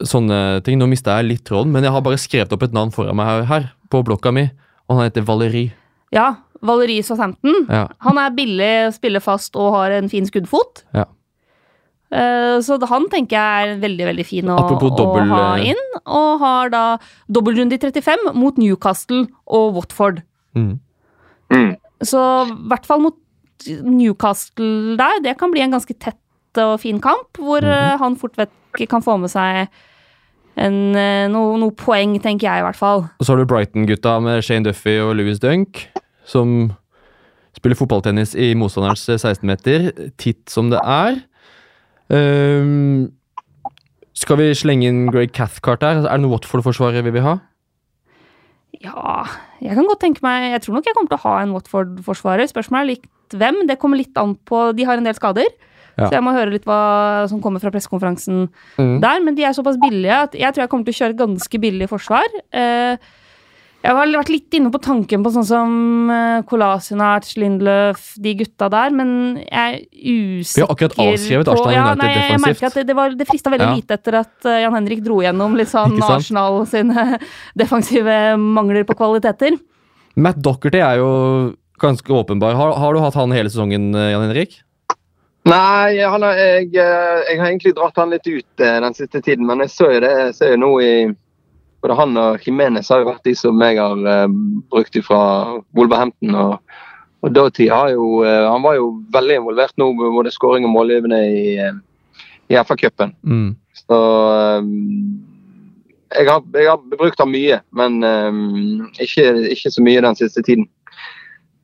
sånne 0.07 0.41
ting. 0.67 0.79
Nå 0.81 0.87
mista 0.91 1.17
jeg 1.19 1.29
litt 1.33 1.45
tråden, 1.49 1.73
men 1.75 1.83
jeg 1.87 1.93
har 1.95 2.05
bare 2.07 2.21
skrevet 2.21 2.53
opp 2.55 2.63
et 2.69 2.77
navn 2.77 2.93
foran 2.95 3.17
meg 3.19 3.27
her, 3.31 3.45
her 3.51 3.69
på 3.91 4.03
blokka 4.07 4.33
mi, 4.35 4.47
og 4.89 4.99
han 5.01 5.09
heter 5.11 5.25
Valeri. 5.29 5.67
Ja, 6.15 6.31
Valeri 6.65 7.01
Southampton. 7.05 7.67
Ja. 7.71 7.87
Han 8.07 8.19
er 8.19 8.33
billig, 8.35 8.73
spiller 8.97 9.21
fast 9.25 9.57
og 9.57 9.73
har 9.77 9.95
en 9.99 10.09
fin 10.13 10.27
skuddfot. 10.29 10.85
Ja. 10.97 11.05
Eh, 12.11 12.57
Så 12.65 12.79
han 12.89 13.05
tenker 13.13 13.37
jeg 13.37 13.69
er 13.75 13.81
veldig 13.83 14.07
veldig 14.09 14.25
fin 14.27 14.49
å, 14.49 14.57
Apropos 14.63 14.95
dobbel- 14.97 15.27
å 15.29 15.35
ha 15.35 15.57
inn. 15.61 15.83
Og 16.07 16.39
har 16.41 16.71
da 16.73 16.85
dobbeltrunde 17.29 17.77
i 17.77 17.83
35 17.83 18.33
mot 18.35 18.57
Newcastle 18.57 19.27
og 19.47 19.75
Watford. 19.77 20.23
Mm. 20.57 20.79
Mm. 21.53 21.77
Så 22.05 22.23
i 22.47 22.57
hvert 22.71 22.87
fall 22.87 23.03
mot 23.03 23.17
Newcastle 23.67 24.97
der, 24.99 25.23
det 25.25 25.37
kan 25.39 25.51
bli 25.51 25.65
en 25.65 25.75
ganske 25.75 25.95
tett 25.99 26.61
og 26.63 26.81
fin 26.81 27.01
kamp, 27.01 27.39
hvor 27.39 27.61
mm 27.61 27.69
-hmm. 27.69 27.99
han 27.99 28.17
fort 28.17 28.39
vekk 28.39 28.89
kan 28.89 29.03
få 29.03 29.17
med 29.17 29.31
seg 29.31 29.69
en, 30.57 30.93
no, 31.33 31.57
noe, 31.57 31.71
poeng, 31.71 32.17
tenker 32.23 32.49
jeg 32.51 32.59
i 32.59 32.67
hvert 32.67 32.77
fall. 32.77 33.07
Og 33.19 33.27
så 33.27 33.33
har 33.33 33.39
du 33.39 33.47
Brighton-gutta 33.47 34.19
med 34.21 34.43
Shane 34.43 34.65
Duffy 34.65 34.99
og 34.99 35.17
Louis 35.17 35.39
Dunk, 35.39 35.89
som 36.25 36.73
spiller 37.57 37.77
fotballtennis 37.77 38.35
i 38.35 38.55
motstanderens 38.55 39.09
16-meter, 39.09 39.91
titt 40.19 40.51
som 40.51 40.71
det 40.71 40.81
er. 40.85 41.21
Um, 42.09 43.13
skal 44.19 44.41
vi 44.41 44.55
slenge 44.55 44.89
inn 44.89 45.07
Greg 45.13 45.33
Cathcart 45.37 45.81
der? 45.81 46.03
Er 46.07 46.17
det 46.17 46.25
noe 46.25 46.37
Watford-forsvarer 46.37 47.03
vi 47.07 47.11
vil 47.11 47.27
ha? 47.27 47.39
Ja, 48.79 49.25
jeg 49.65 49.75
kan 49.75 49.87
godt 49.89 50.01
tenke 50.05 50.23
meg 50.23 50.53
Jeg 50.53 50.61
tror 50.63 50.75
nok 50.77 50.85
jeg 50.87 50.95
kommer 50.95 51.09
til 51.11 51.19
å 51.19 51.25
ha 51.25 51.37
en 51.43 51.55
Watford-forsvarer. 51.57 52.47
Spørsmålet 52.51 52.85
er 52.85 52.91
litt 52.93 53.07
hvem. 53.41 53.67
Det 53.67 53.79
kommer 53.81 53.99
litt 54.01 54.17
an 54.21 54.37
på 54.49 54.73
De 54.77 54.85
har 54.89 55.01
en 55.01 55.05
del 55.09 55.17
skader. 55.17 55.49
Ja. 55.99 56.07
Så 56.07 56.13
jeg 56.15 56.23
må 56.23 56.31
høre 56.37 56.53
litt 56.55 56.65
hva 56.69 57.27
som 57.29 57.41
kommer 57.43 57.59
fra 57.61 57.73
pressekonferansen 57.75 58.45
Mm. 58.79 59.01
der. 59.03 59.21
Men 59.25 59.35
de 59.35 59.43
er 59.43 59.53
såpass 59.57 59.81
billige 59.83 60.15
at 60.29 60.33
jeg 60.39 60.53
tror 60.55 60.63
jeg 60.63 60.71
kommer 60.71 60.85
til 60.87 60.95
å 60.95 61.01
kjøre 61.01 61.17
ganske 61.19 61.59
billig 61.61 61.89
forsvar. 61.91 62.29
Eh, 62.53 62.97
jeg 63.79 63.95
har 63.95 64.11
vært 64.11 64.33
litt 64.33 64.57
inne 64.59 64.73
på 64.75 64.81
tanken 64.83 65.23
på 65.23 65.31
sånn 65.33 65.47
som 65.47 65.75
eh, 66.11 66.41
Kolasinac, 66.49 67.29
Lindløf, 67.39 68.11
de 68.19 68.35
gutta 68.41 68.69
der, 68.73 68.91
men 68.91 69.13
jeg 69.45 69.55
er 69.55 69.79
usikker 69.95 70.43
på 70.43 70.59
Vi 70.59 70.65
har 70.65 70.75
akkurat 70.75 70.97
avskrevet 71.05 71.51
Arsenal 71.53 71.73
ja, 71.77 71.85
United 71.87 72.03
nei, 72.03 72.09
Jeg 72.11 72.19
defensivt. 72.19 72.47
merker 72.49 72.67
at 72.71 72.79
det, 72.81 72.85
det, 72.91 72.97
var, 72.99 73.17
det 73.21 73.29
frista 73.31 73.53
veldig 73.55 73.69
Ja. 73.69 73.77
lite 73.79 73.99
etter 74.01 74.19
at 74.25 74.49
eh, 74.51 74.61
Jan 74.65 74.77
Henrik 74.81 75.05
dro 75.07 75.21
gjennom 75.23 75.57
litt 75.57 75.71
sånn 75.71 75.95
Arsenal 76.03 76.61
sine 76.69 77.07
defensive 77.63 78.19
mangler 78.43 78.85
på 78.89 78.99
kvaliteter. 78.99 79.57
Matt 80.19 80.43
Dockerty 80.43 80.83
er 80.83 80.99
jo 80.99 81.11
ganske 81.79 82.11
åpenbar. 82.13 82.57
Har, 82.59 82.75
har 82.75 82.95
du 82.95 82.99
hatt 83.05 83.15
han 83.15 83.31
hele 83.31 83.51
sesongen, 83.53 83.93
eh, 83.95 84.11
Jan 84.11 84.27
Henrik? 84.27 84.59
Nei, 85.49 85.97
han 86.03 86.27
har, 86.27 86.35
jeg, 86.37 86.67
eh, 86.75 87.23
jeg 87.31 87.39
har 87.41 87.47
egentlig 87.49 87.73
dratt 87.79 87.97
han 87.97 88.11
litt 88.13 88.27
ut 88.27 88.61
eh, 88.67 88.81
den 88.85 88.97
siste 88.99 89.23
tiden, 89.23 89.47
men 89.49 89.63
jeg 89.65 89.71
så 89.73 89.87
jo 89.95 90.03
det 90.05 90.11
jeg 90.19 90.35
ser 90.37 90.51
jo 90.57 90.61
nå 90.67 90.73
i 90.83 90.93
Både 91.83 91.95
han 91.95 92.17
og 92.19 92.43
Jimenez 92.43 92.91
har 92.91 93.03
jo 93.03 93.11
vært 93.13 93.27
de 93.29 93.35
som 93.39 93.61
jeg 93.63 93.79
har 93.79 94.01
eh, 94.11 94.37
brukt 94.73 94.99
fra 95.07 95.21
Wolverhampton. 95.79 96.35
Og, 96.35 96.79
og 97.23 97.35
Doughty 97.35 97.69
har 97.71 97.93
jo 97.95 98.25
eh, 98.27 98.47
Han 98.49 98.65
var 98.65 98.79
jo 98.79 98.91
veldig 99.15 99.41
involvert 99.43 99.77
nå 99.79 99.93
med 99.95 100.17
både 100.17 100.35
skåring 100.35 100.67
og 100.67 100.75
målgivende 100.75 101.21
i, 101.31 101.45
eh, 101.63 101.79
i 102.51 102.59
FA-cupen. 102.59 103.15
Mm. 103.23 103.53
Så 103.79 104.01
eh, 104.33 104.73
jeg, 106.17 106.27
har, 106.33 106.43
jeg 106.57 106.73
har 106.73 106.83
brukt 106.97 107.23
han 107.23 107.31
mye, 107.31 107.61
men 107.79 108.03
eh, 108.07 108.43
ikke, 109.07 109.31
ikke 109.55 109.75
så 109.77 109.87
mye 109.87 110.03
den 110.09 110.19
siste 110.19 110.43
tiden. 110.43 110.67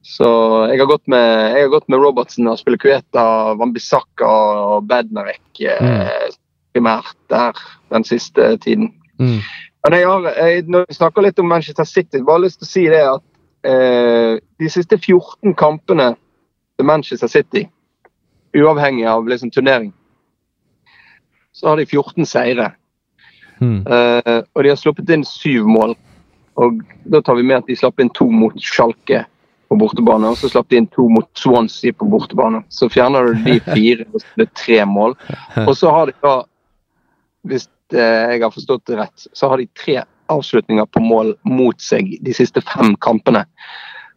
Så 0.04 0.28
jeg 0.68 0.78
har 0.78 0.86
gått 0.86 1.06
med, 1.08 1.26
jeg 1.56 1.64
har 1.64 1.70
gått 1.72 1.86
med 1.88 2.02
Robertsen 2.02 2.46
og 2.50 2.58
Spilekueta, 2.60 3.54
Wambisaka 3.56 4.30
og 4.60 4.84
Bednarek 4.90 5.62
mm. 5.64 6.34
primært 6.76 7.16
der 7.32 7.56
den 7.90 8.04
siste 8.04 8.52
tiden. 8.60 8.92
Mm. 9.16 9.40
Jeg 9.92 10.06
har, 10.08 10.26
jeg, 10.32 10.62
når 10.72 10.86
vi 10.88 10.96
snakker 10.96 11.26
litt 11.26 11.40
om 11.42 11.50
Manchester 11.50 11.84
City, 11.84 12.22
bare 12.24 12.46
lyst 12.46 12.62
til 12.62 12.64
å 12.64 12.70
si 12.70 12.84
det 12.88 13.02
at 13.04 13.24
eh, 13.68 14.38
de 14.60 14.70
siste 14.72 14.96
14 14.96 15.52
kampene 15.60 16.14
til 16.78 16.88
Manchester 16.88 17.28
City, 17.28 17.66
uavhengig 18.56 19.04
av 19.10 19.28
liksom, 19.28 19.50
turnering, 19.52 19.92
så 21.52 21.68
har 21.68 21.82
de 21.82 21.84
14 21.84 22.24
seire. 22.26 22.70
Mm. 23.60 23.84
Eh, 23.84 24.40
og 24.54 24.64
de 24.64 24.72
har 24.72 24.80
sluppet 24.80 25.12
inn 25.12 25.26
syv 25.28 25.68
mål. 25.68 25.92
Og 26.64 26.80
da 27.10 27.20
tar 27.20 27.36
vi 27.36 27.44
med 27.44 27.60
at 27.60 27.68
de 27.68 27.76
slapp 27.76 28.00
inn 28.00 28.12
to 28.16 28.30
mot 28.32 28.56
Schalke 28.62 29.26
på 29.68 29.78
bortebane, 29.80 30.32
og 30.32 30.40
så 30.40 30.48
slapp 30.48 30.72
de 30.72 30.80
inn 30.80 30.88
to 30.96 31.10
mot 31.12 31.28
Swansea 31.36 31.92
på 31.92 32.08
bortebane. 32.08 32.62
Så 32.72 32.88
fjerner 32.88 33.28
du 33.28 33.44
de 33.44 33.60
fire, 33.74 34.08
og 34.14 34.22
så 34.22 34.32
blir 34.32 34.48
det 34.48 34.60
tre 34.64 34.80
mål. 34.88 35.16
Og 35.66 35.76
så 35.76 35.92
har 35.92 36.08
de 36.08 36.16
da 36.24 36.36
hvis 37.44 37.68
jeg 37.92 38.40
har 38.42 38.50
forstått 38.50 38.86
det 38.86 38.96
rett, 38.96 39.26
så 39.32 39.48
har 39.48 39.58
de 39.58 39.66
tre 39.76 40.02
avslutninger 40.32 40.86
på 40.86 41.00
mål 41.04 41.34
mot 41.44 41.80
seg 41.80 42.14
de 42.24 42.32
siste 42.34 42.62
fem 42.64 42.94
kampene. 42.96 43.44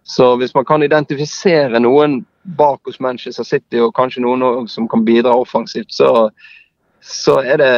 Så 0.08 0.38
hvis 0.40 0.54
man 0.56 0.66
kan 0.66 0.84
identifisere 0.84 1.80
noen 1.84 2.22
bak 2.58 2.80
hos 2.88 3.00
Manchester 3.04 3.44
City, 3.44 3.82
og 3.84 3.94
kanskje 3.98 4.24
noen 4.24 4.68
som 4.72 4.88
kan 4.88 5.04
bidra 5.04 5.36
offensivt, 5.36 5.92
så, 5.92 6.30
så 7.04 7.42
er 7.44 7.58
det 7.60 7.74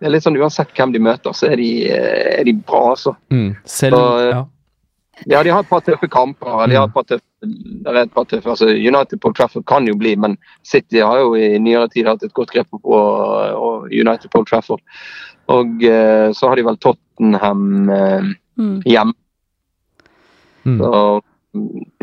det 0.00 0.08
er 0.08 0.12
litt 0.14 0.24
sånn 0.26 0.36
Uansett 0.36 0.72
hvem 0.76 0.92
de 0.92 1.00
møter, 1.00 1.32
så 1.32 1.46
er 1.48 1.56
de, 1.56 1.68
eh, 1.88 2.40
er 2.40 2.44
de 2.44 2.52
bra, 2.52 2.90
altså. 2.92 3.14
Mm. 3.32 3.56
Selv 3.64 3.96
Så- 3.96 4.30
ja. 4.30 4.44
Ja, 5.30 5.42
de 5.42 5.50
har 5.50 5.60
et 5.62 5.68
par 5.68 5.80
tøffe 5.80 6.08
kamper. 6.10 6.66
De 6.68 6.74
har 6.74 6.88
et 6.88 6.92
par 6.92 7.04
tøffe, 7.04 7.22
det 7.46 7.92
er 7.92 8.00
et 8.04 8.14
par 8.14 8.28
tøffe, 8.30 8.50
altså 8.50 8.68
United 8.72 9.20
på 9.22 9.32
Trafford 9.36 9.66
kan 9.70 9.86
jo 9.88 9.96
bli, 9.98 10.14
men 10.16 10.38
City 10.66 11.02
har 11.04 11.20
jo 11.22 11.34
i 11.38 11.58
nyere 11.58 11.88
tid 11.92 12.08
hatt 12.10 12.22
et 12.24 12.34
godt 12.36 12.52
grep 12.54 12.70
på 12.72 12.80
og 12.94 13.90
United 13.92 14.30
på 14.32 14.44
Trafford. 14.48 14.80
Og 15.52 15.82
eh, 15.84 16.30
så 16.32 16.48
har 16.48 16.56
de 16.56 16.64
vel 16.64 16.80
Tottenham 16.80 17.90
eh, 17.92 18.32
Mm. 18.54 18.80
hjemme. 18.86 19.14
Mm. 20.64 20.78
Så, 20.78 20.90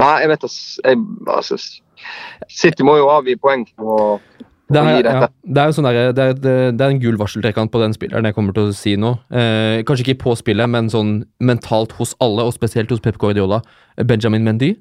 nei, 0.01 0.15
jeg 0.21 0.31
vet 0.33 0.45
jeg, 0.45 0.97
altså, 1.31 1.57
City 2.51 2.83
må 2.83 2.97
jo 2.99 3.09
avgi 3.11 3.37
poeng 3.39 3.63
på 3.79 4.19
Det 4.71 4.79
er, 4.79 4.99
ja, 5.03 5.29
det 5.43 5.61
er 5.61 5.69
jo 5.69 5.75
sånn 5.77 5.87
der, 5.87 6.11
det, 6.15 6.25
er, 6.25 6.35
det, 6.35 6.53
det 6.79 6.85
er 6.85 6.93
en 6.93 7.01
gul 7.01 7.17
varseltrekant 7.19 7.71
på 7.73 7.81
den 7.81 7.95
spilleren 7.95 8.27
jeg 8.27 8.35
kommer 8.37 8.55
til 8.55 8.69
å 8.69 8.75
si 8.75 8.93
nå. 8.99 9.13
Eh, 9.31 9.81
kanskje 9.87 10.05
ikke 10.05 10.21
på 10.21 10.35
spillet, 10.39 10.69
men 10.71 10.87
sånn 10.91 11.25
mentalt 11.43 11.91
hos 11.97 12.13
alle, 12.23 12.45
og 12.47 12.55
spesielt 12.55 12.91
hos 12.93 13.03
Pep 13.03 13.19
Guardiola. 13.19 13.59
Benjamin 14.07 14.45
Mendy. 14.47 14.73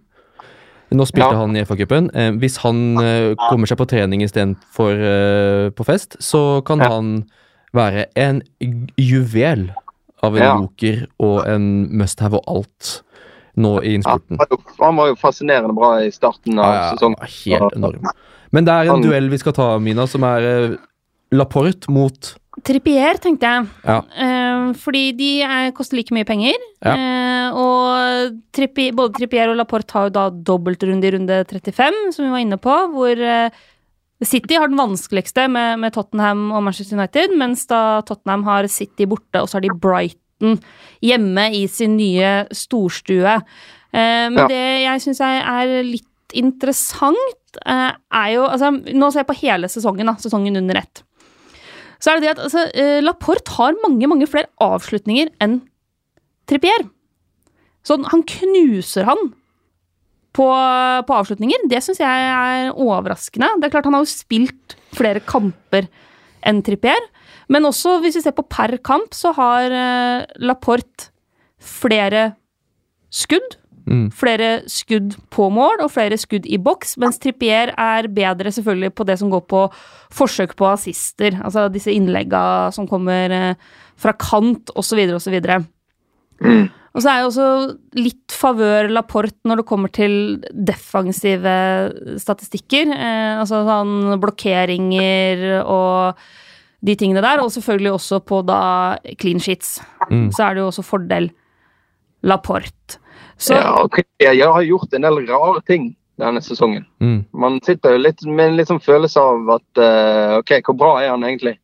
Nå 0.90 1.04
spilte 1.06 1.30
Ja. 1.32 1.38
han 1.38 1.54
i 1.56 1.60
FA-cupen. 1.64 2.10
Eh, 2.14 2.30
hvis 2.42 2.56
han 2.64 2.98
eh, 2.98 3.34
kommer 3.48 3.66
seg 3.70 3.78
på 3.78 3.86
trening 3.86 4.22
istedenfor 4.26 4.90
eh, 4.98 5.70
på 5.70 5.84
fest, 5.86 6.16
så 6.20 6.64
kan 6.66 6.78
Ja. 6.82 6.88
han 6.96 7.12
være 7.72 8.06
en 8.16 8.42
juvel 8.98 9.70
av 10.22 10.36
en 10.36 10.42
Ja. 10.42 10.56
joker 10.58 11.06
og 11.20 11.46
en 11.46 11.86
must-have 11.96 12.34
og 12.34 12.44
alt 12.48 13.02
nå 13.56 13.80
i 13.82 13.94
innspurten. 13.98 14.38
han 14.80 14.96
var 14.96 15.08
jo 15.08 15.14
fascinerende 15.16 15.74
bra 15.74 16.00
i 16.02 16.10
starten 16.10 16.58
av 16.58 16.96
sesongen. 16.96 17.16
helt 17.22 17.72
enorm. 17.76 18.02
Men 18.52 18.64
det 18.64 18.72
er 18.74 18.92
en 18.92 19.02
duell 19.02 19.28
vi 19.30 19.38
skal 19.38 19.52
ta, 19.52 19.78
Mina, 19.78 20.06
som 20.06 20.22
er 20.24 20.40
eh, 20.42 20.76
Laporte 21.32 21.90
mot 21.92 22.34
Trippier, 22.66 23.16
tenkte 23.22 23.46
jeg. 23.46 23.66
Ja. 23.86 24.00
Eh, 24.20 24.72
fordi 24.76 25.02
de 25.16 25.28
er, 25.46 25.70
koster 25.72 25.96
like 25.96 26.12
mye 26.12 26.26
penger. 26.28 26.56
Ja. 26.84 26.92
Eh, 26.92 27.56
og 27.56 28.40
Trippi, 28.52 28.90
både 28.96 29.14
Trippier 29.16 29.52
og 29.52 29.56
Laporte 29.60 29.94
har 29.96 30.08
jo 30.08 30.14
da 30.16 30.24
dobbeltrunde 30.30 31.06
i 31.08 31.12
runde 31.14 31.38
35, 31.48 32.10
som 32.16 32.26
vi 32.26 32.32
var 32.34 32.42
inne 32.42 32.58
på, 32.60 32.74
hvor 32.92 33.22
eh, 33.22 33.54
City 34.26 34.58
har 34.60 34.68
den 34.68 34.76
vanskeligste 34.80 35.46
med, 35.48 35.78
med 35.80 35.94
Tottenham 35.96 36.50
og 36.52 36.66
Manchester 36.66 36.98
United, 36.98 37.32
mens 37.40 37.64
da 37.70 38.02
Tottenham 38.08 38.44
har 38.50 38.68
City 38.68 39.06
borte, 39.08 39.40
og 39.40 39.48
så 39.48 39.56
har 39.56 39.64
de 39.64 39.72
Brighton 39.80 40.58
hjemme 41.06 41.46
i 41.56 41.64
sin 41.70 41.96
nye 41.96 42.42
storstue. 42.52 43.38
Eh, 43.94 44.26
men 44.28 44.42
Ja. 44.42 44.48
det 44.50 44.64
jeg 44.84 45.06
syns 45.06 45.22
er 45.24 45.78
litt 45.86 46.34
interessant, 46.36 47.56
eh, 47.64 47.92
er 48.12 48.28
jo 48.34 48.44
altså, 48.46 48.68
Nå 48.94 49.08
ser 49.10 49.24
jeg 49.24 49.30
på 49.32 49.40
hele 49.40 49.70
sesongen, 49.72 50.06
da, 50.06 50.14
sesongen 50.20 50.60
under 50.60 50.76
ett 50.82 51.02
så 52.00 52.10
er 52.10 52.18
det 52.18 52.24
det 52.24 52.32
at 52.32 52.44
altså, 52.46 52.64
eh, 52.72 53.00
Laporte 53.04 53.56
har 53.58 53.76
mange 53.84 54.08
mange 54.08 54.28
flere 54.30 54.48
avslutninger 54.62 55.32
enn 55.44 55.60
Trippier. 56.48 56.88
Så 57.86 57.96
han 58.10 58.24
knuser 58.26 59.06
han 59.08 59.30
på, 60.36 60.46
på 61.06 61.16
avslutninger. 61.16 61.68
Det 61.70 61.82
syns 61.84 62.00
jeg 62.02 62.26
er 62.32 62.72
overraskende. 62.72 63.52
Det 63.60 63.68
er 63.68 63.74
klart 63.74 63.88
Han 63.88 63.98
har 63.98 64.04
jo 64.04 64.10
spilt 64.10 64.76
flere 64.96 65.22
kamper 65.22 65.88
enn 66.46 66.62
Trippier. 66.66 67.08
Men 67.50 67.68
også 67.68 67.98
hvis 68.02 68.18
vi 68.18 68.24
ser 68.24 68.36
på 68.36 68.46
per 68.48 68.76
kamp, 68.86 69.14
så 69.16 69.34
har 69.36 69.74
eh, 69.74 70.26
Laporte 70.42 71.10
flere 71.60 72.30
skudd. 73.12 73.59
Mm. 73.90 74.06
Flere 74.14 74.50
skudd 74.70 75.16
på 75.34 75.48
mål 75.50 75.82
og 75.82 75.90
flere 75.90 76.18
skudd 76.20 76.46
i 76.46 76.60
boks, 76.62 76.94
mens 77.02 77.18
Trippier 77.18 77.72
er 77.74 78.08
bedre 78.14 78.52
selvfølgelig 78.54 78.92
på 78.94 79.06
det 79.08 79.16
som 79.18 79.32
går 79.32 79.42
på 79.50 79.64
forsøk 80.14 80.54
på 80.58 80.68
assister. 80.70 81.40
Altså 81.42 81.66
disse 81.74 81.90
innlegga 81.94 82.42
som 82.74 82.86
kommer 82.90 83.34
eh, 83.34 83.72
fra 83.98 84.14
kant, 84.14 84.70
osv., 84.78 85.02
osv. 85.16 85.40
Mm. 86.40 86.68
Og 86.90 87.02
så 87.02 87.10
er 87.10 87.20
jo 87.20 87.30
også 87.30 87.48
litt 87.98 88.34
favør 88.34 88.90
Laporte 88.90 89.46
når 89.46 89.60
det 89.60 89.66
kommer 89.68 89.92
til 89.94 90.14
defensive 90.50 91.56
statistikker. 92.22 92.94
Eh, 92.94 93.42
altså 93.42 93.64
sånn 93.66 94.16
blokkeringer 94.22 95.60
og 95.64 96.22
de 96.86 96.96
tingene 96.98 97.26
der. 97.26 97.42
Og 97.42 97.50
selvfølgelig 97.54 97.94
også 97.98 98.22
på 98.22 98.42
da 98.46 98.62
clean 99.18 99.42
sheets. 99.42 99.78
Mm. 100.10 100.28
Så 100.34 100.46
er 100.46 100.54
det 100.54 100.64
jo 100.64 100.70
også 100.70 100.86
fordel 100.86 101.30
Laporte. 102.26 102.99
Så 103.40 103.56
Ja, 103.56 103.72
og 103.80 103.96
jeg 104.20 104.44
har 104.44 104.62
gjort 104.68 104.92
en 104.94 105.06
del 105.06 105.24
rare 105.28 105.64
ting 105.66 105.94
denne 106.20 106.42
sesongen. 106.44 106.84
Mm. 107.00 107.24
Man 107.32 107.58
sitter 107.64 107.96
jo 107.96 108.02
litt 108.04 108.22
med 108.28 108.58
en 108.58 108.68
sånn 108.68 108.82
følelse 108.84 109.22
av 109.22 109.54
at 109.56 109.80
uh, 109.80 110.38
OK, 110.40 110.58
hvor 110.66 110.76
bra 110.76 110.90
er 111.00 111.14
han 111.14 111.24
egentlig? 111.24 111.56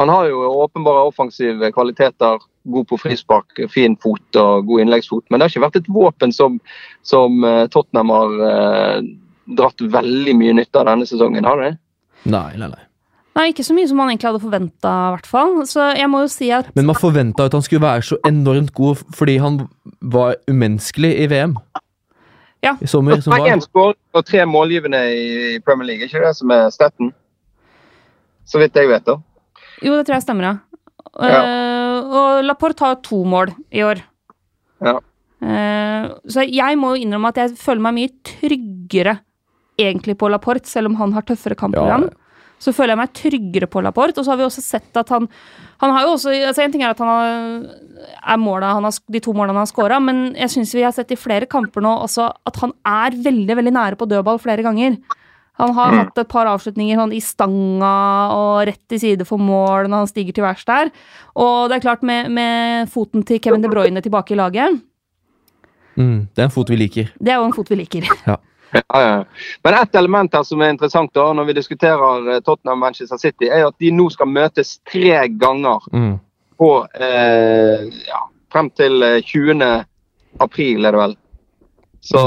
Han 0.00 0.12
har 0.12 0.28
jo 0.28 0.44
åpenbare 0.64 1.06
offensive 1.08 1.72
kvaliteter. 1.72 2.42
God 2.72 2.86
på 2.90 2.98
frispark, 3.00 3.58
fin 3.72 3.96
fot 4.02 4.38
og 4.38 4.68
god 4.68 4.84
innleggsfot. 4.84 5.24
Men 5.30 5.40
det 5.40 5.46
har 5.46 5.52
ikke 5.52 5.64
vært 5.64 5.80
et 5.80 5.90
våpen 5.90 6.30
som, 6.34 6.60
som 7.02 7.42
eh, 7.42 7.64
Tottenham 7.74 8.12
har 8.14 8.36
uh, 8.38 9.08
dratt 9.58 9.82
veldig 9.82 10.36
mye 10.38 10.54
nytte 10.60 10.78
av 10.78 10.86
denne 10.86 11.08
sesongen. 11.10 11.48
Har 11.48 11.58
det? 11.58 11.72
Nei, 12.30 12.52
nei, 12.60 12.68
nei. 12.70 12.84
Nei, 13.32 13.46
ikke 13.48 13.64
så 13.64 13.72
mye 13.72 13.88
som 13.88 13.96
man 13.96 14.10
egentlig 14.12 14.28
hadde 14.28 14.42
forventa, 14.42 14.90
i 14.92 15.12
hvert 15.14 15.28
fall. 15.28 15.54
Så 15.68 15.86
jeg 15.96 16.08
må 16.12 16.20
jo 16.24 16.30
si 16.32 16.50
at 16.52 16.68
Men 16.76 16.90
man 16.90 16.98
forventa 16.98 17.46
at 17.48 17.56
han 17.56 17.64
skulle 17.64 17.84
være 17.84 18.04
så 18.04 18.18
enormt 18.28 18.74
god 18.76 19.00
fordi 19.16 19.38
han 19.40 19.62
var 20.14 20.36
umenneskelig 20.50 21.14
i 21.22 21.28
VM. 21.32 21.56
Ja. 22.62 22.76
I 22.78 22.86
sommer. 22.86 23.20
Som 23.24 23.32
Én 23.32 23.64
var. 23.74 23.96
og 24.12 24.26
tre 24.28 24.44
målgivende 24.46 25.00
i 25.16 25.58
Premier 25.64 25.86
League, 25.86 26.06
ikke 26.06 26.20
det 26.22 26.36
som 26.36 26.52
er 26.54 26.68
staten? 26.70 27.10
Så 28.44 28.60
vidt 28.60 28.76
jeg 28.76 28.90
vet, 28.90 29.04
da. 29.06 29.16
Jo, 29.82 29.96
det 29.96 30.06
tror 30.06 30.18
jeg 30.18 30.26
stemmer, 30.26 30.44
ja. 30.44 30.54
Ja. 31.22 31.40
Uh, 31.42 32.12
og 32.16 32.44
Laporte 32.46 32.84
har 32.84 33.00
to 33.04 33.24
mål 33.28 33.50
i 33.72 33.82
år. 33.84 34.04
Ja. 34.84 35.00
Uh, 35.42 36.12
så 36.30 36.44
jeg 36.46 36.78
må 36.78 36.94
jo 36.94 37.02
innrømme 37.02 37.32
at 37.32 37.40
jeg 37.40 37.58
føler 37.58 37.82
meg 37.88 37.96
mye 37.96 38.12
tryggere 38.28 39.18
egentlig 39.80 40.14
på 40.20 40.30
Laporte, 40.30 40.68
selv 40.68 40.92
om 40.92 40.98
han 41.00 41.14
har 41.16 41.26
tøffere 41.26 41.58
kampprogram. 41.58 42.06
Ja. 42.06 42.21
Så 42.62 42.70
føler 42.76 42.92
jeg 42.94 43.00
meg 43.00 43.12
tryggere 43.18 43.66
på 43.70 43.80
Laporte. 43.82 44.20
Og 44.20 44.26
så 44.26 44.30
har 44.32 44.38
vi 44.38 44.44
også 44.46 44.62
sett 44.62 44.96
at 45.00 45.08
han 45.10 45.26
Han 45.82 45.90
har 45.96 46.04
jo 46.06 46.12
også 46.14 46.30
altså 46.46 46.62
En 46.62 46.70
ting 46.74 46.84
er 46.86 46.92
at 46.94 47.00
han 47.02 47.08
har, 47.10 47.64
er 48.22 48.38
målet, 48.38 48.68
han 48.70 48.84
har, 48.86 48.92
de 49.10 49.20
to 49.24 49.32
målene 49.34 49.56
han 49.58 49.64
har 49.66 49.70
skåra, 49.72 49.98
men 50.02 50.34
jeg 50.38 50.52
syns 50.54 50.74
vi 50.78 50.84
har 50.86 50.92
sett 50.94 51.10
i 51.10 51.18
flere 51.18 51.48
kamper 51.50 51.82
nå 51.82 51.90
også 52.04 52.28
at 52.46 52.60
han 52.62 52.70
er 52.86 53.16
veldig 53.24 53.56
veldig 53.58 53.72
nære 53.74 53.98
på 53.98 54.06
dødball 54.10 54.38
flere 54.38 54.62
ganger. 54.62 54.96
Han 55.60 55.74
har 55.76 55.90
Mm. 55.92 55.98
hatt 55.98 56.18
et 56.22 56.28
par 56.32 56.46
avslutninger 56.48 56.96
sånn 56.96 57.12
i 57.12 57.20
stanga 57.20 57.90
og 58.32 58.66
rett 58.66 58.94
i 58.96 58.98
side 58.98 59.26
for 59.28 59.38
mål 59.38 59.84
når 59.90 59.98
han 60.04 60.06
stiger 60.08 60.32
til 60.38 60.44
værs 60.46 60.64
der. 60.64 60.90
Og 61.36 61.68
det 61.68 61.76
er 61.76 61.84
klart, 61.84 62.02
med, 62.02 62.30
med 62.30 62.88
foten 62.88 63.22
til 63.26 63.38
Kevin 63.38 63.60
De 63.62 63.68
Bruyne 63.68 64.00
tilbake 64.02 64.32
i 64.32 64.38
laget, 64.38 64.80
Mm, 65.96 66.28
det 66.34 66.40
er 66.40 66.44
en 66.48 66.50
fot 66.54 66.70
vi 66.70 66.76
liker. 66.80 67.10
det 67.20 67.28
er 67.28 67.36
jo 67.36 67.44
en 67.44 67.52
fot 67.52 67.68
vi 67.68 67.76
liker. 67.76 68.06
Ja, 68.26 68.36
ja. 68.72 69.24
Men 69.64 69.74
ett 69.74 69.94
element 69.94 70.34
her 70.34 70.42
som 70.42 70.60
er 70.64 70.70
interessant 70.72 71.12
da, 71.14 71.26
når 71.36 71.44
vi 71.50 71.56
diskuterer 71.58 72.28
eh, 72.34 72.40
Tottenham 72.40 72.78
Manchester 72.80 73.18
City, 73.20 73.48
er 73.48 73.66
at 73.68 73.76
de 73.82 73.90
nå 73.92 74.08
skal 74.14 74.30
møtes 74.32 74.78
tre 74.88 75.26
ganger 75.28 75.84
Mm. 75.92 76.18
på 76.58 76.70
eh, 77.00 77.88
ja, 78.08 78.20
frem 78.52 78.70
til 78.70 79.02
eh, 79.02 79.20
20. 79.22 79.84
april, 80.40 80.84
er 80.84 80.92
det 80.92 81.00
vel. 81.00 81.16
Så 82.02 82.20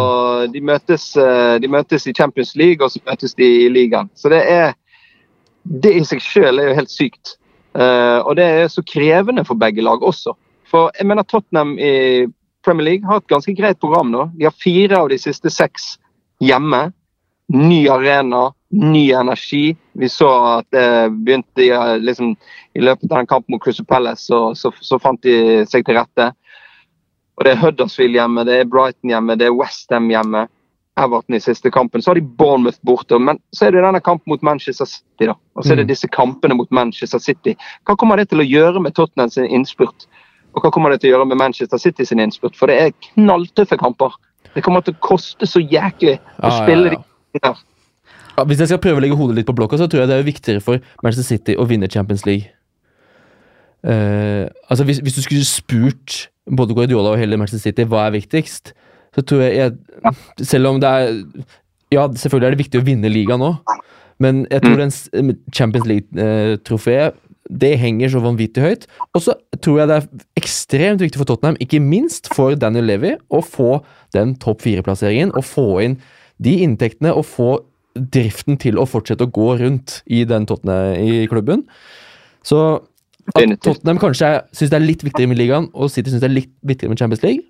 de 0.53 0.61
møtes, 0.61 1.09
eh, 1.19 1.57
de 1.59 1.67
møtes 1.67 2.05
i 2.07 2.13
Champions 2.13 2.55
League, 2.55 2.85
og 2.85 2.91
så 2.91 2.99
møtes 3.05 3.33
de 3.35 3.47
i 3.65 3.69
ligaen. 3.69 4.09
Så 4.15 4.29
det 4.29 4.43
er 4.49 4.73
Det 5.65 5.95
i 5.97 6.03
seg 6.05 6.21
selv 6.21 6.59
er 6.61 6.67
jo 6.69 6.75
helt 6.77 6.91
sykt. 6.93 7.37
Eh, 7.73 8.19
og 8.21 8.35
det 8.37 8.43
er 8.45 8.67
så 8.69 8.83
krevende 8.85 9.41
for 9.47 9.57
begge 9.57 9.81
lag 9.81 10.03
også. 10.05 10.35
For 10.69 10.91
jeg 10.99 11.07
mener 11.09 11.23
Tottenham 11.25 11.71
i 11.79 12.27
Premier 12.63 12.85
League 12.85 13.07
har 13.09 13.17
et 13.17 13.27
ganske 13.27 13.55
greit 13.57 13.79
program 13.81 14.11
nå. 14.13 14.27
De 14.37 14.45
har 14.45 14.53
fire 14.61 14.99
av 14.99 15.09
de 15.09 15.17
siste 15.17 15.49
seks 15.49 15.97
hjemme. 16.43 16.91
Ny 17.53 17.88
arena, 17.89 18.51
ny 18.73 19.11
energi. 19.13 19.75
Vi 19.93 20.09
så 20.09 20.29
at 20.57 20.65
det 20.73 20.88
begynte 21.25 21.61
i, 21.61 21.69
eh, 21.69 21.97
liksom, 22.01 22.36
i 22.73 22.81
løpet 22.81 23.11
av 23.11 23.17
den 23.19 23.27
kampen 23.27 23.53
mot 23.53 23.61
Crystal 23.63 23.86
Palace, 23.86 24.25
så, 24.25 24.55
så, 24.55 24.71
så 24.81 24.99
fant 24.99 25.21
de 25.21 25.65
seg 25.69 25.86
til 25.86 25.95
rette. 25.99 26.31
Og 27.38 27.43
Det 27.45 27.51
er 27.53 27.61
Huddersfield 27.61 28.15
hjemme, 28.15 28.45
det 28.47 28.59
er 28.61 28.65
Brighton 28.71 29.11
hjemme, 29.11 29.36
det 29.38 29.47
er 29.49 29.55
Westham 29.55 30.09
hjemme. 30.09 30.47
Everton 30.97 31.36
i 31.36 31.39
siste 31.43 31.67
kampen. 31.75 31.99
Så 32.01 32.13
har 32.13 32.15
de 32.15 32.21
Bournemouth 32.39 32.77
borte. 32.88 33.17
Men 33.19 33.36
så 33.51 33.65
er 33.67 33.73
det 33.75 33.81
denne 33.83 33.99
kampen 33.99 34.31
mot 34.31 34.41
Manchester 34.41 34.86
City. 34.88 35.25
da. 35.27 35.33
Og 35.55 35.65
så 35.65 35.73
er 35.73 35.75
det 35.75 35.83
Mm. 35.86 35.88
disse 35.91 36.07
kampene 36.07 36.55
mot 36.55 36.71
Manchester 36.71 37.19
City. 37.19 37.53
Hva 37.86 37.97
kommer 37.97 38.15
det 38.15 38.29
til 38.29 38.39
å 38.39 38.47
gjøre 38.47 38.81
med 38.81 38.95
Tottenham 38.95 39.29
sin 39.29 39.43
innspurt? 39.43 40.05
Og 40.55 40.63
hva 40.63 40.71
kommer 40.71 40.89
det 40.91 41.01
til 41.01 41.11
å 41.11 41.17
gjøre 41.17 41.27
med 41.27 41.38
Manchester 41.38 41.77
City 41.77 42.05
sin 42.05 42.19
innspurt? 42.19 42.55
For 42.55 42.67
det 42.67 42.79
er 42.79 42.93
knalltøffe 43.11 43.77
kamper. 43.77 44.15
Det 44.56 44.64
kommer 44.64 44.84
til 44.86 44.95
å 44.95 45.01
koste 45.03 45.47
så 45.49 45.62
jæklig 45.62 46.18
å 46.18 46.20
Ja, 46.20 46.51
ja, 46.51 46.60
spille 46.62 46.93
ja. 46.93 47.01
de 47.36 47.41
der. 47.43 47.64
Ja, 48.36 48.43
hvis 48.43 48.60
jeg 48.60 48.72
skal 48.72 48.82
prøve 48.84 48.99
å 48.99 49.03
legge 49.03 49.18
hodet 49.20 49.38
litt 49.38 49.47
på 49.47 49.56
blokka, 49.56 49.80
så 49.80 49.88
tror 49.91 50.03
jeg 50.03 50.12
det 50.12 50.20
er 50.20 50.28
viktigere 50.28 50.64
for 50.64 50.80
Manchester 51.03 51.28
City 51.28 51.56
å 51.56 51.68
vinne 51.68 51.91
Champions 51.91 52.26
League. 52.28 52.51
Uh, 53.86 54.47
Altså, 54.70 54.84
hvis, 54.88 54.99
hvis 55.03 55.16
du 55.16 55.22
skulle 55.22 55.45
spurt 55.45 56.30
både 56.58 56.76
Guardiola 56.76 57.14
og 57.14 57.20
hele 57.22 57.38
Manchester 57.38 57.70
City 57.70 57.86
hva 57.89 58.08
er 58.08 58.16
viktigst, 58.18 58.74
så 59.16 59.22
tror 59.22 59.45
jeg, 59.45 59.56
jeg 59.56 60.45
Selv 60.45 60.68
om 60.68 60.82
det 60.82 60.89
er 60.89 61.22
Ja, 61.91 62.08
selvfølgelig 62.12 62.47
er 62.47 62.56
det 62.56 62.64
viktig 62.64 62.82
å 62.82 62.86
vinne 62.86 63.12
ligaen 63.12 63.39
nå, 63.39 63.53
men 64.20 64.45
jeg 64.51 64.64
tror 64.64 64.82
mm. 64.82 65.32
Champions 65.53 65.86
League-trofeet 65.88 67.14
det 67.49 67.75
henger 67.77 68.09
så 68.11 68.21
vanvittig 68.23 68.63
høyt. 68.63 68.87
Og 69.13 69.23
så 69.27 69.35
tror 69.61 69.81
jeg 69.81 69.91
det 69.91 69.99
er 69.99 70.25
ekstremt 70.39 71.03
viktig 71.03 71.21
for 71.21 71.29
Tottenham, 71.29 71.59
ikke 71.61 71.81
minst 71.83 72.31
for 72.33 72.57
Daniel 72.59 72.89
Levy, 72.89 73.13
å 73.29 73.41
få 73.45 73.79
den 74.15 74.33
topp 74.41 74.65
fire-plasseringen 74.65 75.33
og 75.35 75.45
få 75.45 75.67
inn 75.85 75.99
de 76.41 76.57
inntektene 76.65 77.13
og 77.15 77.27
få 77.29 77.49
driften 77.95 78.57
til 78.59 78.79
å 78.81 78.87
fortsette 78.89 79.23
å 79.23 79.31
gå 79.31 79.53
rundt 79.61 80.01
i 80.11 80.25
den 80.27 80.47
Tottenham 80.49 80.97
i 80.99 81.23
klubben. 81.31 81.63
Så 82.45 82.61
at 83.33 83.57
Tottenham 83.63 83.99
kanskje 84.01 84.37
syns 84.53 84.71
det 84.71 84.77
er 84.77 84.85
litt 84.85 85.03
viktigere 85.05 85.31
med 85.31 85.39
ligaen, 85.39 85.69
og 85.73 85.89
City 85.93 86.11
syns 86.11 86.21
det 86.23 86.29
er 86.29 86.35
litt 86.35 86.51
viktigere 86.61 86.93
med 86.93 87.01
Champions 87.01 87.23
League 87.23 87.41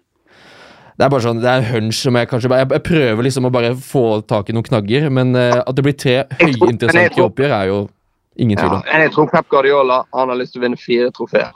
Det 0.96 1.04
er 1.04 1.12
bare 1.12 1.26
sånn, 1.26 1.42
det 1.44 1.50
er 1.52 1.60
en 1.60 1.68
hunch 1.68 1.98
som 2.00 2.16
jeg 2.16 2.30
kanskje 2.32 2.52
bare 2.52 2.64
Jeg, 2.64 2.84
prøver 2.86 3.28
liksom 3.28 3.50
å 3.50 3.52
bare 3.52 3.74
få 3.76 4.22
tak 4.24 4.50
i 4.50 4.56
noen 4.56 4.68
knagger, 4.70 5.10
men 5.12 5.36
eh, 5.36 5.58
at 5.60 5.76
det 5.76 5.84
blir 5.84 5.98
tre 6.00 6.22
høyinteressante 6.40 7.26
oppgjør, 7.26 7.58
er 7.58 7.72
jo 7.74 7.82
ingen 8.36 8.58
tvil 8.58 8.72
Ja, 8.72 8.82
om. 8.82 9.02
jeg 9.02 9.12
tror 9.16 9.30
Pep 9.32 9.50
Guardiola 9.50 10.04
han 10.14 10.30
har 10.30 10.40
lyst 10.40 10.54
til 10.54 10.62
å 10.62 10.66
vinne 10.66 10.80
fire 10.80 11.12
trofeer. 11.12 11.52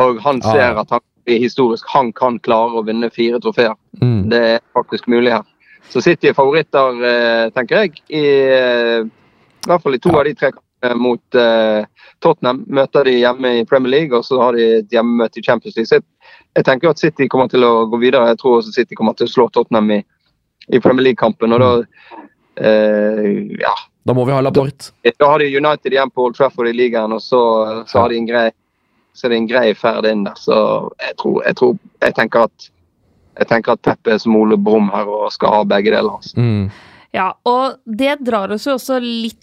Og 0.00 0.20
han 0.24 0.42
ser 0.42 0.60
ja. 0.60 0.80
at 0.80 0.90
han 0.90 1.00
historisk 1.26 1.86
han 1.92 2.12
kan 2.12 2.38
klare 2.38 2.80
å 2.80 2.84
vinne 2.86 3.10
fire 3.12 3.40
trofeer. 3.40 3.74
Mm. 4.00 4.28
Det 4.30 4.40
er 4.54 4.60
faktisk 4.74 5.06
mulig 5.06 5.32
her. 5.32 5.44
Så 5.90 6.02
City 6.02 6.30
er 6.30 6.36
favoritter, 6.36 7.04
eh, 7.06 7.50
tenker 7.50 7.84
jeg. 7.84 8.02
I, 8.08 8.24
eh, 8.24 9.04
I 9.04 9.68
hvert 9.68 9.82
fall 9.82 9.94
i 9.94 9.98
to 9.98 10.10
Ja. 10.10 10.18
av 10.18 10.24
de 10.24 10.34
tre 10.34 10.52
kampene 10.52 10.96
mot 10.96 11.34
uh, 11.34 11.84
Tottenham. 12.20 12.64
Møter 12.68 13.04
de 13.04 13.20
hjemme 13.20 13.60
i 13.60 13.64
Premier 13.64 13.90
League, 13.90 14.16
og 14.16 14.24
så 14.24 14.40
har 14.40 14.52
de 14.52 14.78
et 14.78 14.88
hjemmemøte 14.88 15.38
i 15.38 15.42
Champions 15.42 15.76
League. 15.76 15.86
Så 15.86 16.00
jeg 16.56 16.64
tenker 16.64 16.88
at 16.88 16.98
City 16.98 17.28
kommer 17.28 17.48
til 17.48 17.64
å 17.64 17.84
gå 17.90 18.00
videre. 18.00 18.30
Jeg 18.32 18.38
tror 18.38 18.58
også 18.58 18.72
City 18.72 18.94
kommer 18.94 19.12
til 19.12 19.26
å 19.26 19.30
slå 19.30 19.50
Tottenham 19.52 19.90
i, 19.90 20.00
i 20.72 20.80
Premier 20.80 21.04
League-kampen. 21.10 21.52
Og 21.52 21.60
da 21.60 21.72
uh, 22.64 23.56
ja, 23.60 23.74
Da 24.10 24.14
må 24.14 24.24
vi 24.26 24.34
ha 24.34 24.40
Laporte. 24.42 24.90
da 25.22 25.26
har 25.30 25.38
de 25.38 25.46
United 25.54 25.94
igjen 25.94 26.10
på 26.10 26.24
Old 26.26 26.34
Trafford 26.34 26.66
i 26.66 26.72
ligaen, 26.74 27.12
og 27.14 27.22
så, 27.22 27.38
så 27.86 28.00
har 28.00 28.10
de 28.10 28.16
en 28.18 28.26
grei 28.26 28.48
så 29.14 29.26
er 29.26 29.30
det 29.30 29.38
en 29.38 29.46
grei 29.46 29.68
ferd 29.78 30.06
inn 30.10 30.24
der. 30.26 30.38
Så 30.38 30.56
jeg 30.98 31.14
tror, 31.20 31.36
jeg 31.46 31.58
tror 31.60 31.76
jeg 32.02 32.16
tenker 32.16 32.48
at 32.48 32.66
jeg 33.38 33.48
tenker 33.52 33.76
at 33.76 33.82
Peppe 33.86 34.14
er 34.16 34.18
som 34.18 34.34
Ole 34.36 34.58
Brumm 34.58 34.90
her 34.90 35.06
og 35.06 35.30
skal 35.30 35.54
ha 35.54 35.60
begge 35.68 35.92
deler. 35.94 36.18
Altså. 36.18 36.34
Mm. 36.42 36.66
Ja, 37.14 37.28
og 37.46 37.78
det 37.86 38.16
drar 38.26 38.50
oss 38.54 38.66
jo 38.66 38.74
også 38.74 38.98
litt 39.02 39.38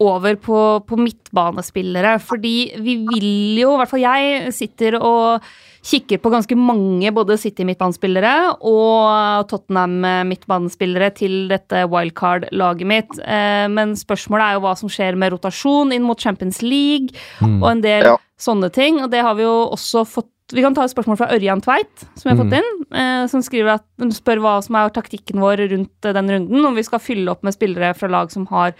over 0.00 0.36
på, 0.36 0.58
på 0.86 0.98
midtbanespillere, 0.98 2.18
fordi 2.20 2.72
vi 2.80 2.96
vil 3.08 3.58
jo, 3.62 3.74
i 3.74 3.80
hvert 3.80 3.90
fall 3.90 4.04
jeg, 4.04 4.52
sitter 4.54 4.98
og 5.00 5.42
kikker 5.88 6.18
på 6.20 6.30
ganske 6.32 6.56
mange 6.58 7.10
både 7.14 7.36
City-midtbanespillere 7.38 8.32
og 8.66 9.46
Tottenham-midtbanespillere 9.48 11.10
til 11.16 11.36
dette 11.50 11.84
wildcard-laget 11.88 12.88
mitt. 12.88 13.18
Eh, 13.22 13.68
Men 13.68 13.94
spørsmålet 13.96 14.44
er 14.44 14.58
jo 14.58 14.64
hva 14.66 14.74
som 14.78 14.90
skjer 14.92 15.16
med 15.16 15.32
rotasjon 15.32 15.92
inn 15.94 16.02
mot 16.06 16.18
Champions 16.20 16.62
League 16.62 17.08
Mm. 17.40 17.62
og 17.62 17.70
en 17.70 17.80
del 17.80 18.04
Ja. 18.04 18.16
sånne 18.38 18.72
ting. 18.72 19.00
Og 19.02 19.10
det 19.10 19.22
har 19.22 19.34
vi 19.34 19.42
jo 19.42 19.70
også 19.72 20.04
fått 20.06 20.26
Vi 20.50 20.62
kan 20.62 20.72
ta 20.72 20.82
et 20.82 20.90
spørsmål 20.90 21.18
fra 21.18 21.28
Ørjan 21.28 21.60
Tveit, 21.60 22.06
som 22.16 22.24
vi 22.24 22.30
har 22.30 22.36
Mm. 22.42 22.48
fått 22.50 22.58
inn. 22.58 22.96
Eh, 22.98 23.26
som 23.26 23.42
skriver 23.42 23.74
at, 23.74 23.84
spør 24.14 24.40
hva 24.40 24.64
som 24.64 24.76
er 24.76 24.88
taktikken 24.88 25.38
vår 25.38 25.68
rundt 25.68 26.04
eh, 26.06 26.12
den 26.14 26.26
runden. 26.26 26.64
Om 26.64 26.74
vi 26.74 26.82
skal 26.84 26.98
fylle 27.00 27.28
opp 27.28 27.42
med 27.42 27.52
spillere 27.52 27.94
fra 27.94 28.08
lag 28.08 28.30
som 28.30 28.46
har 28.46 28.72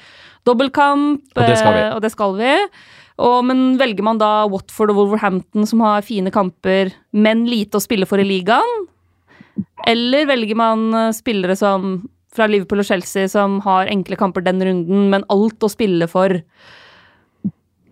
dobbeltkamp. 0.48 1.24
Og 1.36 1.42
det 1.44 1.58
skal 1.60 1.76
vi. 1.76 1.82
eh, 1.86 1.94
og 1.96 2.02
det 2.04 2.12
skal 2.14 2.36
vi. 2.38 2.54
Og, 3.18 3.38
men 3.48 3.64
velger 3.80 4.06
man 4.06 4.20
da 4.20 4.46
Watford 4.50 4.92
og 4.92 5.00
Wolverhampton 5.00 5.66
som 5.66 5.82
har 5.82 6.04
fine 6.06 6.30
kamper, 6.34 6.92
men 7.12 7.46
lite 7.50 7.80
å 7.80 7.82
spille 7.82 8.06
for 8.06 8.22
i 8.22 8.26
ligaen? 8.26 8.86
Eller 9.90 10.28
velger 10.30 10.58
man 10.58 10.88
eh, 10.94 11.10
spillere 11.16 11.56
som 11.58 11.98
fra 12.34 12.46
Liverpool 12.46 12.82
og 12.84 12.86
Chelsea 12.86 13.26
som 13.32 13.56
har 13.64 13.88
enkle 13.90 14.18
kamper 14.20 14.44
den 14.46 14.60
runden, 14.62 15.08
men 15.10 15.24
alt 15.32 15.64
å 15.64 15.70
spille 15.72 16.06
for? 16.10 16.36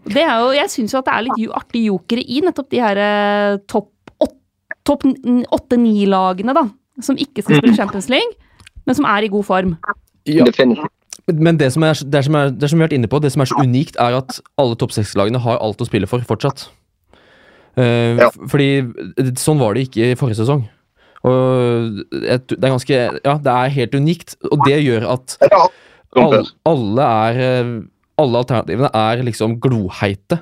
Det 0.07 0.22
er 0.22 0.38
jo, 0.38 0.52
jeg 0.54 0.70
syns 0.70 0.92
jo 0.94 1.00
at 1.00 1.09
det 1.09 1.14
er 1.16 1.24
litt 1.26 1.54
artig 1.59 1.80
jokere 1.88 2.22
i 2.22 2.42
nettopp 2.44 2.68
de 2.70 2.82
her 2.84 3.00
eh, 3.02 3.57
topp 3.66 3.90
topp 4.86 5.02
åtte-ni-lagene, 5.50 6.54
da. 6.54 6.62
Som 7.02 7.18
ikke 7.18 7.42
skal 7.42 7.59
spille 7.59 7.74
Champions 7.74 8.07
League, 8.12 8.36
men 8.86 8.94
som 8.94 9.09
er 9.11 9.26
i 9.26 9.30
god 9.32 9.42
form. 9.48 9.72
Ja, 10.30 10.44
Definitivt. 10.46 10.92
Men 11.26 11.58
det 11.58 11.72
som, 11.74 11.82
er, 11.82 11.98
det, 12.06 12.22
som 12.24 12.36
er, 12.38 12.52
det 12.54 12.70
som 12.70 12.78
vi 12.78 12.84
har 12.84 12.88
vært 12.88 12.98
inne 13.00 13.10
på, 13.10 13.18
det 13.22 13.32
som 13.34 13.42
er 13.42 13.50
så 13.50 13.58
unikt, 13.58 13.98
er 13.98 14.14
at 14.20 14.38
alle 14.62 14.76
topp 14.78 14.94
seks-lagene 14.94 15.40
har 15.42 15.58
alt 15.58 15.82
å 15.82 15.88
spille 15.88 16.06
for 16.10 16.22
fortsatt. 16.26 16.68
Uh, 17.76 18.16
Ja. 18.22 18.30
Fordi 18.48 18.68
sånn 19.36 19.60
var 19.60 19.74
det 19.74 19.88
ikke 19.88 20.12
i 20.12 20.18
forrige 20.18 20.38
sesong. 20.40 20.64
Og 21.26 22.02
et, 22.22 22.46
det 22.52 22.62
er 22.62 22.70
ganske 22.70 22.98
Ja, 23.24 23.34
det 23.42 23.52
er 23.52 23.74
helt 23.74 23.96
unikt, 23.98 24.36
og 24.46 24.62
det 24.68 24.78
gjør 24.84 25.08
at 25.16 25.34
alle, 26.16 26.44
alle 26.68 27.06
er 27.06 27.40
eh, 27.42 27.72
Alle 28.22 28.40
alternativene 28.44 28.90
er 28.94 29.24
liksom 29.26 29.58
gloheite. 29.60 30.38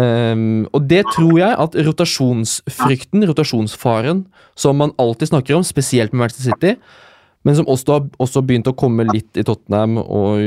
Um, 0.00 0.64
og 0.72 0.86
det 0.88 1.04
tror 1.12 1.36
jeg 1.38 1.54
at 1.54 1.76
rotasjonsfrykten, 1.86 3.26
rotasjonsfaren, 3.28 4.24
som 4.58 4.78
man 4.80 4.94
alltid 4.98 5.30
snakker 5.30 5.58
om, 5.58 5.66
spesielt 5.66 6.14
med 6.14 6.24
Manchester 6.24 6.48
City, 6.48 6.72
men 7.44 7.56
som 7.56 7.68
også 7.72 7.96
har 7.96 8.06
også 8.20 8.42
begynt 8.44 8.68
å 8.68 8.76
komme 8.76 9.06
litt 9.08 9.38
i 9.40 9.44
Tottenham 9.46 9.96
og, 10.02 10.42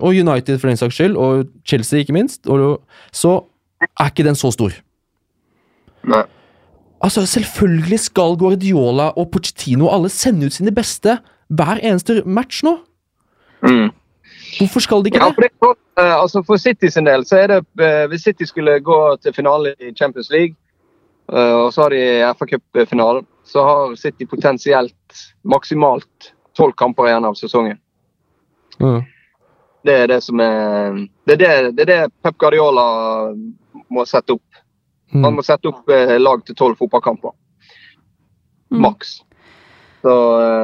og 0.00 0.16
United 0.16 0.56
for 0.56 0.70
den 0.70 0.80
saks 0.80 0.96
skyld, 0.96 1.16
og 1.20 1.48
Chelsea 1.68 2.00
ikke 2.00 2.16
minst, 2.16 2.46
og, 2.48 2.80
så 3.12 3.40
er 3.84 4.12
ikke 4.12 4.24
den 4.26 4.38
så 4.38 4.50
stor. 4.54 4.72
Nei. 6.08 6.24
Altså, 7.04 7.26
Selvfølgelig 7.26 8.00
skal 8.00 8.36
Guardiola 8.38 9.12
og 9.16 9.30
Pochettino 9.30 9.90
alle 9.92 10.08
sende 10.10 10.46
ut 10.46 10.56
sine 10.56 10.72
beste 10.74 11.18
hver 11.48 11.78
eneste 11.82 12.22
match 12.26 12.64
nå. 12.66 12.78
Mm. 13.62 13.90
Hvorfor 14.58 14.80
skal 14.80 15.04
de 15.04 15.12
ikke 15.12 15.20
Ja, 15.22 15.30
for, 15.34 15.44
det, 15.44 15.50
sånn, 15.62 15.78
eh, 16.00 16.14
altså 16.14 16.42
for 16.46 16.60
City 16.62 16.90
sin 16.92 17.06
del 17.08 17.24
så 17.26 17.40
er 17.42 17.50
det 17.50 17.58
eh, 17.82 18.04
Hvis 18.10 18.22
City 18.28 18.46
skulle 18.46 18.76
gå 18.84 18.98
til 19.22 19.34
finale 19.34 19.74
i 19.82 19.92
Champions 19.98 20.30
League, 20.30 20.54
eh, 21.32 21.54
og 21.58 21.72
så 21.74 21.86
har 21.86 21.94
de 21.94 22.02
FA 22.38 22.48
Cup-finalen, 22.52 23.26
så 23.44 23.64
har 23.66 23.96
City 24.00 24.26
potensielt 24.26 25.22
maksimalt 25.42 26.32
tolv 26.58 26.74
kamper 26.78 27.08
igjen 27.08 27.28
av 27.28 27.36
sesongen. 27.38 27.78
Mm. 28.82 29.00
Det 29.86 29.94
er 29.94 30.10
det 30.10 30.18
som 30.22 30.40
er 30.42 30.98
Det 31.26 31.34
er 31.34 31.40
det, 31.40 31.72
det, 31.76 31.82
er 31.82 31.90
det 31.90 32.12
Pep 32.22 32.38
Guardiola 32.38 32.84
må 33.88 34.04
sette 34.06 34.34
opp. 34.34 34.62
Mm. 35.14 35.24
Han 35.24 35.38
må 35.38 35.44
sette 35.46 35.70
opp 35.70 35.88
eh, 35.90 36.18
lag 36.20 36.42
til 36.44 36.56
tolv 36.58 36.76
fotballkamper. 36.80 37.32
Mm. 38.72 38.82
Maks. 38.84 39.20
Så 40.02 40.14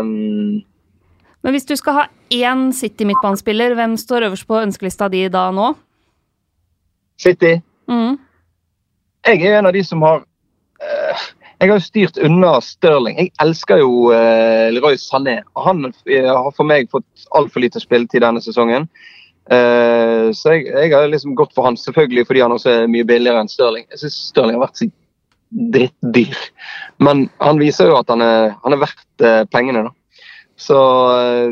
um, 0.00 0.60
Men 1.42 1.54
hvis 1.54 1.66
du 1.66 1.76
skal 1.76 1.98
ha 1.98 2.04
én 2.30 2.68
City-midtbanespiller, 2.72 3.74
hvem 3.74 3.96
står 3.96 4.28
øverst 4.28 4.48
på 4.48 4.60
ønskelista 4.60 5.08
di 5.08 5.26
da 5.28 5.50
nå? 5.54 5.72
City 7.20 7.60
Mm. 7.84 8.16
Jeg 9.26 9.42
er 9.44 9.58
en 9.58 9.66
av 9.66 9.74
de 9.76 9.82
som 9.84 10.00
har 10.00 10.22
Jeg 11.64 11.70
har 11.70 11.78
jo 11.80 11.84
styrt 11.86 12.18
unna 12.20 12.58
Stirling. 12.60 13.14
Jeg 13.16 13.30
elsker 13.40 13.78
jo 13.80 14.10
uh, 14.12 14.68
Leroy 14.68 14.98
Sané. 15.00 15.38
Han 15.64 15.86
eh, 15.88 16.28
har 16.28 16.50
for 16.52 16.68
meg 16.68 16.90
fått 16.92 17.24
altfor 17.32 17.64
lite 17.64 17.80
spilletid 17.80 18.20
denne 18.20 18.42
sesongen. 18.44 18.84
Eh, 19.48 20.28
så 20.36 20.52
jeg, 20.54 20.66
jeg 20.68 20.92
har 20.92 21.08
liksom 21.08 21.32
gått 21.36 21.54
for 21.56 21.64
han, 21.64 21.76
selvfølgelig 21.80 22.26
fordi 22.28 22.42
han 22.44 22.52
også 22.52 22.70
er 22.72 22.92
mye 22.92 23.06
billigere 23.08 23.40
enn 23.40 23.48
Stirling. 23.48 23.86
Jeg 23.92 24.02
syns 24.02 24.20
Stirling 24.28 24.58
har 24.58 24.66
vært 24.66 24.82
så 24.82 24.90
drittdyr. 25.74 26.44
Men 27.04 27.26
han 27.40 27.64
viser 27.64 27.88
jo 27.88 27.96
at 27.96 28.12
han 28.12 28.24
er, 28.24 28.54
han 28.60 28.76
er 28.76 28.84
verdt 28.84 29.24
eh, 29.24 29.40
pengene, 29.48 29.86
da. 29.88 30.20
Så 30.60 30.78
eh, 31.16 31.50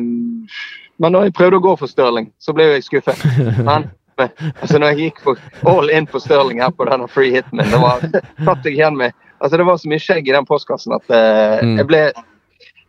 Men 1.00 1.16
når 1.16 1.30
jeg 1.30 1.36
prøvde 1.40 1.58
å 1.58 1.66
gå 1.70 1.74
for 1.80 1.90
Stirling, 1.90 2.28
så 2.36 2.52
ble 2.52 2.68
jeg 2.68 2.84
skuffet. 2.90 3.24
Men 3.64 3.88
altså 4.20 4.76
når 4.76 4.92
jeg 4.92 5.06
gikk 5.06 5.22
for 5.24 5.40
all 5.72 5.88
in 5.90 6.04
på 6.06 6.20
Stirling 6.20 6.60
her 6.62 6.70
på 6.76 6.84
denne 6.86 7.08
free 7.10 7.32
hiten 7.32 7.58
min, 7.58 7.72
det 7.72 7.80
var 7.80 8.04
satt 8.44 8.68
jeg 8.68 8.76
igjen 8.76 9.00
med 9.00 9.16
altså 9.42 9.58
Det 9.58 9.66
var 9.66 9.76
så 9.82 9.90
mye 9.90 10.02
skjegg 10.02 10.28
i 10.28 10.34
den 10.36 10.46
postkassen 10.48 10.94
at 10.96 11.10
eh, 11.10 11.62
Mm. 11.62 11.76
jeg 11.78 11.86
ble 11.86 12.02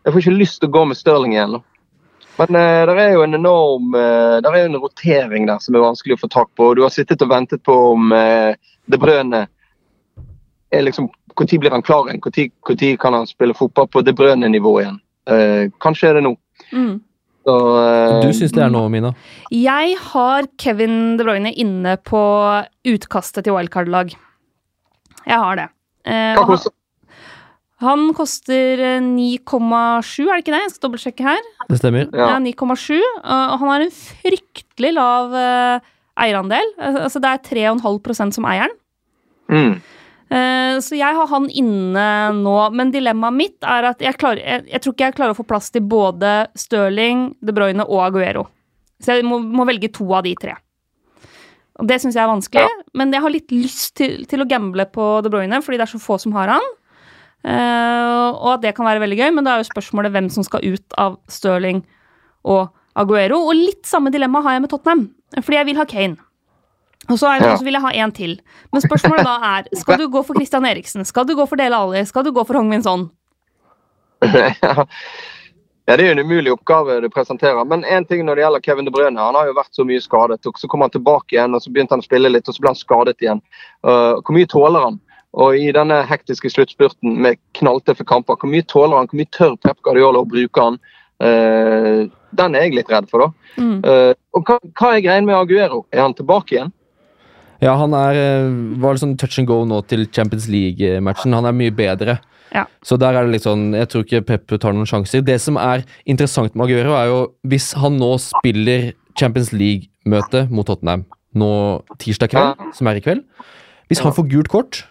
Jeg 0.04 0.12
får 0.14 0.20
ikke 0.22 0.38
lyst 0.40 0.60
til 0.60 0.70
å 0.70 0.74
gå 0.74 0.82
med 0.88 0.98
Stirling 1.00 1.32
igjen. 1.34 1.62
Men 2.38 2.56
eh, 2.60 2.86
det 2.90 2.96
er 3.00 3.14
jo 3.14 3.24
en 3.24 3.38
enorm 3.38 3.94
eh, 3.96 4.42
der 4.44 4.50
er 4.52 4.66
jo 4.66 4.72
en 4.72 4.82
rotering 4.84 5.46
der 5.48 5.60
som 5.64 5.76
er 5.76 5.84
vanskelig 5.86 6.18
å 6.18 6.24
få 6.26 6.30
tak 6.34 6.50
på. 6.58 6.74
Du 6.76 6.82
har 6.84 6.92
sittet 6.92 7.22
og 7.22 7.30
ventet 7.32 7.64
på 7.64 7.76
om 7.94 8.12
eh, 8.12 8.56
De 8.92 8.98
Brønne 9.00 9.46
er 10.74 10.82
liksom 10.84 11.10
Når 11.34 11.60
blir 11.60 11.72
han 11.72 11.82
klar 11.82 12.10
igjen? 12.10 12.20
Når 12.22 12.98
kan 13.02 13.14
han 13.14 13.26
spille 13.28 13.54
fotball 13.58 13.88
på 13.88 14.04
De 14.06 14.14
Brønne-nivå 14.14 14.74
igjen? 14.82 15.00
Eh, 15.30 15.70
kanskje 15.82 16.10
er 16.10 16.14
det 16.20 16.24
nå. 16.28 16.36
Mm. 16.74 17.00
Så, 17.44 17.56
eh, 17.80 18.22
Du 18.22 18.34
syns 18.34 18.52
det 18.54 18.64
er 18.64 18.70
nå, 18.70 18.84
Mina? 18.90 19.14
Jeg 19.52 19.96
har 20.12 20.48
Kevin 20.60 21.18
De 21.18 21.24
Bruyne 21.24 21.54
inne 21.54 21.98
på 21.98 22.22
utkastet 22.86 23.44
til 23.46 23.54
wildcard-lag. 23.56 24.14
Jeg 25.26 25.40
har 25.40 25.56
det. 25.56 25.70
Eh, 26.06 26.34
hva 26.36 26.44
han, 26.44 26.50
koster 26.50 26.74
han 27.84 28.04
koster 28.16 28.80
eh, 28.80 29.00
9,7, 29.04 30.28
er 30.28 30.38
det 30.38 30.44
ikke 30.44 30.54
det? 30.56 30.62
Jeg 30.66 30.74
skal 30.76 30.86
dobbeltsjekke 30.88 31.26
her. 31.28 31.42
Det 31.70 31.80
stemmer. 31.82 32.08
Ja, 32.16 32.30
ja. 32.34 32.38
9,7. 32.44 33.00
eh, 33.00 33.48
Og 33.54 33.58
han 33.64 33.72
har 33.74 33.84
en 33.88 33.92
fryktelig 33.98 34.94
lav 34.96 35.36
eh, 35.36 35.90
eierandel. 36.24 36.72
Altså 36.80 37.20
det 37.24 37.34
er 37.34 37.44
3,5 37.76 38.32
som 38.38 38.48
eieren. 38.48 38.76
Mm. 39.52 39.76
Eh, 40.34 40.80
Så 40.82 40.96
jeg 40.98 41.14
har 41.20 41.28
han 41.30 41.50
inne 41.52 42.08
nå, 42.40 42.56
men 42.74 42.92
dilemmaet 42.94 43.36
mitt 43.38 43.58
er 43.68 43.90
at 43.92 44.00
jeg, 44.02 44.16
klarer, 44.18 44.40
jeg, 44.42 44.66
jeg 44.72 44.82
tror 44.82 44.94
ikke 44.96 45.10
jeg 45.10 45.18
klarer 45.20 45.36
å 45.36 45.40
få 45.42 45.48
plass 45.48 45.70
til 45.74 45.84
både 45.86 46.48
Stirling, 46.58 47.34
De 47.44 47.54
Bruyne 47.54 47.84
og 47.86 48.06
Aguero. 48.08 48.48
Så 49.04 49.18
jeg 49.18 49.28
må, 49.28 49.40
må 49.44 49.66
velge 49.68 49.92
to 49.92 50.08
av 50.16 50.24
de 50.24 50.32
tre. 50.40 50.56
Og 51.82 51.88
Det 51.90 51.98
syns 52.02 52.16
jeg 52.16 52.22
er 52.24 52.30
vanskelig, 52.30 52.70
men 52.94 53.14
jeg 53.14 53.24
har 53.24 53.34
litt 53.34 53.52
lyst 53.52 53.96
til, 53.98 54.26
til 54.30 54.44
å 54.44 54.48
gamble 54.50 54.86
på 54.94 55.08
De 55.26 55.32
Bruyne, 55.34 55.62
fordi 55.66 55.80
det 55.80 55.88
er 55.88 55.94
så 55.96 56.02
få 56.02 56.20
som 56.22 56.36
har 56.38 56.52
han. 56.54 56.68
Uh, 57.44 58.30
og 58.40 58.50
at 58.54 58.62
det 58.64 58.76
kan 58.78 58.86
være 58.88 59.02
veldig 59.04 59.18
gøy, 59.20 59.32
men 59.36 59.44
da 59.44 59.56
er 59.56 59.64
jo 59.64 59.72
spørsmålet 59.72 60.14
hvem 60.14 60.30
som 60.32 60.46
skal 60.48 60.64
ut 60.64 60.96
av 61.02 61.18
Stirling 61.34 61.82
og 62.46 62.70
Aguero. 62.96 63.42
Og 63.50 63.58
litt 63.58 63.90
samme 63.90 64.14
dilemma 64.14 64.44
har 64.46 64.56
jeg 64.56 64.64
med 64.64 64.72
Tottenham, 64.72 65.02
fordi 65.42 65.60
jeg 65.60 65.70
vil 65.72 65.82
ha 65.82 65.88
Kane. 65.90 66.18
Og 67.10 67.18
så, 67.20 67.28
er 67.34 67.42
Ja. 67.44 67.58
så 67.58 67.66
vil 67.66 67.76
jeg 67.76 67.84
ha 67.84 67.92
en 68.06 68.12
til. 68.16 68.38
Men 68.72 68.82
spørsmålet 68.86 69.26
da 69.28 69.36
er 69.58 69.68
skal 69.82 69.98
du 70.00 70.08
gå 70.08 70.22
for 70.24 70.38
Christian 70.38 70.66
Eriksen, 70.70 71.04
skal 71.06 71.26
du 71.28 71.36
gå 71.36 71.46
for 71.50 71.60
Dele 71.60 71.76
Alli, 71.76 72.06
skal 72.06 72.24
du 72.24 72.32
gå 72.32 72.46
for 72.48 72.54
Hong 72.56 72.70
Min 72.70 72.84
Son? 72.86 73.10
ja, 74.24 74.86
det 75.86 76.00
er 76.00 76.08
jo 76.08 76.14
en 76.16 76.24
umulig 76.24 76.52
oppgave 76.54 77.02
du 77.04 77.10
presenterer. 77.12 77.66
Men 77.68 77.84
én 77.84 78.06
ting 78.08 78.24
når 78.24 78.40
det 78.40 78.44
gjelder 78.46 78.62
Kevin 78.64 78.86
De 78.88 78.92
Bruyne. 78.96 79.20
Han 79.20 79.36
har 79.36 79.50
jo 79.50 79.56
vært 79.58 79.76
så 79.76 79.84
mye 79.88 80.04
skadet. 80.04 80.46
og 80.48 80.60
Så 80.60 80.70
kom 80.72 80.82
han 80.86 80.94
tilbake 80.94 81.36
igjen, 81.36 81.56
og 81.56 81.64
så 81.64 81.74
begynte 81.74 81.98
han 81.98 82.04
å 82.04 82.08
spille 82.08 82.32
litt, 82.32 82.48
og 82.48 82.56
så 82.56 82.64
ble 82.64 82.72
han 82.72 82.80
skadet 82.80 83.20
igjen. 83.20 83.42
Uh, 83.84 84.16
hvor 84.24 84.38
mye 84.38 84.48
tåler 84.48 84.88
han? 84.88 85.02
Og 85.44 85.58
i 85.60 85.74
denne 85.76 86.00
hektiske 86.08 86.54
sluttspurten 86.54 87.18
med 87.26 87.42
knalltøffe 87.60 88.06
kamper, 88.08 88.40
hvor 88.40 88.52
mye 88.54 88.64
tåler 88.70 89.02
han? 89.02 89.12
Hvor 89.12 89.20
mye 89.20 89.34
tør 89.36 89.58
Pep 89.60 89.82
Guardiola 89.84 90.24
å 90.24 90.30
bruke 90.30 90.68
han? 90.70 90.80
Uh, 91.20 92.08
den 92.32 92.56
er 92.56 92.68
jeg 92.68 92.78
litt 92.80 92.94
redd 92.94 93.12
for, 93.12 93.28
da. 93.28 93.60
Mm. 93.60 93.78
Uh, 93.84 94.14
og 94.38 94.48
hva, 94.48 94.62
hva 94.80 94.96
er 94.96 95.04
greien 95.04 95.28
med 95.28 95.36
Aguero? 95.36 95.84
Er 95.92 96.06
han 96.06 96.16
tilbake 96.16 96.56
igjen? 96.56 96.72
Ja, 97.64 97.76
han 97.80 97.92
er, 97.96 98.18
var 98.80 98.96
sånn 99.00 99.18
touch 99.20 99.36
and 99.40 99.48
go 99.48 99.62
nå 99.68 99.84
til 99.88 100.08
Champions 100.12 100.48
League-matchen. 100.52 101.36
Han 101.36 101.48
er 101.48 101.56
mye 101.56 101.76
bedre. 101.76 102.18
Ja. 102.54 102.68
Så 102.86 103.00
der 103.02 103.18
er 103.18 103.26
det 103.26 103.34
litt 103.34 103.48
sånn 103.48 103.72
Jeg 103.74 103.90
tror 103.90 104.04
ikke 104.06 104.22
Pep 104.28 104.52
tar 104.62 104.76
noen 104.76 104.90
sjanser. 104.90 105.24
Det 105.26 105.40
som 105.42 105.58
er 105.58 105.84
interessant 106.06 106.54
med 106.54 106.68
Aguero, 106.68 106.94
er 107.00 107.10
jo 107.10 107.20
hvis 107.50 107.72
han 107.82 107.98
nå 107.98 108.14
spiller 108.22 108.92
Champions 109.20 109.52
League-møte 109.56 110.46
mot 110.54 110.68
Tottenham 110.68 111.08
nå 111.34 111.52
tirsdag 112.02 112.30
kveld, 112.34 112.66
som 112.78 112.90
er 112.90 113.00
i 113.00 113.04
kveld 113.04 113.24
Hvis 113.90 114.04
han 114.06 114.14
får 114.14 114.28
gult 114.30 114.52
kort 114.54 114.84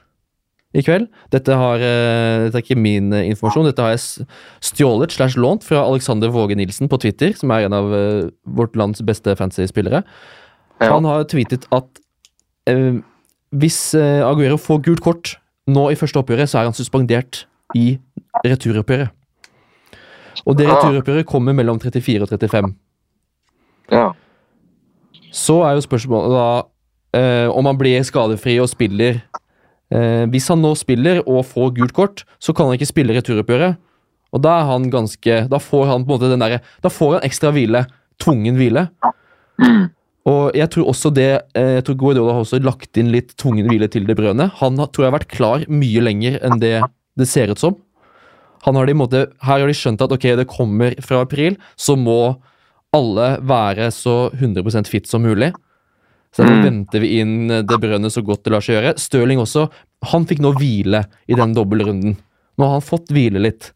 i 0.75 0.83
kveld 0.83 1.07
Dette, 1.35 1.55
har, 1.59 1.83
eh, 1.85 2.47
dette 2.47 2.59
er 2.59 2.65
ikke 2.65 2.81
min 2.81 3.13
eh, 3.15 3.29
informasjon, 3.31 3.69
dette 3.69 3.85
har 3.85 3.95
jeg 3.95 4.27
stjålet 4.73 5.15
slash 5.15 5.39
lånt 5.39 5.67
fra 5.67 5.85
Alexander 5.85 6.33
Våge 6.33 6.57
Nilsen 6.59 6.91
på 6.91 6.99
Twitter, 7.03 7.37
som 7.37 7.53
er 7.53 7.69
en 7.69 7.77
av 7.77 7.93
eh, 7.95 8.31
vårt 8.49 8.75
lands 8.81 9.05
beste 9.05 9.37
fancy-spillere. 9.39 10.03
Han 10.83 11.07
har 11.07 11.29
tweetet 11.31 11.69
at 11.77 12.01
eh, 12.73 12.99
hvis 13.53 13.93
Aguero 13.95 14.57
får 14.57 14.81
gult 14.89 15.05
kort 15.05 15.35
nå 15.69 15.91
i 15.93 15.99
første 15.99 16.19
oppgjøret, 16.19 16.49
så 16.49 16.63
er 16.63 16.71
han 16.71 16.75
suspendert 16.75 17.45
i 17.79 17.99
returoppgjøret. 18.45 19.13
Og 20.47 20.57
det 20.59 20.67
returoppgjøret 20.67 21.29
kommer 21.29 21.55
mellom 21.57 21.79
34 21.81 22.25
og 22.25 22.33
35. 22.33 22.73
Ja. 23.93 24.09
Så 25.33 25.61
er 25.67 25.77
jo 25.77 25.85
spørsmålet 25.85 26.35
da 26.35 26.47
eh, 27.19 27.49
om 27.53 27.69
han 27.69 27.79
blir 27.81 28.03
skadefri 28.05 28.59
og 28.61 28.69
spiller 28.71 29.21
eh, 29.93 30.25
Hvis 30.33 30.49
han 30.53 30.61
nå 30.65 30.75
spiller 30.79 31.23
og 31.25 31.45
får 31.49 31.73
gult 31.79 31.97
kort, 31.97 32.25
så 32.43 32.53
kan 32.57 32.69
han 32.69 32.77
ikke 32.77 32.91
spille 32.91 33.17
returoppgjøret. 33.17 33.81
Og 34.33 34.45
da 34.45 34.59
er 34.61 34.71
han 34.71 34.91
ganske 34.93 35.43
Da 35.53 35.61
får 35.61 35.91
han 35.91 36.07
på 36.07 36.15
en 36.15 36.15
måte 36.15 36.31
den 36.33 36.41
derre 36.41 36.63
Da 36.85 36.93
får 36.93 37.19
han 37.19 37.27
ekstra 37.29 37.53
hvile. 37.53 37.85
Tvungen 38.23 38.57
hvile. 38.57 38.87
Mm. 39.61 39.91
Og 40.29 40.57
jeg 40.57 40.71
tror 40.73 40.89
også 40.93 41.11
det 41.15 41.31
eh, 41.59 41.77
Jeg 41.79 41.87
tror 41.87 41.99
Guardiola 42.01 42.37
har 42.37 42.47
også 42.47 42.61
lagt 42.63 43.01
inn 43.01 43.13
litt 43.13 43.35
tvungen 43.41 43.69
hvile 43.69 43.89
til 43.93 44.07
De 44.09 44.17
Brønne. 44.17 44.51
Han 44.61 44.81
tror 44.81 45.07
jeg 45.07 45.11
har 45.11 45.19
vært 45.19 45.33
klar 45.33 45.65
mye 45.69 46.05
lenger 46.05 46.39
enn 46.45 46.61
det 46.63 46.77
det 47.19 47.29
ser 47.29 47.51
ut 47.53 47.59
som. 47.61 47.77
Han 48.65 48.77
har 48.79 48.87
de, 48.87 48.95
måte, 48.95 49.27
her 49.43 49.61
har 49.61 49.67
de 49.67 49.75
skjønt 49.75 50.03
at 50.05 50.13
ok, 50.15 50.29
det 50.39 50.49
kommer 50.51 50.95
fra 51.03 51.23
april, 51.25 51.57
så 51.77 51.97
må 51.99 52.37
alle 52.95 53.39
være 53.43 53.89
så 53.95 54.31
100% 54.37 54.87
fit 54.91 55.07
som 55.11 55.23
mulig. 55.25 55.53
Så 56.33 56.45
nå 56.47 56.53
Mm. 56.55 56.63
venter 56.65 57.01
vi 57.01 57.19
inn 57.21 57.49
det 57.49 57.79
brønnet 57.81 58.13
så 58.13 58.23
godt 58.25 58.45
det 58.45 58.53
lar 58.55 58.61
seg 58.65 58.77
gjøre. 58.79 58.95
Stirling 58.99 59.39
også. 59.43 59.67
Han 60.13 60.25
fikk 60.25 60.41
nå 60.41 60.55
hvile 60.57 61.05
i 61.29 61.35
den 61.37 61.53
dobbeltrunden. 61.53 62.17
Nå 62.59 62.65
har 62.65 62.79
han 62.79 62.85
fått 62.87 63.11
hvile 63.13 63.41
litt. 63.43 63.73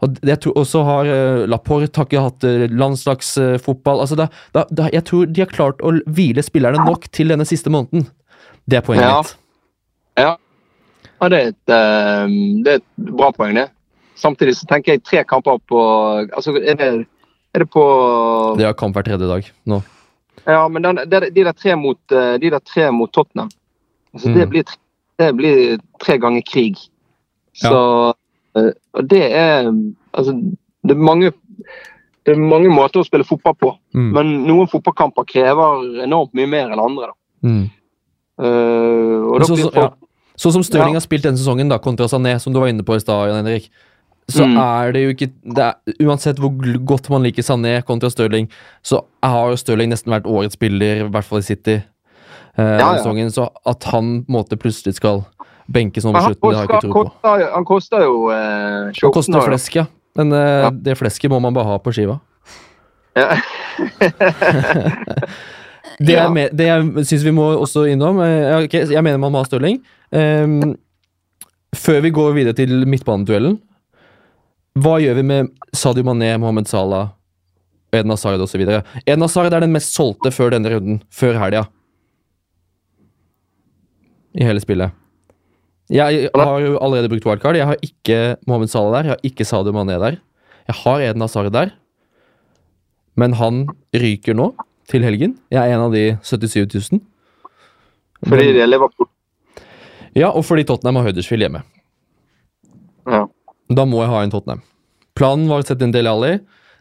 Og 0.00 0.16
også 0.56 0.82
har 0.86 1.04
uh, 1.10 1.46
Laporte 1.50 1.90
har 1.98 2.06
ikke 2.08 2.22
hatt 2.24 2.44
uh, 2.44 2.66
landslagsfotball. 2.72 4.00
altså 4.00 4.16
da, 4.16 4.28
da, 4.54 4.64
da, 4.70 4.88
Jeg 4.94 5.04
tror 5.04 5.26
de 5.28 5.42
har 5.42 5.50
klart 5.50 5.82
å 5.84 5.92
hvile 6.08 6.42
spillerne 6.42 6.84
nok 6.86 7.10
til 7.12 7.28
denne 7.28 7.44
siste 7.44 7.68
måneden. 7.70 8.06
Det 8.66 8.78
er 8.78 8.86
poenget 8.86 9.04
Ja. 9.04 9.18
mitt. 9.20 9.36
Ja, 11.20 11.28
det 11.28 11.38
er, 11.40 11.48
et, 11.52 11.68
eh, 11.68 12.34
det 12.64 12.72
er 12.72 12.78
et 12.80 13.14
bra 13.16 13.30
poeng, 13.36 13.54
det. 13.54 13.68
Samtidig 14.16 14.54
så 14.56 14.66
tenker 14.68 14.92
jeg 14.94 15.02
tre 15.04 15.22
kamper 15.24 15.58
på 15.68 15.80
altså 16.34 16.54
Er 16.56 16.74
det, 16.76 16.88
er 17.54 17.58
det 17.64 17.70
på 17.72 17.84
Det 18.58 18.64
har 18.66 18.74
kamp 18.76 18.94
hver 18.96 19.04
tredje 19.06 19.28
dag 19.28 19.46
nå. 19.66 19.82
Ja, 20.46 20.66
men 20.68 20.82
den, 20.82 20.96
det, 21.08 21.34
de, 21.34 21.44
der 21.44 21.52
tre 21.52 21.76
mot, 21.76 21.98
eh, 22.12 22.36
de 22.40 22.50
der 22.50 22.60
tre 22.64 22.90
mot 22.92 23.12
Tottenham 23.12 23.48
altså, 24.14 24.32
det, 24.34 24.44
Mm. 24.46 24.50
blir, 24.50 24.64
tre- 24.64 24.80
det 25.18 25.30
blir 25.36 25.78
tre 26.00 26.18
ganger 26.18 26.42
krig. 26.42 26.76
Så 27.54 27.70
ja. 27.70 28.72
Og 28.94 29.08
det 29.08 29.22
er 29.32 29.68
Altså, 30.12 30.32
det 30.82 30.90
er 30.96 31.00
mange 31.06 31.32
det 32.26 32.34
er 32.34 32.40
mange 32.40 32.68
måter 32.68 33.00
å 33.00 33.04
spille 33.06 33.24
fotball 33.24 33.54
på, 33.56 33.70
Mm. 33.94 34.10
men 34.12 34.32
noen 34.46 34.68
fotballkamper 34.68 35.24
krever 35.24 36.02
enormt 36.04 36.32
mye 36.34 36.46
mer 36.48 36.70
enn 36.72 36.80
andre. 36.82 37.06
da. 37.12 37.48
Mm. 37.48 37.70
Uh, 38.40 39.32
og 39.32 39.40
da 39.40 39.46
Så, 39.46 39.54
blir 39.56 39.70
folk 39.74 39.94
Sånn 40.40 40.54
som 40.56 40.62
Stirling 40.64 40.94
Ja. 40.94 41.00
har 41.00 41.04
spilt 41.04 41.26
denne 41.26 41.36
sesongen, 41.40 41.68
da, 41.68 41.76
kontra 41.82 42.06
Sané, 42.08 42.38
som 42.40 42.52
du 42.54 42.60
var 42.62 42.68
inne 42.72 42.82
på 42.86 42.94
i 42.96 43.00
stad, 43.02 43.28
Jan 43.28 43.44
Henrik, 43.44 43.66
så 44.30 44.46
Mm. 44.46 44.56
er 44.62 44.92
det 44.92 45.00
jo 45.02 45.10
ikke 45.12 45.32
det 45.54 45.58
er, 45.58 45.74
Uansett 46.06 46.38
hvor 46.40 46.50
godt 46.86 47.10
man 47.10 47.22
liker 47.26 47.42
Sané 47.42 47.82
kontra 47.84 48.08
Stirling, 48.10 48.48
så 48.82 49.02
har 49.22 49.56
Stirling 49.56 49.90
nesten 49.90 50.12
vært 50.14 50.24
årets 50.24 50.54
spiller, 50.56 51.04
i 51.04 51.08
hvert 51.10 51.24
fall 51.28 51.38
i 51.40 51.42
City. 51.42 51.82
Uh, 52.58 52.78
Ja, 52.78 52.96
ja. 52.96 53.28
Så 53.30 53.48
at 53.66 53.84
han 53.84 54.24
på 54.24 54.28
en 54.28 54.34
måte 54.34 54.56
plutselig 54.56 54.94
skal 54.94 55.24
benkes 55.70 56.04
nå 56.04 56.12
han 56.14 56.22
slutten, 56.32 56.50
det 56.50 56.56
har 56.56 56.66
jeg 56.66 56.70
ikke 56.70 56.80
tro 56.80 57.04
på. 57.04 57.12
han 57.54 57.64
koster 57.64 58.00
jo 58.02 58.30
eh, 58.30 58.84
Han 58.86 58.92
28 58.94 59.12
koster 59.12 59.40
flesk, 59.46 59.74
ja. 59.76 59.86
Men 60.16 60.32
eh, 60.32 60.62
Ja. 60.64 60.70
det 60.70 60.98
flesket 60.98 61.30
må 61.30 61.40
man 61.40 61.54
bare 61.54 61.64
ha 61.64 61.78
på 61.78 61.92
skiva. 61.92 62.20
Ja. 63.16 63.36
Det 66.00 66.14
jeg, 66.16 66.50
det 66.56 66.66
jeg 66.66 67.04
syns 67.04 67.24
vi 67.26 67.32
må 67.36 67.44
også 67.60 67.82
innom 67.92 68.20
eh, 68.24 68.64
okay, 68.64 68.86
Jeg 68.88 69.02
mener 69.04 69.18
man 69.20 69.32
må 69.34 69.38
ha 69.42 69.44
Stirling. 69.44 69.80
Ehm, 70.16 70.74
før 71.76 72.00
vi 72.04 72.12
går 72.14 72.34
videre 72.34 72.56
til 72.58 72.84
midtbaneduellen, 72.90 73.58
hva 74.80 74.98
gjør 75.02 75.18
vi 75.18 75.24
med 75.26 75.50
Sadio 75.74 76.04
Mané, 76.06 76.32
Mohammed 76.38 76.68
Salah, 76.70 77.10
Eden 77.94 78.12
Hazard 78.14 78.42
osv.? 78.42 78.62
Eden 78.62 79.24
Hazard 79.26 79.52
er 79.52 79.64
den 79.64 79.74
mest 79.74 79.94
solgte 79.94 80.32
før 80.34 80.54
denne 80.54 80.70
runden, 80.72 81.02
før 81.10 81.38
helga. 81.42 81.64
I 84.38 84.46
hele 84.46 84.62
spillet. 84.62 84.94
Jeg 85.90 86.30
har 86.38 86.60
jo 86.62 86.76
allerede 86.78 87.10
brukt 87.10 87.26
wildcard. 87.26 87.58
Jeg 87.58 87.66
har 87.66 87.80
ikke 87.82 88.36
Mohammed 88.46 88.70
Salah 88.70 88.92
der. 88.94 89.08
Jeg 89.08 89.16
har 89.16 89.24
ikke 89.26 89.46
Sadio 89.46 89.74
Mané 89.74 89.98
der. 89.98 90.20
Jeg 90.70 90.76
har 90.84 91.02
Eden 91.02 91.26
Hazard 91.26 91.50
der. 91.50 91.72
Men 93.18 93.34
han 93.34 93.64
ryker 93.90 94.38
nå, 94.38 94.52
til 94.90 95.02
helgen. 95.06 95.36
Jeg 95.50 95.58
er 95.62 95.74
en 95.74 95.86
av 95.88 95.94
de 95.94 96.04
77 96.22 96.92
000. 96.92 97.02
Fordi 98.26 98.52
det 98.54 98.62
er 98.62 98.70
Liverpool. 98.70 99.10
Ja, 100.18 100.30
og 100.32 100.42
fordi 100.46 100.64
Tottenham 100.66 100.98
har 101.00 101.10
Huddersfield 101.10 101.46
hjemme. 101.46 101.62
Ja. 103.10 103.26
Da 103.70 103.84
må 103.86 104.02
jeg 104.02 104.10
ha 104.10 104.24
en 104.24 104.32
Tottenham. 104.32 104.64
Planen 105.18 105.50
var 105.50 105.62
å 105.62 105.66
sette 105.66 105.86
inn 105.86 105.94
Dele 105.94 106.10
Alli. 106.10 106.32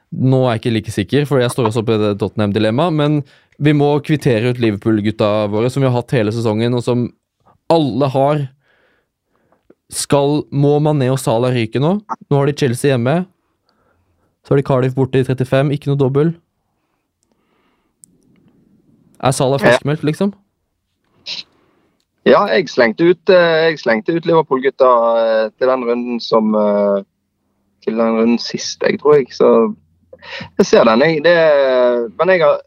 Nå 0.09 0.41
er 0.45 0.55
jeg 0.55 0.61
ikke 0.63 0.73
like 0.73 0.93
sikker, 0.93 1.25
for 1.29 1.41
jeg 1.41 1.53
står 1.53 1.69
også 1.69 1.83
på 1.85 1.97
det 2.01 2.15
Tottenham-dilemmaet. 2.21 2.95
Men 2.97 3.19
vi 3.61 3.75
må 3.77 3.91
kvittere 4.05 4.53
ut 4.53 4.61
Liverpool-gutta 4.61 5.49
våre, 5.53 5.69
som 5.69 5.83
vi 5.83 5.89
har 5.89 5.97
hatt 5.99 6.15
hele 6.17 6.33
sesongen, 6.33 6.73
og 6.77 6.85
som 6.85 7.05
alle 7.69 8.09
har. 8.15 8.47
Skal, 9.93 10.43
Må 10.53 10.75
Mané 10.85 11.07
og 11.09 11.17
Salah 11.21 11.53
ryke 11.53 11.81
nå? 11.81 11.95
Nå 12.29 12.37
har 12.37 12.49
de 12.49 12.57
Chelsea 12.57 12.91
hjemme. 12.93 13.23
Så 14.45 14.53
har 14.53 14.61
de 14.61 14.65
Cardiff 14.65 14.95
borte 14.97 15.21
i 15.21 15.25
35, 15.25 15.73
ikke 15.75 15.91
noe 15.91 15.99
dobbel. 15.99 16.33
Er 19.19 19.33
Salah 19.35 19.61
friskmeldt, 19.61 20.05
liksom? 20.07 20.33
Ja, 22.27 22.41
jeg 22.51 22.67
slengte 22.67 23.07
ut, 23.13 23.31
eh, 23.31 23.71
ut 23.71 24.25
Liverpool-gutta 24.25 24.89
eh, 25.19 25.45
til 25.55 25.71
den 25.71 25.83
runden 25.87 26.19
som 26.19 26.55
eh, 26.55 27.03
Til 27.85 27.95
den 27.95 28.17
runden 28.17 28.39
sist, 28.39 28.83
jeg 28.83 28.99
tror 28.99 29.15
jeg. 29.15 29.31
Så 29.31 29.73
jeg 30.59 30.65
ser 30.65 30.83
den, 30.83 30.99
jeg. 30.99 31.23
Det, 31.23 31.35
men 32.19 32.29
jeg 32.33 32.43
har 32.43 32.59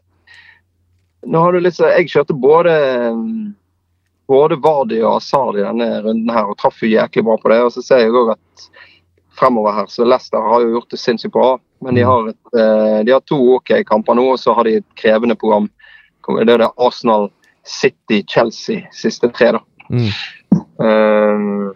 Nå 1.23 1.39
har 1.39 1.53
du 1.53 1.59
litt 1.61 1.77
så 1.77 1.91
Jeg 1.93 2.09
kjørte 2.09 2.33
både 2.33 2.73
både 4.27 4.55
Vardi 4.55 5.01
og 5.03 5.19
Asard 5.19 5.59
i 5.59 5.63
denne 5.63 5.99
runden 6.01 6.31
her 6.31 6.47
og 6.49 6.57
traff 6.57 6.79
jo 6.81 6.89
jæklig 6.89 7.25
bra 7.27 7.35
på 7.37 7.51
det. 7.51 7.59
Og 7.61 7.73
så 7.75 7.83
ser 7.85 8.01
jeg 8.01 8.15
òg 8.15 8.31
at 8.33 8.65
fremover 9.37 9.75
her, 9.75 9.87
så 9.91 10.07
Leicester 10.07 10.41
har 10.41 10.63
jo 10.63 10.71
gjort 10.77 10.95
det 10.95 10.99
sinnssykt 11.01 11.33
bra. 11.35 11.57
Men 11.83 11.99
de 11.99 12.05
har, 12.07 12.29
et, 12.31 12.55
de 13.05 13.11
har 13.11 13.21
to 13.27 13.37
OK 13.57 13.73
kamper 13.85 14.15
nå, 14.17 14.29
og 14.33 14.39
så 14.39 14.55
har 14.55 14.65
de 14.65 14.77
et 14.79 14.87
krevende 14.97 15.35
program. 15.35 15.67
Det 16.23 16.55
er 16.55 16.63
det 16.63 16.71
Arsenal, 16.79 17.27
City, 17.63 18.23
Chelsea, 18.27 18.87
siste 18.91 19.29
tre, 19.33 19.53
da. 19.57 19.63
Mm. 19.89 20.09
Uh, 20.79 21.71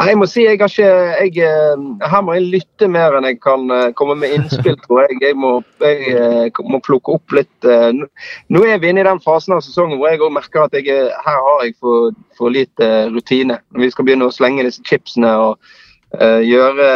jeg 0.00 0.16
må 0.18 0.26
si 0.26 0.42
jeg 0.42 0.58
har 0.58 0.70
ikke 0.70 0.86
jeg, 0.86 1.32
eh, 1.46 2.08
Her 2.10 2.22
må 2.26 2.34
jeg 2.34 2.46
lytte 2.50 2.88
mer 2.90 3.14
enn 3.18 3.26
jeg 3.28 3.36
kan 3.42 3.68
eh, 3.74 3.92
komme 3.98 4.16
med 4.18 4.32
innspill, 4.34 4.76
tror 4.84 5.04
jeg. 5.04 5.18
Jeg 5.22 5.36
må, 5.38 5.50
jeg, 5.82 6.14
eh, 6.14 6.60
må 6.70 6.80
plukke 6.82 7.14
opp 7.18 7.34
litt 7.36 7.66
nå- 7.66 8.64
er 8.66 8.78
vi 8.82 8.90
inne 8.90 9.02
i 9.04 9.06
den 9.06 9.20
fasen 9.22 9.54
av 9.54 9.62
sesongen 9.66 9.98
hvor 9.98 10.10
jeg 10.10 10.32
merker 10.34 10.64
at 10.64 10.74
jeg, 10.78 10.86
er- 10.90 11.14
her 11.26 11.38
har 11.46 11.64
jeg 11.66 11.74
for, 11.80 12.10
for 12.38 12.50
lite 12.54 12.88
rutine. 13.14 13.58
Vi 13.78 13.90
skal 13.90 14.06
begynne 14.08 14.26
å 14.30 14.34
slenge 14.34 14.64
disse 14.66 14.82
chipsene 14.86 15.30
og 15.38 15.58
uh, 16.18 16.40
gjøre 16.42 16.88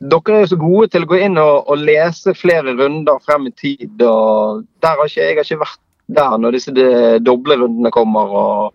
dere 0.00 0.34
er 0.36 0.42
jo 0.44 0.50
så 0.52 0.58
gode 0.60 0.88
til 0.92 1.04
å 1.06 1.08
gå 1.08 1.18
inn 1.24 1.38
og, 1.40 1.68
og 1.72 1.80
lese 1.80 2.34
flere 2.36 2.74
runder 2.76 3.20
frem 3.24 3.48
i 3.48 3.52
tid. 3.56 4.02
og 4.04 4.64
der 4.84 4.92
har 5.00 5.08
ikke, 5.08 5.20
Jeg 5.24 5.36
har 5.36 5.44
ikke 5.48 5.64
vært 5.64 5.80
der 6.06 6.38
når 6.38 6.56
disse 6.56 6.74
de, 6.74 6.86
doble 7.24 7.58
rundene 7.60 7.92
kommer. 7.94 8.30
og 8.30 8.74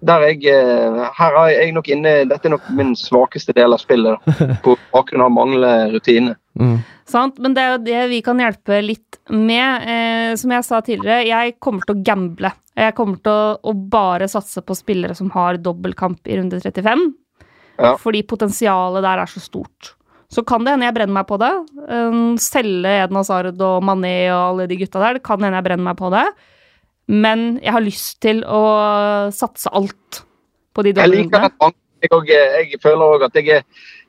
der 0.00 0.22
jeg, 0.30 0.46
eh, 0.48 1.00
her 1.18 1.34
er 1.42 1.50
jeg 1.52 1.74
nok 1.76 1.88
inne, 1.92 2.12
Dette 2.28 2.48
er 2.48 2.54
nok 2.54 2.70
min 2.72 2.94
svakeste 2.96 3.52
del 3.56 3.76
av 3.76 3.82
spillet. 3.82 4.16
Da, 4.24 4.56
på 4.64 4.76
bakgrunn 4.94 5.26
av 5.26 5.34
manglende 5.34 5.90
rutine. 5.92 6.36
Mm. 6.56 6.78
Sant? 7.10 7.38
Men 7.42 7.54
det 7.56 7.62
er 7.62 7.74
jo 7.74 7.84
det 7.84 8.00
vi 8.14 8.22
kan 8.24 8.40
hjelpe 8.40 8.80
litt 8.84 9.20
med. 9.28 9.84
Eh, 9.84 10.32
som 10.40 10.56
jeg 10.56 10.66
sa 10.66 10.80
tidligere, 10.84 11.28
jeg 11.28 11.58
kommer 11.60 11.84
til 11.84 11.98
å 11.98 12.04
gamble. 12.06 12.52
Jeg 12.80 12.96
kommer 12.96 13.20
til 13.20 13.32
å, 13.34 13.56
å 13.60 13.76
bare 13.92 14.30
satse 14.30 14.62
på 14.64 14.76
spillere 14.78 15.16
som 15.18 15.28
har 15.34 15.60
dobbeltkamp 15.60 16.30
i 16.30 16.38
runde 16.40 16.62
35. 16.62 17.08
Ja. 17.80 17.96
Fordi 18.00 18.22
potensialet 18.28 19.04
der 19.04 19.20
er 19.22 19.30
så 19.30 19.42
stort. 19.42 19.94
Så 20.30 20.44
kan 20.46 20.62
det 20.62 20.76
hende 20.76 20.86
jeg 20.86 20.94
brenner 20.94 21.16
meg 21.16 21.26
på 21.26 21.40
det. 21.42 21.50
Um, 21.90 22.36
selge 22.38 22.92
Eden 23.02 23.18
Hazard 23.18 23.58
og 23.66 23.82
Mané 23.82 24.30
og 24.30 24.42
alle 24.52 24.68
de 24.70 24.78
gutta 24.78 25.02
der. 25.02 25.18
Det 25.18 25.26
kan 25.26 25.42
hende 25.42 25.58
jeg 25.58 25.66
brenner 25.66 25.88
meg 25.90 25.98
på 25.98 26.12
det. 26.14 26.22
Men 27.08 27.58
jeg 27.62 27.72
har 27.74 27.82
lyst 27.84 28.20
til 28.22 28.42
å 28.46 28.62
satse 29.34 29.70
alt 29.74 30.22
på 30.74 30.84
de 30.86 30.94
Jeg 30.94 31.10
liker 31.10 31.30
dobbeltrundene. 31.30 31.66
at 31.66 31.76
jeg, 32.00 32.12
og, 32.16 32.28
jeg 32.30 32.80
føler 32.82 33.14
òg 33.16 33.24
at 33.26 33.36
jeg, 33.36 33.62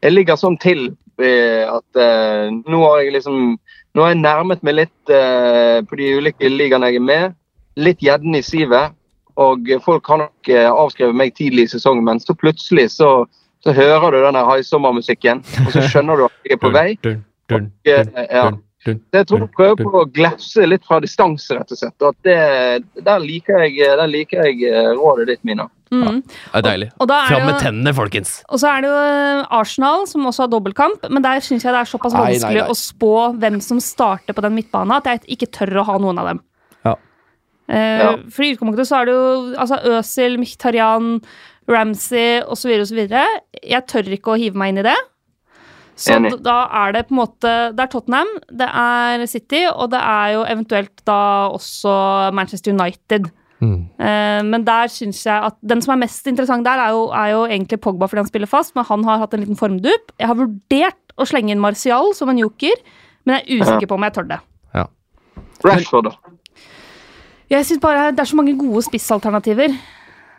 jeg 0.03 0.13
ligger 0.13 0.39
sånn 0.39 0.57
til 0.61 0.85
eh, 1.21 1.65
at 1.67 1.99
uh, 1.99 2.47
nå 2.51 2.81
har 2.85 3.03
jeg 3.03 3.17
liksom 3.17 3.57
Nå 3.91 4.05
har 4.05 4.13
jeg 4.13 4.21
nærmet 4.21 4.61
meg 4.63 4.77
litt 4.77 5.11
uh, 5.11 5.83
på 5.83 5.97
de 5.99 6.13
ulike 6.15 6.47
ligaene 6.47 6.87
jeg 6.87 7.01
er 7.01 7.03
med. 7.03 7.33
Litt 7.75 7.99
gjedden 7.99 8.37
i 8.39 8.43
sivet. 8.45 8.95
Og 9.35 9.67
folk 9.83 10.07
har 10.07 10.21
nok 10.21 10.47
avskrevet 10.53 11.17
meg 11.17 11.33
tidlig 11.35 11.65
i 11.65 11.71
sesongen, 11.73 12.05
men 12.07 12.21
så 12.23 12.31
plutselig 12.39 12.85
så, 12.93 13.09
så 13.63 13.73
hører 13.75 14.15
du 14.15 14.21
denne 14.23 14.43
sommermusikken, 14.63 15.41
og 15.65 15.69
så 15.75 15.83
skjønner 15.91 16.19
du 16.19 16.25
at 16.29 16.47
jeg 16.47 16.55
er 16.55 16.61
på 16.61 16.71
vei. 16.71 16.87
Og, 17.03 17.67
uh, 17.91 18.23
ja. 18.31 18.45
Jeg 18.85 19.27
tror 19.29 19.43
jeg 19.43 19.49
prøver 19.53 19.83
på 19.85 19.99
å 20.01 20.07
glefse 20.09 20.63
litt 20.65 20.85
fra 20.87 20.97
distanse, 21.03 21.53
rett 21.53 21.69
og 21.69 21.77
slett. 21.77 21.95
Og 22.01 22.07
at 22.15 22.23
det, 22.25 23.03
der, 23.05 23.19
liker 23.21 23.61
jeg, 23.67 23.77
der 23.99 24.09
liker 24.09 24.47
jeg 24.47 24.63
eh, 24.71 24.89
rådet 24.97 25.27
ditt, 25.29 25.41
Mina. 25.45 25.67
Mm. 25.91 26.21
Det 26.23 26.55
er 26.57 26.63
deilig. 26.65 26.87
Og 27.03 27.07
da 27.11 27.19
er 27.21 27.27
Fram 27.29 27.45
med 27.45 27.53
jo- 27.53 27.59
tennene, 27.65 27.93
folkens! 27.93 28.31
Og 28.49 28.61
så 28.63 28.71
er 28.71 28.81
det 28.81 28.89
jo 28.89 28.95
eh, 29.03 29.43
Arsenal, 29.59 30.07
som 30.09 30.25
også 30.25 30.45
har 30.47 30.51
dobbeltkamp. 30.55 31.05
Men 31.13 31.21
der 31.25 31.43
syns 31.45 31.61
jeg 31.67 31.75
det 31.75 31.81
er 31.83 31.91
såpass 31.91 32.15
Nei, 32.15 32.23
nei, 32.23 32.31
vanskelig 32.39 32.63
nei. 32.63 32.69
å 32.73 32.79
spå 32.79 33.13
hvem 33.43 33.59
som 33.61 33.83
starter 33.85 34.33
på 34.37 34.45
den 34.47 34.55
midtbanen, 34.57 34.95
at 34.97 35.11
jeg 35.11 35.23
ikke 35.37 35.51
tør 35.59 35.83
å 35.83 35.87
ha 35.91 35.99
noen 36.01 36.23
av 36.23 36.31
dem. 36.31 36.41
Ja. 36.87 36.95
Eh, 37.69 38.01
Ja. 38.01 38.11
For 38.33 38.47
i 38.47 38.53
utgangspunktet 38.55 38.89
så 38.89 39.01
er 39.03 39.05
det 39.11 39.13
jo 39.19 39.29
altså 39.61 39.77
Øzil, 39.93 40.39
Mkhitaryan, 40.41 41.13
Ramsey 41.69 42.41
osv. 42.49 42.73
osv. 42.81 43.05
Jeg 43.61 43.85
tør 43.87 44.09
ikke 44.17 44.33
å 44.33 44.39
hive 44.41 44.57
meg 44.57 44.73
inn 44.73 44.81
i 44.81 44.89
det. 44.89 44.97
Så 45.95 46.15
Enig. 46.15 46.31
da 46.41 46.67
er 46.85 46.93
det 46.95 47.07
på 47.07 47.13
en 47.13 47.19
måte 47.19 47.49
Det 47.75 47.83
er 47.83 47.89
Tottenham, 47.91 48.29
det 48.49 48.67
er 48.67 49.25
City, 49.27 49.65
og 49.69 49.91
det 49.91 49.99
er 49.99 50.31
jo 50.33 50.43
eventuelt 50.49 51.03
da 51.05 51.49
også 51.51 52.31
Manchester 52.33 52.71
United. 52.73 53.29
Mm. 53.61 53.85
Eh, 53.99 54.41
men 54.47 54.63
der 54.65 54.87
synes 54.89 55.19
jeg 55.25 55.43
at 55.51 55.55
den 55.61 55.81
som 55.81 55.93
er 55.93 56.01
mest 56.07 56.25
interessant 56.27 56.65
der, 56.65 56.79
er 56.81 56.89
jo, 56.95 57.03
er 57.13 57.27
jo 57.35 57.43
egentlig 57.45 57.79
Pogba 57.81 58.07
fordi 58.07 58.23
han 58.23 58.31
spiller 58.31 58.49
fast, 58.49 58.73
men 58.75 58.85
han 58.87 59.03
har 59.05 59.19
hatt 59.19 59.33
en 59.33 59.43
liten 59.43 59.59
formdupp. 59.59 60.15
Jeg 60.17 60.27
har 60.31 60.39
vurdert 60.39 61.13
å 61.19 61.27
slenge 61.29 61.51
inn 61.53 61.61
Martial 61.61 62.15
som 62.17 62.29
en 62.29 62.39
joker, 62.41 62.73
men 63.25 63.37
jeg 63.37 63.43
er 63.45 63.61
usikker 63.61 63.87
på 63.91 63.99
om 63.99 64.07
jeg 64.07 64.13
tør 64.17 64.31
det. 64.31 64.39
Rashford, 65.61 66.09
da. 66.09 66.11
Jeg 67.51 67.65
synes 67.67 67.81
bare 67.83 68.11
det 68.15 68.23
er 68.23 68.29
så 68.31 68.37
mange 68.39 68.55
gode 68.57 68.81
spissalternativer. 68.87 69.75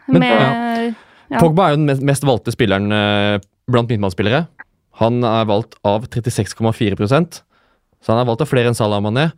Men- 0.09 0.23
ja. 0.23 0.95
Ja. 1.31 1.39
Pogba 1.39 1.67
er 1.67 1.71
jo 1.71 1.77
den 1.77 1.87
mest, 1.87 2.03
mest 2.03 2.25
valgte 2.25 2.53
spilleren 2.53 2.93
eh, 2.93 3.39
blant 3.71 3.89
midtbanespillere. 3.89 4.47
Han 5.03 5.23
er 5.27 5.49
valgt 5.51 5.77
av 5.85 6.07
36,4% 6.07 7.43
så 8.03 8.13
han 8.13 8.23
er 8.23 8.29
valgt 8.29 8.45
av 8.45 8.51
flere 8.51 8.71
enn 8.71 8.79
Salah 8.79 9.03
Mané. 9.03 9.31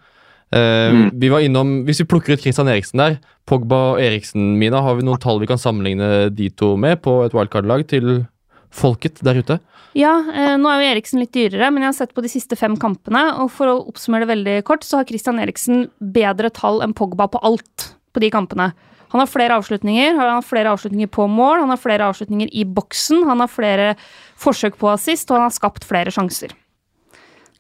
Uh, 0.55 0.93
Mm. 0.95 1.09
Vi 1.19 1.29
var 1.33 1.41
innom, 1.41 1.85
Hvis 1.85 2.01
vi 2.01 2.07
plukker 2.07 2.35
ut 2.35 2.41
Christian 2.41 2.69
Eriksen 2.69 3.01
der, 3.01 3.19
Pogba 3.45 3.95
og 3.95 4.01
Eriksen, 4.01 4.59
Mina, 4.59 4.81
har 4.83 4.95
vi 4.95 5.03
noen 5.03 5.19
tall 5.19 5.41
vi 5.41 5.49
kan 5.51 5.59
sammenligne 5.59 6.31
de 6.31 6.51
to 6.51 6.77
med 6.77 7.03
på 7.03 7.25
et 7.25 7.35
wildcard-lag 7.35 7.87
til 7.89 8.27
folket 8.71 9.19
der 9.25 9.41
ute? 9.41 9.59
Ja, 9.95 10.13
eh, 10.31 10.55
nå 10.57 10.69
er 10.71 10.81
jo 10.81 10.93
Eriksen 10.93 11.21
litt 11.21 11.33
dyrere, 11.33 11.73
men 11.73 11.83
jeg 11.83 11.91
har 11.91 11.99
sett 11.99 12.15
på 12.15 12.23
de 12.23 12.31
siste 12.31 12.57
fem 12.57 12.77
kampene, 12.77 13.35
og 13.43 13.51
for 13.51 13.67
å 13.67 13.89
oppsummere 13.89 14.27
det 14.27 14.33
veldig 14.35 14.57
kort, 14.65 14.85
så 14.85 15.01
har 15.01 15.09
Christian 15.09 15.39
Eriksen 15.39 15.89
bedre 15.99 16.51
tall 16.51 16.83
enn 16.83 16.95
Pogba 16.95 17.27
på 17.31 17.43
alt 17.43 17.95
på 18.15 18.23
de 18.23 18.31
kampene. 18.31 18.73
Han 19.15 19.23
har 19.23 19.31
flere 19.31 19.55
avslutninger, 19.55 20.17
han 20.19 20.37
har 20.37 20.43
flere 20.43 20.73
avslutninger 20.75 21.11
på 21.15 21.29
mål, 21.31 21.61
han 21.63 21.71
har 21.71 21.79
flere 21.79 22.09
avslutninger 22.11 22.51
i 22.51 22.65
boksen, 22.67 23.23
han 23.29 23.43
har 23.43 23.51
flere 23.51 23.93
forsøk 24.41 24.77
på 24.81 24.89
assist, 24.93 25.31
og 25.31 25.37
han 25.39 25.47
har 25.49 25.55
skapt 25.55 25.85
flere 25.89 26.11
sjanser. 26.15 26.53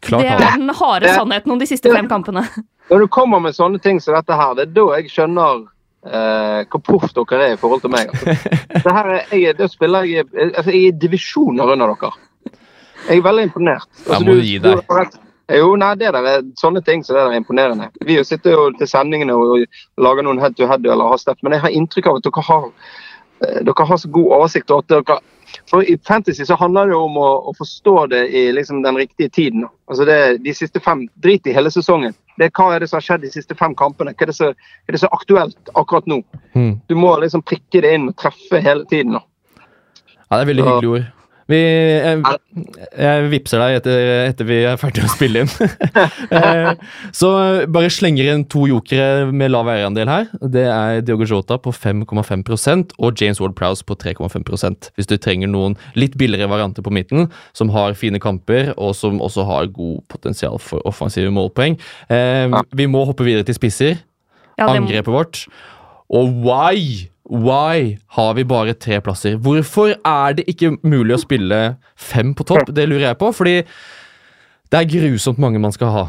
Klart 0.04 0.20
det 0.22 0.30
er 0.34 0.56
den 0.58 0.68
harde 0.74 1.06
Det- 1.06 1.14
sannheten 1.16 1.52
om 1.52 1.58
de 1.58 1.66
siste 1.66 1.90
fem 1.92 2.08
kampene. 2.08 2.42
Når 2.90 2.98
du 2.98 3.06
kommer 3.08 3.40
med 3.40 3.54
sånne 3.56 3.80
ting 3.80 4.00
som 4.00 4.14
dette 4.14 4.36
her, 4.36 4.54
det 4.58 4.66
er 4.68 4.72
da 4.76 4.84
jeg 4.98 5.08
skjønner 5.08 5.62
eh, 6.04 6.64
hvor 6.68 6.82
proff 6.84 7.14
dere 7.16 7.46
er 7.46 7.54
i 7.54 7.56
forhold 7.60 7.80
til 7.80 7.90
meg. 7.94 8.10
Altså. 8.12 8.34
Det 8.84 8.92
her 8.92 9.08
er, 9.14 9.22
jeg, 9.32 9.56
det 9.56 9.70
spiller 9.72 10.04
jeg, 10.04 10.26
altså, 10.34 10.70
jeg 10.70 10.82
er 10.82 10.88
i 10.92 10.98
divisjoner 11.06 11.72
under 11.72 11.94
dere. 11.94 12.10
Jeg 13.08 13.18
er 13.18 13.22
veldig 13.24 13.42
imponert. 13.48 13.86
Altså, 14.04 14.12
jeg 14.18 14.26
må 14.28 14.34
du 14.34 14.42
gi 14.44 14.58
deg. 14.58 14.82
Du, 14.82 14.94
rett- 14.98 15.20
Jo, 15.56 15.74
nei, 15.76 15.90
det 16.00 16.08
der 16.16 16.24
er 16.28 16.44
sånne 16.56 16.80
ting 16.84 17.02
som 17.04 17.16
det 17.16 17.22
der 17.24 17.32
er 17.34 17.40
imponerende. 17.40 17.88
Vi 18.08 18.14
sitter 18.24 18.54
jo 18.56 18.62
til 18.78 18.88
sendingene 18.88 19.34
og 19.36 19.64
lager 20.00 20.24
noen 20.24 20.38
head 20.40 20.54
to 20.56 20.64
head 20.68 20.84
eller 20.88 21.10
har 21.12 21.20
step, 21.20 21.36
men 21.44 21.52
jeg 21.52 21.60
har 21.66 21.74
inntrykk 21.76 22.06
av 22.08 22.16
at 22.20 22.24
dere 22.28 22.44
har, 22.46 22.64
eh, 23.44 23.58
dere 23.68 23.86
har 23.90 24.00
så 24.00 24.08
god 24.12 24.30
oversikt. 24.38 24.70
og 24.72 24.84
at 24.84 24.88
dere 24.94 25.18
for 25.70 25.84
I 25.84 25.98
fantasy 26.06 26.46
så 26.46 26.56
handler 26.58 26.88
det 26.90 26.96
om 26.96 27.16
å, 27.20 27.28
å 27.50 27.54
forstå 27.58 28.06
det 28.12 28.22
i 28.28 28.44
liksom 28.52 28.82
den 28.82 28.96
riktige 28.96 29.28
tiden. 29.28 29.66
Altså 29.90 30.06
det, 30.08 30.18
de 30.44 30.54
siste 30.54 30.80
fem, 30.80 31.06
Drit 31.14 31.46
i 31.46 31.54
hele 31.56 31.70
sesongen. 31.70 32.14
Det, 32.38 32.50
hva 32.56 32.72
er 32.74 32.82
det 32.82 32.90
som 32.90 32.98
har 32.98 33.06
skjedd 33.06 33.26
de 33.26 33.32
siste 33.34 33.56
fem 33.58 33.74
kampene? 33.78 34.14
Hva 34.14 34.26
er 34.26 34.32
det 34.32 34.36
som 34.38 34.54
er 34.54 34.96
det 34.96 35.02
så 35.02 35.10
aktuelt 35.14 35.74
akkurat 35.74 36.08
nå? 36.10 36.22
Mm. 36.54 36.72
Du 36.90 36.96
må 36.98 37.12
liksom 37.22 37.44
prikke 37.46 37.84
det 37.84 37.94
inn 37.98 38.08
og 38.10 38.16
treffe 38.20 38.62
hele 38.64 38.86
tiden. 38.90 39.18
da. 39.18 39.22
Ja, 40.24 40.38
det 40.38 40.42
er 40.42 40.50
veldig 40.50 40.66
hyggelige 40.66 40.96
ord. 40.96 41.12
Vi, 41.50 41.58
jeg, 41.60 42.22
jeg 42.96 43.24
vipser 43.32 43.60
deg 43.60 43.74
etter, 43.80 43.98
etter 44.30 44.46
vi 44.48 44.58
er 44.64 44.78
ferdige 44.80 45.04
å 45.08 45.12
spille 45.12 45.42
inn. 45.44 45.50
Eh, 46.34 46.70
Så 47.14 47.28
bare 47.70 47.90
slenger 47.92 48.30
inn 48.32 48.44
to 48.50 48.64
jokere 48.70 49.28
med 49.32 49.52
lav 49.52 49.68
eierandel 49.70 50.08
her. 50.10 50.26
Det 50.40 50.64
er 50.72 51.02
Diogo 51.04 51.26
Jota 51.28 51.58
på 51.60 51.72
5,5% 51.74 52.94
og 52.98 53.20
James 53.20 53.40
Ward-Prowse 53.42 53.84
på 53.86 53.96
3,5% 54.00 54.88
Hvis 54.96 55.10
du 55.10 55.14
trenger 55.20 55.50
noen 55.52 55.76
litt 55.98 56.16
billigere 56.20 56.48
varianter 56.50 56.84
på 56.86 56.92
midten, 56.94 57.28
som 57.56 57.70
har 57.76 57.94
fine 57.98 58.18
kamper, 58.22 58.72
og 58.78 58.94
som 58.98 59.20
også 59.22 59.44
har 59.48 59.70
god 59.74 60.00
potensial 60.12 60.58
for 60.62 60.82
offensive 60.88 61.30
målpoeng. 61.34 61.76
Eh, 62.08 62.48
Vi 62.74 62.88
må 62.90 63.04
hoppe 63.08 63.26
videre 63.28 63.44
til 63.46 63.56
spisser. 63.60 64.00
Ja, 64.58 64.68
Angrepet 64.72 65.12
vårt. 65.12 65.44
Og 66.14 66.30
why? 66.44 67.08
Why 67.30 67.96
har 68.18 68.34
vi 68.36 68.44
bare 68.44 68.74
tre 68.76 68.98
plasser? 69.00 69.38
Hvorfor 69.40 69.94
er 70.04 70.34
det 70.36 70.44
ikke 70.50 70.74
mulig 70.84 71.16
å 71.16 71.22
spille 71.22 71.60
fem 71.96 72.34
på 72.36 72.44
topp? 72.44 72.68
Det 72.76 72.84
lurer 72.90 73.08
jeg 73.12 73.18
på, 73.22 73.30
fordi 73.32 73.54
det 74.70 74.80
er 74.80 74.90
grusomt 74.90 75.40
mange 75.40 75.60
man 75.62 75.72
skal 75.72 75.92
ha. 75.94 76.04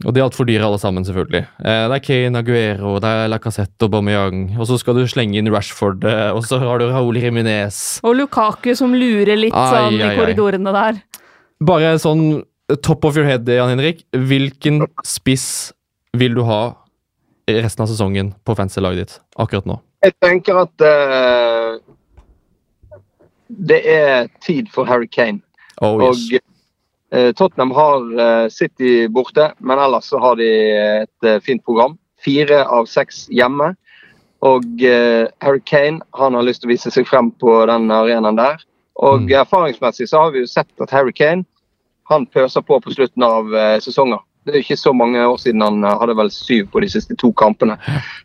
Og 0.00 0.14
de 0.16 0.22
er 0.22 0.24
altfor 0.24 0.46
dyre 0.48 0.64
alle 0.64 0.78
sammen, 0.80 1.04
selvfølgelig. 1.04 1.42
Eh, 1.60 1.82
Det 1.92 1.96
er 1.98 2.02
Kane 2.06 2.40
Aguero, 2.40 2.94
det 3.04 3.10
er 3.12 3.28
Lacassette 3.28 3.84
og 3.84 3.90
Bamiyang. 3.92 4.56
Og 4.58 4.66
så 4.66 4.78
skal 4.80 4.96
du 4.96 5.04
slenge 5.06 5.36
inn 5.36 5.50
Rashford, 5.52 6.02
eh, 6.08 6.30
og 6.32 6.42
så 6.48 6.58
har 6.58 6.80
du 6.80 6.86
Raoul 6.88 7.18
Jiminez. 7.20 8.00
Og 8.02 8.16
Lukaku 8.16 8.72
som 8.74 8.94
lurer 8.96 9.36
litt 9.36 9.52
Ai, 9.54 9.66
sånn 9.74 10.00
ai. 10.00 10.14
i 10.14 10.16
korridorene 10.16 10.72
der. 10.72 11.02
Bare 11.60 11.92
sånn 12.00 12.42
top 12.82 13.04
of 13.04 13.16
your 13.20 13.26
head, 13.28 13.44
Jan 13.44 13.68
Henrik. 13.76 14.02
Hvilken 14.16 14.86
spiss 15.04 15.72
vil 16.16 16.34
du 16.34 16.42
ha 16.48 16.74
resten 17.50 17.84
av 17.84 17.88
sesongen 17.92 18.32
på 18.46 18.56
fancy-laget 18.56 19.04
ditt 19.04 19.20
akkurat 19.38 19.66
nå? 19.68 19.78
Jeg 20.00 20.14
tenker 20.24 20.56
at 20.62 20.84
uh, 20.84 21.80
det 23.48 23.80
er 23.84 24.28
tid 24.44 24.70
for 24.72 24.88
Harry 24.88 25.08
Kane. 25.10 25.40
Oh, 25.82 25.98
Og 26.00 26.14
yes. 26.32 26.40
eh, 27.12 27.32
Tottenham 27.36 27.72
har 27.76 28.04
uh, 28.16 28.48
City 28.52 29.06
borte, 29.12 29.50
men 29.60 29.78
ellers 29.80 30.08
så 30.12 30.20
har 30.22 30.36
de 30.40 30.48
et 31.02 31.30
fint 31.44 31.62
program. 31.64 31.98
Fire 32.24 32.62
av 32.68 32.86
seks 32.88 33.26
hjemme. 33.32 33.74
Og 34.40 34.64
Harry 35.44 35.60
Kane 35.68 36.00
han 36.16 36.32
har 36.32 36.44
lyst 36.46 36.62
til 36.62 36.70
å 36.70 36.72
vise 36.72 36.88
seg 36.92 37.04
frem 37.08 37.28
på 37.42 37.58
den 37.68 37.90
arenaen 37.92 38.38
der. 38.38 38.62
Og 38.96 39.26
Mm. 39.26 39.34
erfaringsmessig 39.36 40.06
så 40.08 40.22
har 40.22 40.30
vi 40.32 40.40
jo 40.40 40.48
sett 40.48 40.68
at 40.80 40.90
Harry 40.90 41.12
Kane 41.12 41.44
han 42.08 42.24
pøser 42.26 42.64
på 42.64 42.78
på 42.80 42.92
slutten 42.94 43.22
av 43.22 43.52
sesonger. 43.84 44.20
Det 44.44 44.52
er 44.52 44.60
jo 44.60 44.64
ikke 44.64 44.80
så 44.80 44.92
mange 44.96 45.22
år 45.26 45.36
siden 45.40 45.64
han 45.64 45.84
eh, 45.84 45.96
hadde 46.00 46.16
vel 46.16 46.30
syv 46.32 46.70
på 46.72 46.82
de 46.84 46.90
siste 46.92 47.16
to 47.20 47.32
kampene. 47.36 47.76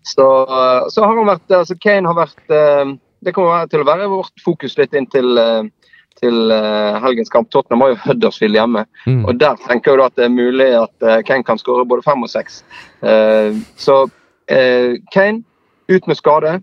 Så, 0.07 0.27
eh, 0.43 0.85
så 0.93 1.03
har 1.03 1.17
han 1.17 1.27
vært 1.27 1.57
altså 1.57 1.77
Kane 1.81 2.07
har 2.07 2.17
vært 2.17 2.53
eh, 2.55 2.93
Det 3.25 3.33
kommer 3.35 3.65
til 3.71 3.81
å 3.81 3.87
være 3.87 4.11
vårt 4.11 4.43
fokus 4.45 4.77
litt 4.77 4.93
inn 4.95 5.07
til, 5.11 5.37
eh, 5.41 5.89
til 6.21 6.53
eh, 6.53 6.99
helgens 7.03 7.31
kamp. 7.33 7.49
Tottenham 7.51 7.83
har 7.83 7.95
jo 7.95 8.01
Huddersfield 8.03 8.59
hjemme. 8.59 8.85
Mm. 9.07 9.23
Og 9.25 9.39
der 9.41 9.57
tenker 9.65 9.91
jeg 9.91 10.01
da 10.01 10.11
at 10.11 10.19
det 10.19 10.27
er 10.27 10.35
mulig 10.35 10.69
at 10.77 11.07
eh, 11.09 11.23
Kane 11.27 11.47
kan 11.47 11.59
skåre 11.59 11.87
både 11.89 12.05
fem 12.05 12.23
og 12.23 12.31
seks. 12.31 12.61
Eh, 13.01 13.57
så 13.81 14.05
eh, 14.51 15.01
Kane 15.15 15.43
ut 15.89 16.07
med 16.07 16.19
skade. 16.19 16.59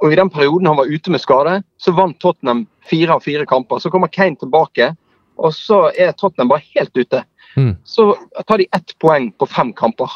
Og 0.00 0.12
i 0.12 0.16
den 0.16 0.30
perioden 0.32 0.66
han 0.66 0.78
var 0.80 0.88
ute 0.88 1.12
med 1.12 1.20
skade, 1.20 1.60
så 1.76 1.92
vant 1.92 2.18
Tottenham 2.20 2.64
fire 2.88 3.16
av 3.16 3.24
fire 3.24 3.46
kamper. 3.46 3.78
Så 3.78 3.92
kommer 3.92 4.08
Kane 4.08 4.36
tilbake, 4.40 4.94
og 5.40 5.54
så 5.56 5.86
er 5.96 6.12
Tottenham 6.12 6.50
bare 6.52 6.66
helt 6.76 6.96
ute. 6.96 7.22
Mm. 7.56 7.74
Så 7.84 8.12
tar 8.46 8.60
de 8.60 8.68
ett 8.76 8.94
poeng 9.00 9.30
på 9.32 9.48
fem 9.48 9.72
kamper. 9.76 10.12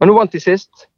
Men 0.00 0.10
nå 0.10 0.16
vant 0.16 0.32
de 0.32 0.40
sist, 0.42 0.88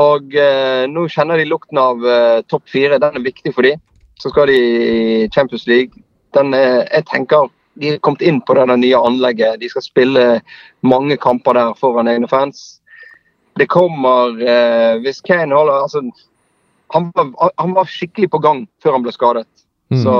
og 0.00 0.34
eh, 0.38 0.86
nå 0.90 1.06
kjenner 1.12 1.38
de 1.38 1.48
lukten 1.48 1.78
av 1.78 2.02
eh, 2.06 2.40
topp 2.50 2.68
fire. 2.70 2.98
Den 3.02 3.18
er 3.18 3.26
viktig 3.26 3.52
for 3.54 3.66
dem. 3.66 3.80
Så 4.20 4.32
skal 4.32 4.50
de 4.50 4.58
i 4.58 5.28
Champions 5.34 5.66
League. 5.70 6.02
Den 6.36 6.54
er, 6.54 6.84
jeg 6.90 7.08
tenker 7.10 7.48
De 7.80 7.94
er 7.94 8.00
kommet 8.02 8.22
inn 8.26 8.40
på 8.44 8.54
det 8.58 8.66
nye 8.68 8.98
anlegget. 8.98 9.60
De 9.60 9.68
skal 9.70 9.84
spille 9.84 10.24
mange 10.82 11.16
kamper 11.16 11.56
der 11.56 11.76
foran 11.78 12.10
egne 12.10 12.28
fans. 12.28 12.80
Det 13.58 13.68
kommer 13.70 14.36
eh, 14.42 14.98
Hvis 15.02 15.22
Kane 15.24 15.54
holder 15.54 15.84
altså, 15.84 16.02
han, 16.94 17.10
var, 17.14 17.50
han 17.56 17.74
var 17.74 17.88
skikkelig 17.88 18.30
på 18.30 18.42
gang 18.42 18.64
før 18.82 18.98
han 18.98 19.06
ble 19.06 19.14
skadet. 19.14 19.46
Mm. 19.90 20.02
Så 20.04 20.14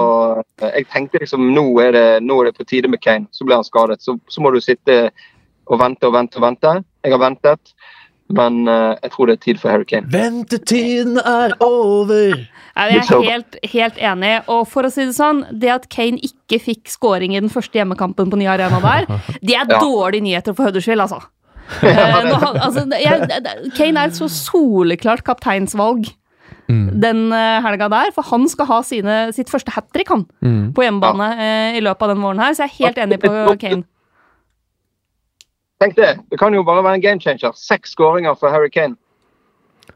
eh, 0.62 0.72
jeg 0.80 0.86
tenkte 0.90 1.20
liksom 1.22 1.52
nå 1.54 1.64
er, 1.84 1.92
det, 1.94 2.06
nå 2.26 2.40
er 2.42 2.50
det 2.50 2.56
på 2.58 2.66
tide 2.66 2.90
med 2.90 3.00
Kane. 3.04 3.28
Så 3.30 3.46
ble 3.46 3.54
han 3.60 3.66
skadet. 3.66 4.02
Så, 4.02 4.16
så 4.28 4.42
må 4.42 4.50
du 4.54 4.60
sitte 4.64 5.10
og 5.70 5.78
vente 5.78 6.08
og 6.08 6.16
vente 6.16 6.40
og 6.40 6.42
vente. 6.48 6.72
Jeg 7.06 7.14
har 7.14 7.20
ventet, 7.22 7.72
men 8.34 8.64
uh, 8.68 8.96
jeg 9.02 9.10
tror 9.14 9.30
det 9.30 9.34
er 9.36 9.42
tid 9.44 9.60
for 9.62 9.70
Harry 9.70 9.86
Kane. 9.86 10.10
Ventetiden 10.10 11.16
er 11.22 11.54
over! 11.62 12.34
Ja, 12.76 12.84
Jeg 12.90 13.04
er 13.06 13.22
helt, 13.28 13.56
helt 13.72 13.98
enig. 13.98 14.32
Og 14.50 14.64
for 14.70 14.86
å 14.86 14.90
si 14.90 15.04
det 15.06 15.14
sånn, 15.16 15.44
det 15.62 15.70
at 15.74 15.88
Kane 15.92 16.18
ikke 16.26 16.58
fikk 16.62 16.90
scoring 16.90 17.34
i 17.36 17.40
den 17.42 17.50
første 17.52 17.78
hjemmekampen 17.78 18.30
på 18.32 18.38
ny 18.40 18.46
arena 18.50 18.78
der, 18.82 19.06
det 19.46 19.54
er 19.54 19.66
Ja. 19.70 19.78
dårlige 19.82 20.26
nyheter 20.26 20.54
for 20.58 20.66
Huddersfield, 20.70 21.02
altså. 21.06 21.22
uh, 21.82 22.22
når 22.26 22.38
han, 22.42 22.56
altså 22.66 22.86
jeg, 22.98 23.28
Kane 23.78 24.00
er 24.02 24.10
et 24.10 24.18
så 24.18 24.26
soleklart 24.26 25.22
kapteinsvalg 25.26 26.10
Mm. 26.70 27.00
den 27.02 27.20
eh, 27.34 27.60
helga 27.64 27.88
der, 27.90 28.12
for 28.14 28.22
han 28.30 28.46
skal 28.48 28.66
ha 28.70 28.80
sine, 28.86 29.14
sitt 29.34 29.50
første 29.50 29.72
hat 29.74 29.88
trick 29.92 30.08
han, 30.12 30.26
Mm. 30.42 30.72
på 30.76 30.84
hjemmebane 30.86 31.26
eh, 31.36 31.78
i 31.78 31.80
løpet 31.82 32.02
av 32.06 32.12
den 32.14 32.22
våren 32.22 32.38
her, 32.38 32.52
så 32.54 32.62
jeg 32.64 32.70
er 32.70 32.78
helt 32.84 33.00
enig 33.06 33.18
på 33.24 33.58
Kane. 33.58 33.82
Tenk 35.80 35.96
det. 35.96 36.10
Det 36.30 36.38
kan 36.38 36.52
jo 36.54 36.62
bare 36.66 36.82
være 36.84 36.98
en 37.00 37.04
game 37.04 37.20
changer. 37.20 37.54
Seks 37.56 37.94
skåringer 37.96 38.36
for 38.38 38.52
Harry 38.52 38.68
Kane. 38.68 38.96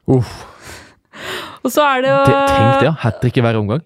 Uff. 0.08 0.30
Og 1.64 1.70
så 1.72 1.84
er 1.84 2.00
det 2.02 2.10
jo 2.10 2.24
Det- 2.24 2.48
Tenk 2.48 2.80
det, 2.80 2.84
ja. 2.88 2.94
Hat 3.04 3.20
trick 3.20 3.36
i 3.36 3.40
hver 3.40 3.56
omgang. 3.60 3.82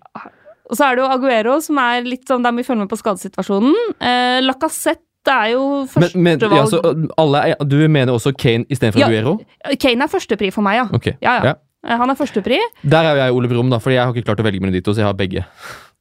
Og 0.70 0.76
så 0.76 0.84
er 0.84 0.94
det 0.96 1.02
jo 1.04 1.10
Aguero, 1.10 1.60
som 1.60 1.78
er 1.78 2.02
litt 2.02 2.24
sånn 2.28 2.42
der 2.42 2.52
vi 2.52 2.62
følger 2.62 2.84
med 2.86 2.88
på 2.90 2.98
skadesituasjonen. 2.98 3.74
Eh, 4.00 4.40
Lacassette 4.42 5.04
er 5.28 5.52
jo 5.52 5.86
Men, 5.96 6.10
men 6.22 6.38
førstevalg. 6.40 7.08
ja, 7.08 7.14
alle 7.18 7.56
du 7.66 7.88
mener 7.88 8.12
også 8.12 8.32
Kane 8.36 8.64
istedenfor 8.70 8.98
Ja. 9.00 9.06
Aguero? 9.06 9.38
Kane 9.78 10.02
er 10.04 10.08
førstepri 10.08 10.52
for 10.52 10.62
meg, 10.62 10.76
ja. 10.76 10.84
Ok. 10.92 11.06
Ja, 11.20 11.42
ja. 11.42 11.50
Eh, 11.50 11.54
Han 11.86 12.10
er 12.10 12.16
førstepri. 12.18 12.58
Der 12.82 13.06
er 13.06 13.14
jo 13.14 13.20
jeg 13.22 13.34
Ole 13.36 13.48
Brumm, 13.50 13.68
da, 13.70 13.78
for 13.78 13.94
jeg 13.94 14.02
har 14.02 14.10
ikke 14.14 14.26
klart 14.26 14.40
å 14.42 14.46
velge 14.46 14.60
mellom 14.60 14.74
de 14.74 14.82
to, 14.82 14.94
så 14.94 15.04
jeg 15.04 15.08
har 15.08 15.18
begge. 15.18 15.44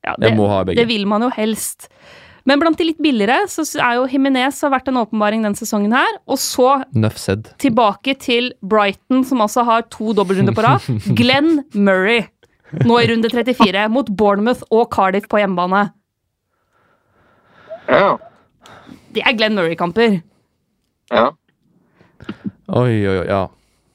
Ja, 0.06 0.16
Jeg 0.22 0.38
må 0.38 0.48
ha 0.50 0.64
det 0.64 0.88
vil 0.88 1.06
man 1.10 1.22
jo 1.22 1.30
helst. 1.36 1.90
Men 2.48 2.62
blant 2.62 2.80
de 2.80 2.86
litt 2.88 3.00
billigere 3.04 3.44
så 3.52 3.66
er 3.84 3.98
jo 3.98 4.06
Jimenez 4.08 4.62
har 4.64 4.72
vært 4.72 4.88
en 4.88 5.02
åpenbaring 5.02 5.44
den 5.44 5.56
sesongen 5.58 5.92
her. 5.92 6.08
Og 6.32 6.40
så 6.40 6.84
tilbake 7.60 8.16
til 8.24 8.54
Brighton, 8.64 9.26
som 9.28 9.44
altså 9.44 9.66
har 9.68 9.84
to 9.92 10.14
dobbeltrunder 10.16 10.56
på 10.56 10.64
rad. 10.64 10.88
Glenn 11.20 11.66
Murray. 11.76 12.24
Nå 12.88 13.00
i 13.00 13.10
runde 13.12 13.30
34, 13.32 13.86
mot 13.92 14.08
Bournemouth 14.18 14.64
og 14.72 14.88
Cardiff 14.96 15.28
på 15.32 15.40
hjemmebane. 15.40 15.90
Ja. 17.88 18.16
Det 19.16 19.24
er 19.24 19.36
Glenn 19.38 19.56
Murray-kamper. 19.56 20.22
ja. 21.12 21.30
Oi, 22.68 22.92
oi, 23.08 23.14
oi, 23.22 23.28
ja. 23.30 23.46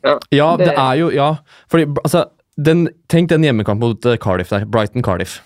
Ja, 0.04 0.18
Ja, 0.32 0.56
det 0.56 0.66
det- 0.66 0.78
er 0.78 0.94
jo 0.98 1.10
Ja, 1.14 1.36
fordi 1.70 1.84
altså 2.04 2.24
den, 2.62 2.88
Tenk 3.08 3.28
den 3.30 3.42
hjemmekampen 3.42 3.80
mot 3.80 4.04
eh, 4.06 4.16
Cardiff 4.18 4.50
der. 4.50 4.64
Brighton-Cardiff. 4.66 5.40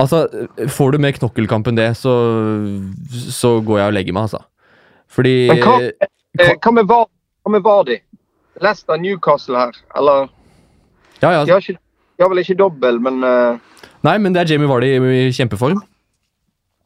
Altså, 0.00 0.26
får 0.68 0.92
du 0.92 0.98
med 0.98 1.14
knokkelkampen 1.14 1.76
det, 1.76 1.90
så, 1.96 2.12
så 3.30 3.60
går 3.64 3.78
jeg 3.78 3.86
og 3.86 3.92
legger 3.94 4.12
meg, 4.16 4.22
altså. 4.28 4.40
Fordi 5.12 5.48
Men 5.48 5.58
hva- 5.62 5.92
Eh, 6.40 6.54
hva 6.64 6.72
med 6.72 6.86
Var- 6.88 7.08
hva 7.44 7.50
med 7.52 7.62
Vardi? 7.62 7.98
Leicester 8.62 8.96
Newcastle 8.96 9.56
her, 9.58 9.72
eller 9.96 10.28
Ja, 11.22 11.30
ja. 11.32 11.44
De 11.44 11.50
har, 11.52 11.60
ikke, 11.60 11.76
de 12.16 12.22
har 12.24 12.28
vel 12.30 12.38
ikke 12.38 12.56
dobbel, 12.56 12.98
men 13.00 13.22
uh... 13.22 13.58
Nei, 14.02 14.16
men 14.18 14.32
det 14.32 14.40
er 14.42 14.54
Jamie 14.54 14.66
Vardy 14.68 14.86
i, 14.96 15.28
i 15.28 15.30
kjempeform. 15.30 15.82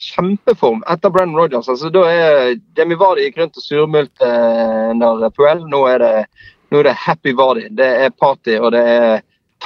Kjempeform 0.02 0.82
etter 0.92 1.10
Brennan 1.14 1.36
Rodgers. 1.38 1.68
Altså, 1.72 1.90
da 1.94 2.02
er 2.10 2.54
Demi 2.76 2.94
Vardi 3.00 3.26
gikk 3.28 3.38
rundt 3.40 3.56
og 3.60 3.64
surmulte 3.64 4.28
når 4.96 5.18
under 5.18 5.30
Puel. 5.34 5.64
Nå 5.70 5.82
er, 5.90 5.98
det, 6.04 6.12
nå 6.72 6.80
er 6.82 6.90
det 6.90 6.94
happy 7.06 7.34
Vardi. 7.38 7.68
Det 7.78 7.88
er 8.06 8.14
party, 8.14 8.56
og 8.60 8.72
det 8.76 8.82
er 8.86 9.20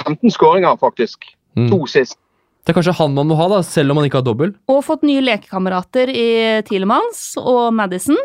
15 0.05 0.31
skåringer, 0.31 0.77
faktisk. 0.81 1.25
Mm. 1.59 1.69
To 1.73 1.81
sist. 1.91 2.17
Det 2.61 2.71
er 2.71 2.77
kanskje 2.77 2.93
han 2.99 3.15
man 3.17 3.27
må 3.31 3.35
ha, 3.39 3.47
da, 3.49 3.61
selv 3.65 3.91
om 3.91 3.97
man 3.99 4.05
ikke 4.07 4.19
har 4.21 4.27
dobbel. 4.27 4.53
Og 4.69 4.83
fått 4.85 5.01
nye 5.07 5.23
lekekamerater 5.25 6.11
i 6.13 6.27
Tilemans 6.67 7.31
og 7.41 7.71
Madison. 7.73 8.19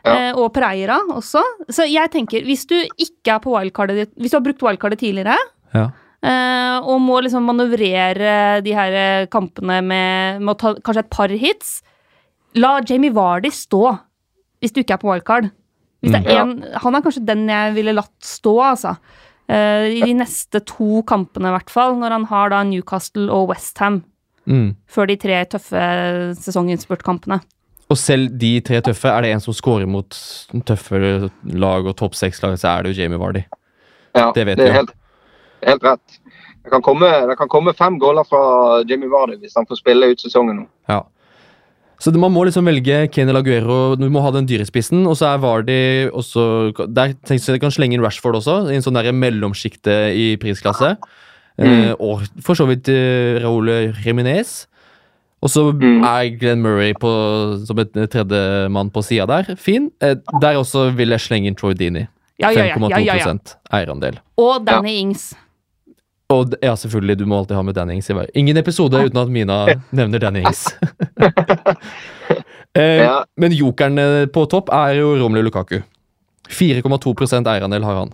Ja. 0.00 0.14
eh, 0.30 0.32
Og 0.34 0.48
Preira 0.56 0.96
også. 1.12 1.42
Så 1.68 1.84
jeg 1.86 2.08
tenker, 2.10 2.42
hvis 2.48 2.62
du 2.66 2.74
ikke 2.80 3.34
er 3.34 3.42
på 3.44 3.52
wildcardet 3.52 3.98
ditt 3.98 4.12
Hvis 4.16 4.32
du 4.32 4.38
har 4.38 4.44
brukt 4.46 4.62
wildcardet 4.64 4.98
tidligere, 5.02 5.36
Ja. 5.74 5.90
Eh, 6.22 6.76
og 6.80 7.00
må 7.00 7.20
liksom 7.24 7.46
manøvrere 7.48 8.62
de 8.64 8.74
her 8.76 8.92
eh, 8.92 9.26
kampene 9.32 9.80
med, 9.84 10.40
med 10.42 10.54
å 10.54 10.58
ta 10.58 10.74
kanskje 10.80 11.04
et 11.06 11.10
par 11.10 11.28
hits, 11.28 11.80
la 12.54 12.80
Jamie 12.86 13.10
Vardy 13.14 13.50
stå. 13.54 13.98
Hvis 14.60 14.72
du 14.76 14.80
ikke 14.82 14.94
er 14.98 15.00
på 15.00 15.08
wildcard. 15.12 15.50
Hvis 16.02 16.12
det 16.12 16.20
er 16.26 16.44
Mm. 16.44 16.50
en, 16.62 16.74
han 16.82 16.94
er 16.96 17.02
kanskje 17.04 17.24
den 17.28 17.46
jeg 17.48 17.74
ville 17.76 17.92
latt 17.96 18.12
stå, 18.24 18.54
altså. 18.72 18.96
Eh, 19.48 19.98
I 19.98 20.00
de 20.04 20.14
neste 20.14 20.60
to 20.64 21.02
kampene, 21.08 21.48
i 21.48 21.54
hvert 21.56 21.70
fall. 21.70 21.94
Når 21.96 22.10
han 22.14 22.24
har 22.30 22.50
da 22.50 22.62
Newcastle 22.64 23.28
og 23.30 23.48
Westham 23.50 24.02
Mm. 24.48 24.74
før 24.88 25.06
de 25.06 25.16
tre 25.20 25.44
tøffe 25.44 25.80
sesonginnspurtkampene. 26.40 27.40
Og 27.90 27.98
selv 27.98 28.32
de 28.38 28.60
tre 28.64 28.80
tøffe, 28.86 29.10
er 29.10 29.22
det 29.22 29.32
en 29.34 29.40
som 29.44 29.54
scorer 29.54 29.86
mot 29.90 30.08
tøffe 30.66 31.00
lag 31.44 31.86
og 31.86 31.96
topp 31.98 32.14
seks-lag, 32.18 32.56
så 32.58 32.70
er 32.78 32.82
det 32.86 32.92
jo 32.94 33.02
Jamie 33.02 33.18
Vardy. 33.20 33.42
Ja, 34.14 34.30
Det 34.34 34.44
vet 34.46 34.58
vi 34.58 34.66
jo. 34.66 34.72
helt, 34.72 34.92
helt 35.66 35.84
rett. 35.84 36.18
Det 36.60 36.70
kan, 36.70 36.82
komme, 36.84 37.08
det 37.30 37.36
kan 37.40 37.48
komme 37.48 37.72
fem 37.76 37.96
gåler 37.98 38.26
fra 38.28 38.40
Jimmy 38.84 39.08
Vardy 39.08 39.38
hvis 39.40 39.56
han 39.56 39.66
får 39.66 39.80
spille 39.80 40.10
ut 40.12 40.20
sesongen 40.20 40.62
nå. 40.62 40.66
Ja. 40.92 41.02
Så 42.00 42.12
man 42.16 42.32
må 42.32 42.46
liksom 42.48 42.64
velge 42.68 43.02
Kenel 43.12 43.36
Aguero, 43.36 43.94
du 43.96 44.06
må 44.12 44.22
ha 44.24 44.30
den 44.32 44.46
dyrespissen, 44.48 45.02
og 45.08 45.18
så 45.20 45.34
er 45.34 45.40
Vardy 45.42 45.80
også 46.08 46.72
Der 46.88 47.12
tenker 47.28 47.52
jeg 47.56 47.60
kan 47.60 47.72
slenge 47.74 47.96
inn 47.96 48.04
Rashford 48.04 48.38
også, 48.40 48.54
i 48.72 48.76
en 48.78 48.84
sånn 48.84 48.96
der 48.96 49.12
mellomsjikte 49.12 49.96
i 50.16 50.30
prisklasse. 50.40 50.94
Eh, 51.60 51.92
og 52.00 52.22
for 52.40 52.56
så 52.56 52.64
vidt 52.70 52.88
uh, 52.88 53.36
Raúl 53.42 53.68
Reminez. 54.04 54.62
Og 55.40 55.48
så 55.48 55.72
Mm. 55.72 56.04
er 56.04 56.38
Glenn 56.38 56.62
Murray 56.62 56.92
på, 56.92 57.10
som 57.66 57.78
et 57.80 57.92
tredjemann 58.12 58.90
på 58.92 59.02
sida 59.04 59.26
der. 59.26 59.56
Fin. 59.56 59.90
Eh, 60.00 60.16
der 60.40 60.56
også 60.60 60.90
vil 60.96 61.08
jeg 61.08 61.20
slenge 61.20 61.48
inn 61.48 61.54
Troy 61.56 61.72
Dini. 61.72 62.06
Ja, 62.40 62.50
ja, 62.50 62.64
ja, 62.64 62.74
5,2 62.76 62.90
ja, 63.04 63.14
ja, 63.16 63.16
ja. 63.24 63.34
eierandel. 63.72 64.18
Og 64.40 64.64
Danny 64.66 64.98
Ings. 65.00 65.34
Og 66.30 66.54
ja, 66.62 66.76
selvfølgelig, 66.78 67.16
du 67.18 67.24
må 67.26 67.40
alltid 67.40 67.56
ha 67.58 67.62
med 67.66 67.74
Dannings 67.74 68.10
i 68.10 68.14
hver. 68.14 68.28
Ingen 68.38 68.56
episode 68.60 69.00
uten 69.02 69.18
at 69.18 69.32
Mina 69.34 69.56
nevner 69.90 70.22
Dannings. 70.22 70.68
Eh, 72.74 73.02
Ja. 73.02 73.24
Men 73.36 73.50
jokeren 73.52 73.98
eh, 73.98 74.26
på 74.30 74.44
topp 74.46 74.68
er 74.70 74.92
jo 75.00 75.16
Romelu 75.18 75.42
Lukaku. 75.42 75.80
4,2% 76.50 77.48
eierandel 77.50 77.82
har 77.82 77.96
han. 77.98 78.12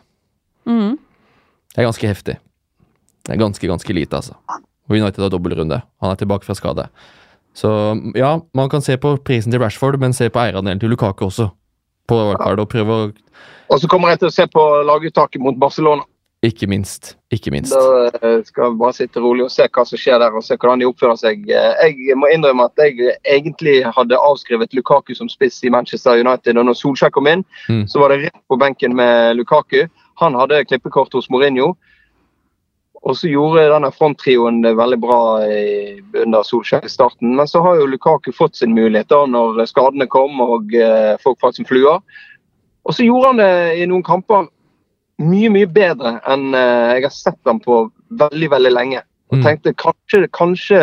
Mm. 0.64 0.94
Det 1.74 1.82
er 1.82 1.88
ganske 1.90 2.08
heftig. 2.08 2.38
Det 3.26 3.34
er 3.34 3.40
ganske, 3.42 3.68
ganske 3.68 3.92
lite, 3.92 4.16
altså. 4.16 4.36
Og 4.88 4.96
United 4.96 5.20
har 5.26 5.32
dobbeltrunde. 5.34 5.82
Han 6.00 6.10
er 6.14 6.16
tilbake 6.20 6.48
fra 6.48 6.56
skade. 6.56 6.88
Så 7.56 7.68
ja, 8.16 8.40
man 8.54 8.68
kan 8.72 8.80
se 8.84 8.96
på 8.96 9.16
prisen 9.24 9.52
til 9.52 9.60
Rashford, 9.60 10.00
men 10.00 10.16
se 10.16 10.28
på 10.32 10.40
eierandelen 10.40 10.80
til 10.80 10.92
Lukaku 10.92 11.26
også. 11.28 11.50
På 12.08 12.22
wildcard, 12.30 12.60
og 12.64 12.68
prøve 12.72 12.96
å 12.96 13.06
Og 13.74 13.80
så 13.82 13.88
kommer 13.90 14.12
jeg 14.14 14.20
til 14.22 14.28
å 14.30 14.34
se 14.34 14.46
på 14.46 14.64
laguttaket 14.86 15.42
mot 15.42 15.56
Barcelona. 15.58 16.04
Ikke 16.47 16.68
minst. 16.70 17.16
Ikke 17.34 17.51
minst. 17.51 17.72
Da 17.74 18.11
eh, 18.20 18.42
skal 18.47 18.68
jeg 18.68 18.78
bare 18.78 18.94
sitte 18.94 19.22
rolig 19.24 19.47
og 19.47 19.51
se 19.51 19.64
hva 19.66 19.82
som 19.88 19.99
skjer 19.99 20.20
der, 20.22 20.34
og 20.36 20.44
se 20.47 20.55
hvordan 20.55 20.82
de 20.82 20.86
oppfører 20.86 21.18
seg. 21.18 21.42
Eh, 21.51 21.97
Jeg 22.07 22.18
må 22.20 22.28
innrømme 22.30 22.68
at 22.68 22.82
jeg 22.84 23.16
egentlig 23.24 23.80
hadde 23.97 24.20
avskrevet 24.20 24.76
Lukaku 24.76 25.14
som 25.18 25.30
spiss 25.32 25.59
i 25.66 25.72
Manchester 25.74 26.20
United. 26.22 26.55
Og 26.61 26.68
når 26.68 26.78
Solskjær 26.78 27.11
kom 27.16 27.26
inn, 27.32 27.44
Mm. 27.68 27.86
så 27.88 27.99
var 27.99 28.09
det 28.14 28.20
rett 28.26 28.42
på 28.49 28.59
benken 28.61 28.94
med 28.94 29.36
Lukaku. 29.36 29.88
Han 30.22 30.34
hadde 30.38 30.64
klippekort 30.70 31.12
hos 31.12 31.28
Mourinho. 31.30 31.74
Og 33.07 33.14
så 33.16 33.28
gjorde 33.30 33.68
denne 33.70 33.90
fronttrioen 33.94 34.62
det 34.64 34.76
veldig 34.76 34.99
bra 35.01 35.20
under 36.22 36.42
Solskjær 36.42 36.84
i 36.84 36.90
starten. 36.90 37.36
Men 37.36 37.47
så 37.47 37.62
har 37.62 37.76
jo 37.76 37.86
Lukaku 37.86 38.32
fått 38.32 38.57
sin 38.57 38.74
mulighet 38.74 39.09
da 39.09 39.24
når 39.26 39.66
skadene 39.66 40.09
kom 40.11 40.40
og 40.40 40.74
eh, 40.74 41.16
folk 41.22 41.38
falt 41.40 41.57
som 41.57 41.64
fluer. 41.68 42.01
Og 42.86 42.94
så 42.94 43.07
gjorde 43.07 43.26
han 43.32 43.42
det 43.42 43.78
i 43.82 43.86
noen 43.86 44.03
kamper 44.07 44.49
mye, 45.18 45.48
mye 45.50 45.66
bedre 45.66 46.18
enn 46.28 46.54
eh, 46.54 46.94
jeg 46.98 47.06
har 47.06 47.14
sett 47.14 47.38
ham 47.48 47.60
på 47.60 47.90
veldig, 48.20 48.50
veldig 48.52 48.72
lenge. 48.72 49.02
Og 49.30 49.38
Mm. 49.38 49.42
tenkte 49.42 49.72
kanskje, 49.74 50.28
kanskje, 50.30 50.80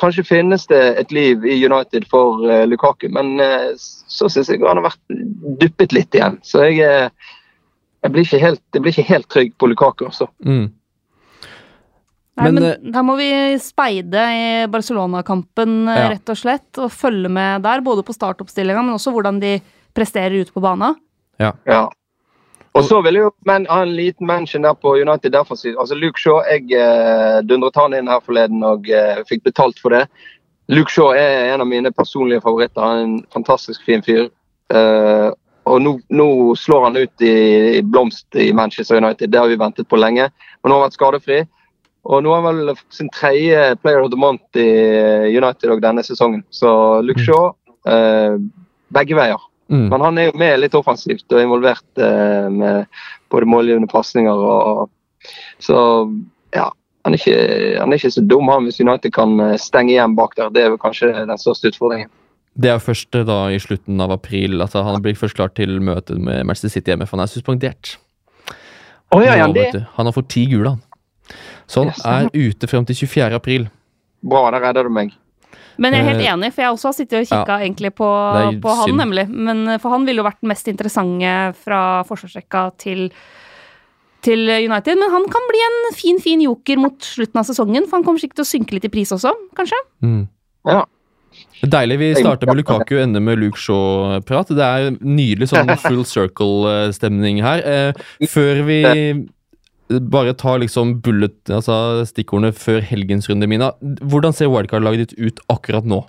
kanskje 0.00 0.24
finnes 0.26 0.66
det 0.66 0.98
et 0.98 1.12
liv 1.12 1.44
i 1.46 1.58
United 1.64 2.06
for 2.10 2.42
eh, 2.50 2.64
Lukaku. 2.66 3.08
Men 3.12 3.38
eh, 3.40 3.74
så 3.78 4.28
syns 4.28 4.48
jeg 4.50 4.60
han 4.64 4.80
har 4.80 4.88
vært 4.90 5.20
duppet 5.60 5.92
litt 5.92 6.14
igjen. 6.14 6.38
Så 6.42 6.64
jeg, 6.66 6.78
jeg, 8.02 8.10
blir, 8.10 8.24
ikke 8.24 8.40
helt, 8.42 8.62
jeg 8.74 8.82
blir 8.82 8.92
ikke 8.96 9.08
helt 9.12 9.28
trygg 9.30 9.54
på 9.58 9.68
Lukaku, 9.70 10.06
altså. 10.08 10.26
Mm. 10.44 10.72
Nei, 12.38 12.50
Men, 12.52 12.54
men, 12.62 12.92
da 12.94 13.02
må 13.02 13.16
vi 13.18 13.28
speide 13.58 14.24
i 14.30 14.66
Barcelona-kampen, 14.70 15.72
Ja. 15.90 16.08
rett 16.14 16.28
og 16.30 16.38
slett. 16.38 16.70
Og 16.78 16.90
følge 16.94 17.28
med 17.28 17.62
der, 17.66 17.80
både 17.82 18.04
på 18.06 18.14
startoppstillinga, 18.14 18.82
men 18.86 18.94
også 18.94 19.10
hvordan 19.14 19.40
de 19.42 19.56
presterer 19.94 20.40
ute 20.40 20.54
på 20.54 20.62
banen. 20.62 20.94
Ja. 21.42 21.52
Og 22.76 22.84
så 22.84 23.00
vil 23.02 23.16
jeg 23.18 23.26
jo 23.26 23.30
men, 23.48 23.66
ha 23.70 23.82
en 23.82 23.94
liten 23.96 24.26
mention 24.28 24.62
der 24.62 24.76
på 24.76 24.94
United 24.96 25.32
Defensive. 25.32 25.76
Altså 25.80 25.96
Luke 25.98 26.20
Shaw, 26.20 26.42
jeg 26.46 26.68
eh, 26.76 27.40
dundret 27.48 27.78
han 27.80 27.96
inn 27.96 28.10
her 28.10 28.22
forleden 28.24 28.62
og 28.66 28.88
eh, 28.92 29.22
fikk 29.28 29.44
betalt 29.48 29.80
for 29.82 29.96
det. 29.96 30.04
Luke 30.68 30.92
Shaw 30.92 31.14
er 31.16 31.54
en 31.54 31.64
av 31.64 31.68
mine 31.70 31.92
personlige 31.96 32.44
favoritter. 32.44 32.84
Han 32.84 32.98
er 32.98 33.06
en 33.06 33.20
fantastisk 33.34 33.84
fin 33.88 34.04
fyr. 34.04 34.28
Eh, 34.74 35.28
og 35.68 35.82
nå, 35.84 35.94
nå 36.08 36.28
slår 36.56 36.84
han 36.86 36.98
ut 37.00 37.24
i, 37.24 37.34
i 37.78 37.82
blomst 37.84 38.36
i 38.36 38.50
Manchester 38.56 39.00
United. 39.00 39.32
Det 39.32 39.40
har 39.40 39.48
vi 39.48 39.60
ventet 39.60 39.88
på 39.88 40.00
lenge. 40.00 40.28
Og 40.62 40.68
nå 40.68 40.76
har 40.76 40.84
han 40.84 40.88
vært 40.88 40.98
skadefri. 40.98 41.42
Og 42.08 42.22
nå 42.24 42.32
har 42.32 42.44
han 42.44 42.62
vel 42.62 42.78
sin 42.94 43.10
tredje 43.12 43.74
Player 43.82 44.04
of 44.04 44.12
the 44.12 44.20
Month 44.20 44.60
i 44.60 45.34
United 45.34 45.82
denne 45.84 46.04
sesongen. 46.06 46.44
Så 46.50 46.70
Luke 47.04 47.24
Shaw, 47.24 47.52
eh, 47.88 48.38
begge 48.94 49.18
veier. 49.18 49.47
Mm. 49.68 49.88
Men 49.92 50.00
han 50.00 50.18
er 50.18 50.30
jo 50.30 50.38
med 50.40 50.60
litt 50.62 50.74
offensivt 50.78 51.28
og 51.34 51.42
involvert 51.42 52.00
eh, 52.00 52.46
med 52.48 52.86
både 53.32 53.48
målgivende 53.48 53.90
pasninger 53.90 54.32
og 54.32 54.88
Så 55.60 55.76
ja, 56.54 56.70
han 57.04 57.14
er, 57.14 57.18
ikke, 57.18 57.80
han 57.80 57.92
er 57.92 57.98
ikke 57.98 58.10
så 58.14 58.22
dum, 58.24 58.48
han, 58.48 58.64
hvis 58.64 58.80
United 58.80 59.12
kan 59.12 59.34
eh, 59.44 59.56
stenge 59.60 59.92
igjen 59.92 60.14
bak 60.16 60.36
der. 60.38 60.48
Det 60.54 60.62
er 60.62 60.72
vel 60.72 60.80
kanskje 60.80 61.10
den 61.12 61.40
største 61.40 61.72
utfordringen. 61.72 62.08
Det 62.58 62.70
er 62.72 62.80
først 62.82 63.14
eh, 63.14 63.26
da 63.28 63.38
i 63.52 63.60
slutten 63.62 64.00
av 64.00 64.14
april 64.14 64.62
at 64.64 64.72
han 64.78 65.02
blir 65.04 65.18
først 65.18 65.36
klar 65.36 65.52
til 65.54 65.80
møtet 65.84 66.18
med 66.18 66.46
Manchester 66.48 66.72
City 66.72 66.94
hjemme, 66.94 67.06
for 67.06 67.18
han 67.18 67.26
er 67.26 67.32
suspendert. 67.32 67.96
Oh, 69.12 69.22
ja, 69.24 69.36
ja, 69.40 69.46
det. 69.52 69.86
Han 69.96 70.08
har 70.08 70.12
fått 70.12 70.28
ti 70.32 70.46
gule, 70.50 70.76
han. 70.76 70.82
Så 71.68 71.84
han 71.84 71.92
Yes. 71.92 72.04
er 72.04 72.28
ute 72.32 72.68
frem 72.68 72.84
til 72.88 72.96
24. 72.96 73.34
april. 73.36 73.68
Bra, 74.24 74.50
der 74.50 74.64
redder 74.64 74.88
du 74.88 74.92
meg. 74.92 75.12
Men 75.78 75.94
jeg 75.94 76.02
er 76.02 76.08
helt 76.10 76.24
Eh, 76.24 76.32
enig, 76.32 76.52
for 76.54 76.64
jeg 76.64 76.74
også 76.74 76.88
har 76.90 76.96
sittet 76.96 77.18
og 77.20 77.28
kikka 77.30 77.58
egentlig 77.62 77.92
på, 77.94 78.08
på 78.64 78.76
han, 78.80 78.94
nemlig. 78.98 79.28
Men 79.30 79.66
eh, 79.68 79.78
for 79.82 79.94
han 79.94 80.06
ville 80.08 80.22
jo 80.22 80.26
vært 80.26 80.40
den 80.42 80.50
mest 80.50 80.68
interessante 80.70 81.34
fra 81.62 81.82
forsvarsrekka 82.08 82.64
til, 82.82 83.08
til 84.26 84.42
United. 84.48 84.98
Men 84.98 85.14
han 85.14 85.28
kan 85.30 85.48
bli 85.50 85.62
en 85.68 85.80
fin, 85.94 86.18
fin 86.22 86.42
joker 86.42 86.82
mot 86.82 86.98
slutten 87.14 87.40
av 87.40 87.46
sesongen, 87.46 87.86
for 87.86 88.00
han 88.00 88.06
kommer 88.06 88.22
sikkert 88.22 88.42
til 88.42 88.48
å 88.48 88.52
synke 88.52 88.78
litt 88.78 88.88
i 88.90 88.92
pris 88.92 89.14
også, 89.14 89.34
kanskje. 89.58 89.80
Mm. 90.02 90.22
Ja. 90.68 90.84
Deilig. 91.62 91.98
Vi 91.98 92.12
starter 92.18 92.50
med 92.50 92.60
Lukaku 92.60 92.96
og 92.96 93.02
ender 93.02 93.22
med 93.22 93.38
Luke 93.38 93.58
Shaw-prat. 93.60 94.50
Det 94.54 94.64
er 94.66 94.92
nydelig 94.98 95.50
sånn 95.50 95.70
full 95.86 96.04
circle-stemning 96.06 97.42
her. 97.44 97.62
Eh, 97.62 98.06
før 98.30 98.62
vi 98.66 98.82
bare 99.88 100.34
ta 100.38 100.56
liksom 100.60 100.98
bullet, 101.04 101.38
altså 101.50 102.04
stikkordene 102.08 102.54
før 102.56 102.84
helgens 102.84 103.28
runde, 103.30 103.48
Mina. 103.50 103.72
Hvordan 103.80 104.36
ser 104.36 104.50
wildcard-laget 104.52 105.08
ditt 105.08 105.18
ut 105.18 105.40
akkurat 105.52 105.88
nå? 105.88 106.02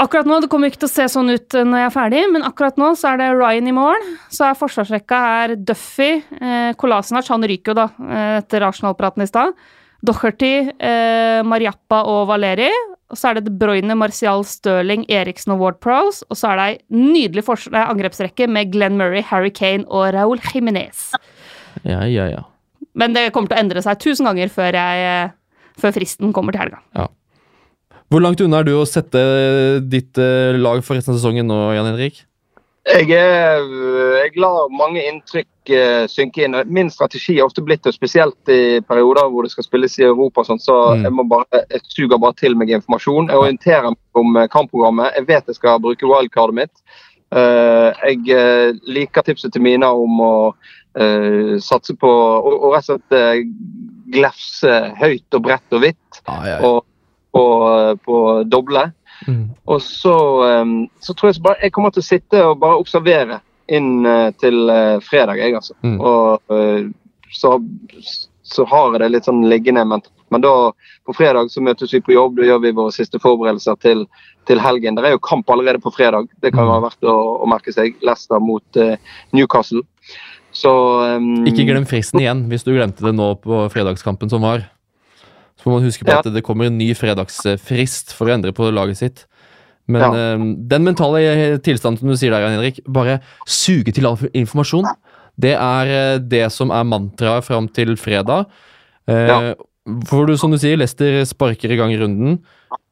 Akkurat 0.00 0.26
nå, 0.26 0.40
Det 0.40 0.48
kommer 0.50 0.70
ikke 0.70 0.82
til 0.82 0.88
å 0.88 0.92
se 0.94 1.04
sånn 1.12 1.30
ut 1.34 1.54
eh, 1.54 1.66
når 1.68 1.82
jeg 1.82 1.88
er 1.90 1.94
ferdig, 1.94 2.22
men 2.32 2.46
akkurat 2.46 2.78
nå 2.80 2.92
så 2.98 3.12
er 3.12 3.20
det 3.20 3.28
Ryan 3.36 3.68
i 3.68 3.74
mål. 3.76 4.08
Så 4.32 4.46
er 4.48 4.58
forsvarsrekka 4.58 5.20
her 5.26 5.54
Duffy. 5.60 6.14
Eh, 6.40 6.72
Kolasinac 6.80 7.28
han 7.30 7.44
ryker 7.44 7.74
jo 7.74 7.78
da 7.82 7.86
eh, 8.08 8.38
etter 8.40 8.64
Arsenal-praten 8.66 9.24
i 9.24 9.28
stad. 9.28 9.52
Docherty, 10.02 10.54
eh, 10.82 11.42
Mariappa 11.46 12.02
og 12.10 12.26
Valeri. 12.32 12.70
Og 13.12 13.18
så 13.20 13.28
er 13.28 13.38
det 13.38 13.50
De 13.50 13.52
Bruyne, 13.60 13.94
Martial, 13.98 14.42
Stirling, 14.48 15.04
Eriksen 15.12 15.52
og 15.54 15.60
Ward 15.60 15.82
Prowse. 15.84 16.24
Og 16.32 16.40
så 16.40 16.50
er 16.50 16.58
det 16.58 16.68
ei 16.70 17.02
nydelig 17.12 17.44
eh, 17.44 17.82
angrepsrekke 17.84 18.48
med 18.48 18.72
Glenn 18.72 18.96
Murray, 18.96 19.22
Harry 19.28 19.52
Kane 19.52 19.84
og 19.86 20.14
Raúl 20.16 20.40
Jiminez. 20.48 21.10
Ja, 21.84 22.02
ja, 22.08 22.30
ja. 22.32 22.46
Men 22.94 23.14
det 23.16 23.28
kommer 23.32 23.48
til 23.52 23.56
å 23.58 23.62
endre 23.62 23.82
seg 23.84 23.98
tusen 24.02 24.26
ganger 24.28 24.50
før, 24.52 24.72
jeg, 24.76 25.06
eh, 25.30 25.30
før 25.80 25.94
fristen 25.96 26.32
kommer 26.36 26.52
til 26.56 26.64
helga. 26.66 27.08
Hvor 28.12 28.20
langt 28.20 28.40
unna 28.44 28.58
er 28.60 28.66
du 28.68 28.74
å 28.76 28.84
sette 28.88 29.20
ditt 29.88 30.18
eh, 30.20 30.52
lag 30.60 30.82
for 30.84 30.98
resten 30.98 31.14
av 31.14 31.18
sesongen 31.20 31.46
nå, 31.48 31.56
Jan 31.72 31.88
Henrik? 31.88 32.18
Jeg, 32.82 33.06
er, 33.14 33.62
jeg 34.18 34.32
lar 34.42 34.66
mange 34.74 35.00
inntrykk 35.06 35.70
eh, 35.70 36.02
synke 36.10 36.42
inn. 36.44 36.56
Min 36.66 36.90
strategi 36.90 37.36
er 37.38 37.46
ofte 37.46 37.62
blitt, 37.64 37.86
og 37.86 37.94
spesielt 37.94 38.50
i 38.50 38.80
perioder 38.84 39.30
hvor 39.30 39.46
det 39.46 39.52
skal 39.54 39.64
spilles 39.64 39.94
i 40.00 40.04
Europa, 40.08 40.42
sånn, 40.44 40.60
så 40.60 40.76
Mm. 40.96 41.04
jeg, 41.06 41.12
må 41.14 41.24
bare, 41.30 41.62
jeg 41.70 41.80
suger 41.94 42.18
bare 42.18 42.34
til 42.42 42.56
meg 42.58 42.74
informasjon. 42.74 43.30
Jeg 43.30 43.38
orienterer 43.38 43.94
meg 43.94 44.18
om 44.18 44.34
kampprogrammet. 44.50 45.14
Jeg 45.16 45.28
vet 45.30 45.46
jeg 45.46 45.60
skal 45.60 45.78
bruke 45.80 46.10
wildcardet 46.10 46.58
mitt. 46.58 46.74
Eh, 47.32 48.04
jeg 48.26 48.76
liker 48.84 49.22
tipset 49.30 49.54
til 49.54 49.62
Mina 49.62 49.88
om 49.94 50.18
å 50.20 50.34
eh, 50.98 51.58
satse 51.62 51.94
på 51.96 52.08
og, 52.10 52.52
og 52.52 52.74
rett 52.74 52.88
og 52.90 52.98
slett 53.00 53.14
uh, 53.16 53.44
glefse 54.12 54.72
høyt 55.00 55.36
og 55.38 55.44
bredt 55.46 55.76
og 55.76 55.84
hvitt 55.84 56.18
Ja, 56.26 56.38
ja, 56.50 56.56
og 56.66 56.82
på, 57.32 57.44
på 58.04 58.16
doble. 58.44 58.90
Mm. 59.24 59.46
Og 59.64 59.78
så, 59.80 60.12
um, 60.60 60.74
så 61.00 61.14
tror 61.14 61.30
jeg 61.30 61.38
så 61.38 61.44
bare 61.46 61.62
jeg 61.64 61.72
kommer 61.72 61.94
til 61.94 62.02
å 62.02 62.08
sitte 62.10 62.42
og 62.44 62.58
bare 62.60 62.80
observere 62.82 63.38
inn 63.72 64.04
uh, 64.04 64.28
til 64.42 64.68
fredag, 65.06 65.40
jeg, 65.40 65.54
altså. 65.56 65.72
Mm. 65.80 65.96
Og 66.00 66.52
så, 67.32 67.54
så 68.44 68.66
har 68.68 68.92
jeg 68.92 69.00
det 69.00 69.08
litt 69.14 69.30
sånn 69.30 69.46
liggende. 69.48 69.86
Men, 69.88 70.04
men 70.34 70.44
da, 70.44 70.52
på 71.08 71.14
fredag 71.16 71.48
så 71.54 71.62
møtes 71.64 71.94
vi 71.94 72.02
på 72.04 72.12
jobb, 72.12 72.36
da 72.36 72.50
gjør 72.50 72.60
vi 72.66 72.74
våre 72.76 72.92
siste 72.92 73.22
forberedelser 73.22 73.80
til, 73.80 74.04
til 74.50 74.60
helgen. 74.60 74.98
Det 74.98 75.08
er 75.08 75.16
jo 75.16 75.22
kamp 75.24 75.48
allerede 75.54 75.80
på 75.80 75.94
fredag, 75.94 76.28
det 76.44 76.52
kan 76.52 76.66
Mm. 76.66 76.74
være 76.74 76.84
verdt 76.90 77.08
å, 77.08 77.16
å 77.40 77.48
merke 77.48 77.72
seg. 77.72 77.96
Leicester 78.04 78.44
mot 78.44 78.82
Newcastle. 79.32 79.80
Så 80.52 80.70
um, 81.16 81.46
Ikke 81.48 81.64
glem 81.64 81.86
fristen 81.88 82.20
igjen, 82.20 82.44
hvis 82.50 82.64
du 82.66 82.72
glemte 82.74 83.00
det 83.06 83.14
nå 83.16 83.30
på 83.40 83.62
fredagskampen 83.72 84.28
som 84.32 84.42
var. 84.44 84.66
Så 85.56 85.68
må 85.68 85.78
man 85.78 85.86
huske 85.86 86.04
på 86.04 86.12
Ja. 86.12 86.18
at 86.20 86.28
det 86.34 86.42
kommer 86.44 86.66
en 86.68 86.76
ny 86.78 86.90
fredagsfrist 86.98 88.12
for 88.16 88.28
å 88.28 88.34
endre 88.34 88.52
på 88.52 88.68
laget 88.72 88.98
sitt. 89.00 89.24
Men 89.88 90.02
Ja. 90.02 90.12
eh, 90.34 90.38
den 90.68 90.84
mentale 90.84 91.58
tilstanden 91.58 91.98
som 92.00 92.08
du 92.08 92.16
sier 92.16 92.30
der, 92.30 92.40
Jan 92.44 92.56
Henrik, 92.60 92.80
bare 92.86 93.20
suge 93.46 93.92
til 93.92 94.06
all 94.06 94.16
informasjon. 94.34 94.84
Det 95.40 95.54
er 95.56 95.86
eh, 95.86 96.18
det 96.18 96.52
som 96.52 96.70
er 96.70 96.84
mantraet 96.84 97.44
fram 97.44 97.68
til 97.68 97.96
fredag. 97.96 98.46
Eh, 99.08 99.26
Ja. 99.28 99.54
For 100.06 100.26
du, 100.26 100.36
som 100.38 100.52
du 100.52 100.58
sier, 100.58 100.76
Leicester 100.78 101.24
sparker 101.26 101.72
i 101.72 101.76
gang 101.76 101.90
runden. 101.98 102.38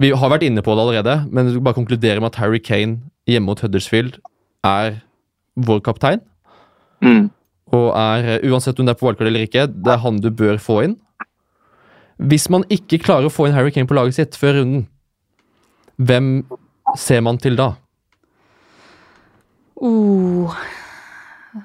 Vi 0.00 0.10
har 0.10 0.28
vært 0.28 0.42
inne 0.42 0.60
på 0.60 0.74
det 0.74 0.82
allerede, 0.82 1.30
men 1.30 1.46
du 1.52 1.60
bare 1.60 1.74
konkludere 1.78 2.18
med 2.18 2.32
at 2.34 2.40
Harry 2.42 2.58
Kane 2.58 2.98
hjemme 3.28 3.46
mot 3.46 3.60
Huddersfield 3.60 4.18
er 4.64 5.00
vår 5.56 5.80
kaptein. 5.86 6.20
mm, 7.00 7.30
Og 7.76 7.90
er, 7.94 8.26
eh, 8.36 8.50
uansett 8.50 8.78
om 8.80 8.86
det 8.86 8.96
er 8.96 9.00
på 9.00 9.06
valgkart 9.06 9.30
eller 9.30 9.46
ikke, 9.46 9.66
det 9.70 9.92
er 9.92 10.02
han 10.02 10.18
du 10.20 10.30
bør 10.30 10.58
få 10.58 10.82
inn. 10.84 10.96
Hvis 12.20 12.50
man 12.50 12.64
ikke 12.68 13.00
klarer 13.00 13.28
å 13.28 13.32
få 13.32 13.46
inn 13.46 13.54
Harry 13.56 13.70
Kane 13.70 13.88
på 13.88 13.96
laget 13.96 14.18
sitt 14.18 14.36
før 14.36 14.60
runden, 14.60 14.88
hvem 15.96 16.44
ser 16.96 17.22
man 17.24 17.38
til 17.38 17.56
da? 17.56 17.74
Oh. 19.80 20.52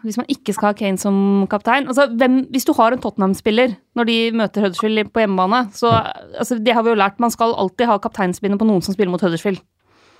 Hvis 0.04 0.18
man 0.18 0.30
ikke 0.32 0.54
skal 0.56 0.72
ha 0.72 0.78
Kane 0.78 0.98
som 0.98 1.46
kaptein 1.52 1.86
altså, 1.86 2.08
hvem, 2.18 2.48
Hvis 2.50 2.66
du 2.66 2.72
har 2.74 2.94
en 2.94 3.02
Tottenham-spiller 3.02 3.76
når 3.96 4.08
de 4.10 4.16
møter 4.34 4.64
Huddersfield 4.64 5.12
på 5.14 5.22
hjemmebane 5.22 5.60
så, 5.78 5.92
altså, 6.40 6.58
Det 6.58 6.74
har 6.74 6.82
vi 6.82 6.90
jo 6.90 6.96
lært. 6.96 7.20
Man 7.20 7.32
skal 7.32 7.54
alltid 7.54 7.86
ha 7.92 8.00
kapteinspinnet 8.02 8.60
på 8.60 8.66
noen 8.66 8.82
som 8.82 8.96
spiller 8.96 9.12
mot 9.12 9.22
Huddersfield. 9.22 9.62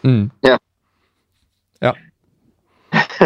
Mm. 0.04 0.30
Ja. 0.46 0.58
Ja. 1.82 1.94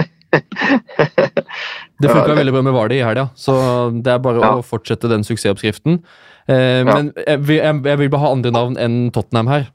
Det 1.99 2.07
funka 2.09 2.35
veldig 2.37 2.53
bra 2.55 2.61
med 2.63 2.73
Vardy 2.73 2.95
i 2.99 3.03
helga, 3.03 3.25
så 3.35 3.53
det 4.01 4.07
er 4.13 4.19
bare 4.23 4.39
Ja. 4.39 4.53
å 4.55 4.63
fortsette 4.63 5.09
den 5.11 5.23
suksessoppskriften. 5.27 5.99
Eh, 6.47 6.83
Men 6.87 7.11
jeg 7.27 7.39
vil, 7.43 7.57
jeg, 7.57 7.81
jeg 7.85 7.97
vil 7.99 8.09
bare 8.09 8.21
ha 8.23 8.31
andre 8.31 8.51
navn 8.55 8.77
enn 8.79 9.11
Tottenham 9.11 9.47
her. 9.51 9.67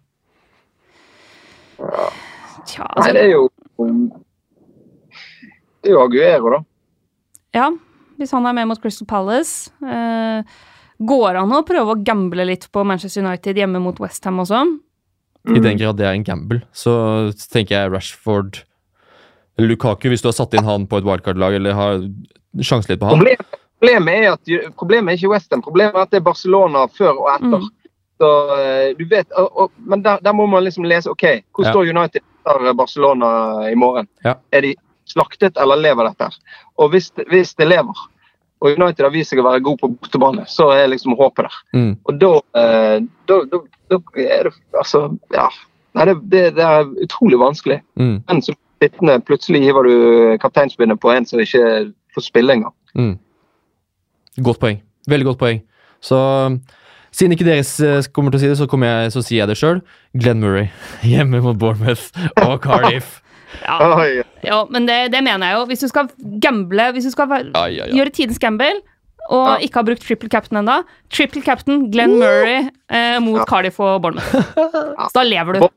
Tja, 2.65 2.85
Nei, 2.85 2.93
altså, 2.97 3.13
det 3.13 3.23
er 3.25 3.33
jo 3.35 3.49
Det 5.85 5.91
er 5.91 5.97
jo 5.97 6.01
Aguero, 6.07 6.51
da. 6.55 6.61
ja, 7.59 7.67
hvis 8.19 8.33
han 8.33 8.47
er 8.49 8.55
med 8.57 8.69
mot 8.71 8.81
Crystal 8.81 9.07
Palace 9.11 9.71
eh, 9.85 10.43
Går 11.05 11.37
an 11.43 11.53
å 11.53 11.65
prøve 11.67 11.93
å 11.97 12.03
gamble 12.07 12.47
litt 12.49 12.69
på 12.73 12.85
Manchester 12.87 13.25
United 13.27 13.59
hjemme 13.59 13.81
mot 13.83 13.99
Westham 14.01 14.39
også? 14.41 14.63
I 15.51 15.59
den 15.61 15.77
grad 15.77 15.99
det 15.99 16.07
er 16.07 16.15
en 16.17 16.25
gamble, 16.25 16.63
så 16.73 16.95
tenker 17.53 17.75
jeg 17.83 17.91
Rashford 17.93 18.63
Lukaku, 19.59 20.09
hvis 20.11 20.23
du 20.25 20.29
har 20.31 20.37
satt 20.37 20.55
inn 20.59 20.67
han 20.67 20.87
på 20.91 20.99
et 20.99 21.07
wildcard-lag 21.07 21.55
eller 21.55 21.77
har 21.79 22.01
sjanse 22.63 22.91
litt 22.91 23.01
på 23.01 23.11
han. 23.11 23.19
Problemet, 23.21 23.61
Problemet 23.85 24.15
er, 24.15 24.33
at, 24.33 24.75
problemet 24.79 25.13
er 25.13 25.19
ikke 25.19 25.33
Westham, 25.35 25.63
problemet 25.63 25.97
er 25.99 26.07
at 26.07 26.13
det 26.15 26.23
er 26.23 26.25
Barcelona 26.25 26.87
før 26.89 27.19
og 27.19 27.27
etter. 27.35 27.67
Mm. 27.67 27.73
Så 28.23 28.31
eh, 28.55 28.87
du 28.97 29.05
vet, 29.11 29.27
og, 29.37 29.51
og, 29.59 29.73
Men 29.77 30.03
der, 30.05 30.23
der 30.25 30.33
må 30.33 30.47
man 30.47 30.65
liksom 30.65 30.87
lese 30.89 31.11
OK, 31.11 31.25
hvor 31.53 31.67
Ja. 31.67 31.73
står 31.75 31.91
United 31.91 32.23
etter 32.23 32.73
Barcelona 32.79 33.29
i 33.69 33.75
morgen? 33.75 34.09
Ja. 34.25 34.37
Er 34.55 34.65
de 34.65 34.75
slaktet, 35.11 35.59
eller 35.61 35.77
lever 35.77 36.09
dette? 36.09 36.31
Og 36.81 36.95
hvis, 36.95 37.11
hvis 37.29 37.53
det 37.61 37.69
lever, 37.69 38.01
og 38.65 38.71
United 38.79 39.05
har 39.05 39.13
vist 39.13 39.35
seg 39.35 39.43
å 39.43 39.49
være 39.51 39.61
god 39.67 39.83
på 39.83 39.91
bortebane, 39.99 40.47
så 40.49 40.71
er 40.73 40.89
liksom 40.89 41.19
håpet 41.19 41.51
der. 41.51 41.61
Mm. 41.77 41.93
Og 42.09 42.21
da, 42.23 42.33
eh, 42.63 42.99
da, 43.29 43.41
da, 43.53 43.61
da 43.93 44.01
er 44.25 44.49
det 44.49 44.55
Altså, 44.73 45.07
ja. 45.35 45.51
Nei, 45.95 46.07
det, 46.09 46.15
det, 46.33 46.45
det 46.57 46.65
er 46.65 46.89
utrolig 47.05 47.39
vanskelig. 47.39 47.83
Mm. 48.01 48.17
Men 48.27 48.41
som 48.43 48.57
sittende, 48.83 49.19
plutselig 49.25 49.63
hiver 49.65 49.87
du 49.89 49.95
kapteinspinnet 50.43 51.01
på 51.01 51.13
en 51.15 51.27
som 51.27 51.41
ikke 51.41 51.93
får 52.15 52.27
spille 52.27 52.53
engang. 52.59 52.75
Mm. 52.95 53.15
Godt 54.45 54.61
poeng. 54.63 54.81
Veldig 55.11 55.27
godt 55.31 55.39
poeng. 55.41 55.61
Så 56.05 56.19
siden 57.15 57.33
ikke 57.37 57.47
dere 57.47 58.03
kommer 58.15 58.35
til 58.35 58.41
å 58.41 58.43
si 58.43 58.49
det, 58.51 58.57
så, 58.59 58.67
jeg, 58.69 59.13
så 59.15 59.23
sier 59.25 59.43
jeg 59.45 59.51
det 59.53 59.59
sjøl. 59.61 59.83
Glenn 60.19 60.41
Murray 60.43 60.69
hjemme 61.13 61.41
mot 61.45 61.59
Bournemouth 61.59 62.11
og 62.43 62.59
Cardiff. 62.67 63.21
Ja, 63.63 63.87
ja 64.43 64.57
men 64.75 64.89
det, 64.89 65.13
det 65.15 65.21
mener 65.23 65.47
jeg 65.53 65.61
jo. 65.61 65.67
Hvis 65.71 65.85
du 65.85 65.89
skal 65.93 66.11
gamble, 66.43 66.89
hvis 66.97 67.07
du 67.07 67.13
skal 67.15 67.31
ai, 67.39 67.79
ai. 67.79 67.93
gjøre 67.95 68.11
tidens 68.15 68.41
gamble 68.43 68.73
og 69.31 69.47
Ja. 69.47 69.53
ikke 69.65 69.79
har 69.81 69.87
brukt 69.87 70.03
triple 70.05 70.29
captain 70.29 70.59
ennå, 70.61 70.83
triple 71.09 71.41
captain 71.41 71.87
Glenn 71.95 72.19
Murray 72.21 72.67
eh, 72.93 73.15
mot 73.25 73.39
Ja. 73.41 73.47
Cardiff 73.49 73.79
og 73.81 74.03
Bournemouth. 74.05 74.35
Så 75.09 75.15
da 75.17 75.23
lever 75.25 75.57
du. 75.57 75.69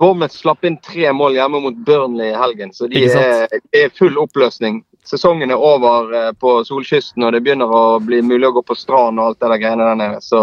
Bournemouth 0.00 0.34
slapp 0.34 0.64
inn 0.66 0.76
tre 0.82 1.12
mål 1.14 1.36
hjemme 1.38 1.60
mot 1.62 1.76
Burnley 1.86 2.32
i 2.32 2.36
helgen, 2.38 2.72
så 2.74 2.88
de 2.90 3.04
er, 3.06 3.46
er 3.72 3.92
full 3.94 4.16
oppløsning. 4.18 4.82
Sesongen 5.06 5.50
er 5.52 5.60
over 5.60 6.12
eh, 6.16 6.30
på 6.40 6.56
solkysten, 6.66 7.22
og 7.26 7.32
det 7.36 7.42
begynner 7.44 7.70
å 7.70 7.82
bli 8.02 8.22
mulig 8.24 8.48
å 8.48 8.54
gå 8.56 8.62
på 8.66 8.76
strand 8.78 9.20
og 9.20 9.26
alt 9.30 9.40
det 9.44 9.50
der 9.52 9.62
greiene 9.62 9.86
der 9.90 9.98
nede. 10.00 10.20
Så 10.24 10.40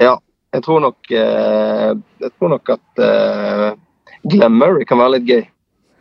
ja, 0.00 0.14
jeg 0.54 0.64
tror 0.64 0.80
nok, 0.86 0.98
eh, 1.10 1.90
jeg 2.22 2.32
tror 2.38 2.54
nok 2.54 2.72
at 2.76 3.02
eh, 3.08 3.66
Glenn 4.30 4.56
Murray 4.60 4.86
kan 4.88 5.02
være 5.02 5.16
litt 5.18 5.28
gøy. 5.28 5.42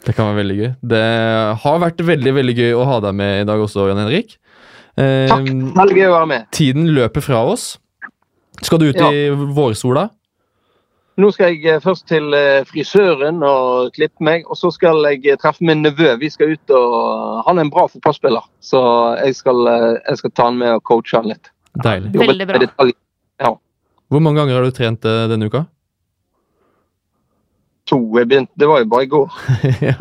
Det 0.05 0.15
kan 0.17 0.32
være 0.32 0.39
veldig 0.41 0.57
gøy. 0.61 0.69
Det 0.93 1.03
har 1.61 1.82
vært 1.84 1.99
veldig 2.07 2.32
veldig 2.39 2.55
gøy 2.57 2.72
å 2.78 2.86
ha 2.89 2.99
deg 3.03 3.17
med 3.19 3.43
i 3.43 3.49
dag 3.49 3.61
også, 3.61 3.89
Jan 3.91 3.99
Henrik. 4.01 4.38
Eh, 4.97 5.28
Takk. 5.30 5.51
Veldig 5.78 5.97
gøy 5.99 6.07
å 6.09 6.15
være 6.15 6.30
med. 6.32 6.47
tiden 6.55 6.88
løper 6.95 7.22
fra 7.26 7.43
oss. 7.51 7.76
Skal 8.61 8.78
du 8.82 8.89
ut 8.91 8.97
Ja. 9.01 9.09
i 9.11 9.30
vårsola? 9.30 10.09
Nå 11.20 11.28
skal 11.36 11.51
jeg 11.51 11.66
eh, 11.68 11.82
først 11.84 12.05
til 12.07 12.32
eh, 12.36 12.62
frisøren 12.68 13.41
og 13.43 13.91
klippe 13.97 14.24
meg, 14.24 14.45
og 14.47 14.57
så 14.59 14.72
skal 14.72 15.03
jeg 15.09 15.26
eh, 15.26 15.39
treffe 15.39 15.66
min 15.68 15.84
nevø. 15.84 16.14
Vi 16.22 16.30
skal 16.32 16.53
ut 16.55 16.74
og 16.76 17.43
Han 17.47 17.59
er 17.59 17.68
en 17.68 17.74
bra 17.74 17.88
fotballspiller, 17.91 18.45
så 18.64 18.82
jeg 19.20 19.36
skal, 19.36 19.68
jeg 20.07 20.22
skal 20.22 20.32
ta 20.38 20.47
han 20.47 20.62
med 20.62 20.78
og 20.78 20.84
coache 20.88 21.18
han 21.18 21.28
litt. 21.34 21.51
Deilig. 21.84 22.14
Veldig 22.20 22.47
bra. 22.47 22.88
Ja. 23.41 23.53
Hvor 24.12 24.24
mange 24.24 24.39
ganger 24.39 24.59
har 24.59 24.68
du 24.68 24.76
trent 24.76 25.07
denne 25.32 25.51
uka? 25.51 25.66
To. 27.91 27.99
Jeg 28.15 28.29
begynte, 28.31 28.53
det 28.55 28.67
var 28.69 28.79
jo 28.79 28.87
bare 28.87 29.03
i 29.03 29.09
går. 29.11 29.39
ja. 29.89 29.95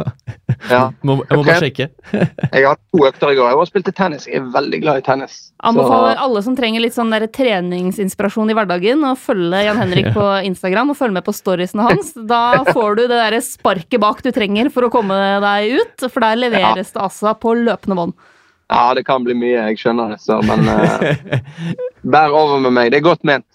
Ja. 0.68 0.80
må, 1.07 1.16
jeg 1.24 1.38
må 1.38 1.45
bare 1.47 1.59
sjekke. 1.64 1.86
Jeg 2.55 2.66
har 2.66 2.76
to 2.78 3.05
økter 3.07 3.32
i 3.32 3.36
går. 3.38 3.49
Jeg 3.49 3.59
har 3.59 3.68
spilt 3.70 3.91
tennis. 3.97 4.26
Jeg 4.28 4.41
er 4.41 4.49
veldig 4.55 4.80
glad 4.82 5.01
i 5.01 5.05
tennis. 5.07 5.38
Anbefaler 5.66 6.20
alle 6.20 6.43
som 6.45 6.57
trenger 6.59 6.84
litt 6.84 6.95
sånn 6.95 7.11
der 7.14 7.26
treningsinspirasjon 7.32 8.53
i 8.53 8.57
hverdagen, 8.57 9.03
å 9.07 9.14
følge 9.18 9.62
Jan 9.66 9.80
Henrik 9.80 10.11
på 10.18 10.26
Instagram 10.47 10.93
og 10.93 10.99
følge 11.01 11.18
med 11.18 11.26
på 11.26 11.34
storiesene 11.34 11.86
hans. 11.88 12.12
Da 12.30 12.62
får 12.70 13.01
du 13.01 13.05
det 13.07 13.16
der 13.16 13.38
sparket 13.45 14.03
bak 14.03 14.22
du 14.26 14.30
trenger 14.36 14.70
for 14.74 14.86
å 14.86 14.93
komme 14.93 15.16
deg 15.43 15.80
ut, 15.80 16.09
for 16.09 16.22
der 16.22 16.38
leveres 16.41 16.93
det 16.95 17.03
altså 17.03 17.34
på 17.41 17.57
løpende 17.59 17.99
bånd. 17.99 18.18
Ja, 18.70 18.93
det 18.95 19.03
kan 19.09 19.24
bli 19.26 19.34
mye, 19.34 19.64
jeg 19.72 19.80
skjønner 19.80 20.12
det, 20.14 20.20
så, 20.22 20.36
men 20.47 20.68
uh, 20.70 21.41
bær 22.07 22.30
over 22.30 22.61
med 22.62 22.76
meg. 22.76 22.93
Det 22.93 23.01
er 23.01 23.09
godt 23.09 23.26
ment. 23.26 23.49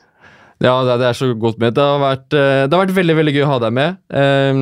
Ja, 0.65 0.75
det, 0.97 1.05
er 1.05 1.17
så 1.17 1.31
godt 1.37 1.59
med. 1.61 1.75
Det 1.77 1.83
har 1.85 2.01
vært, 2.01 2.27
eh, 2.33 2.65
det 2.65 2.73
har 2.73 2.85
vært 2.85 2.97
veldig 2.97 3.17
veldig 3.21 3.33
gøy 3.35 3.45
å 3.45 3.51
ha 3.53 3.57
deg 3.65 3.75
med. 3.77 3.97
Um, 4.09 4.61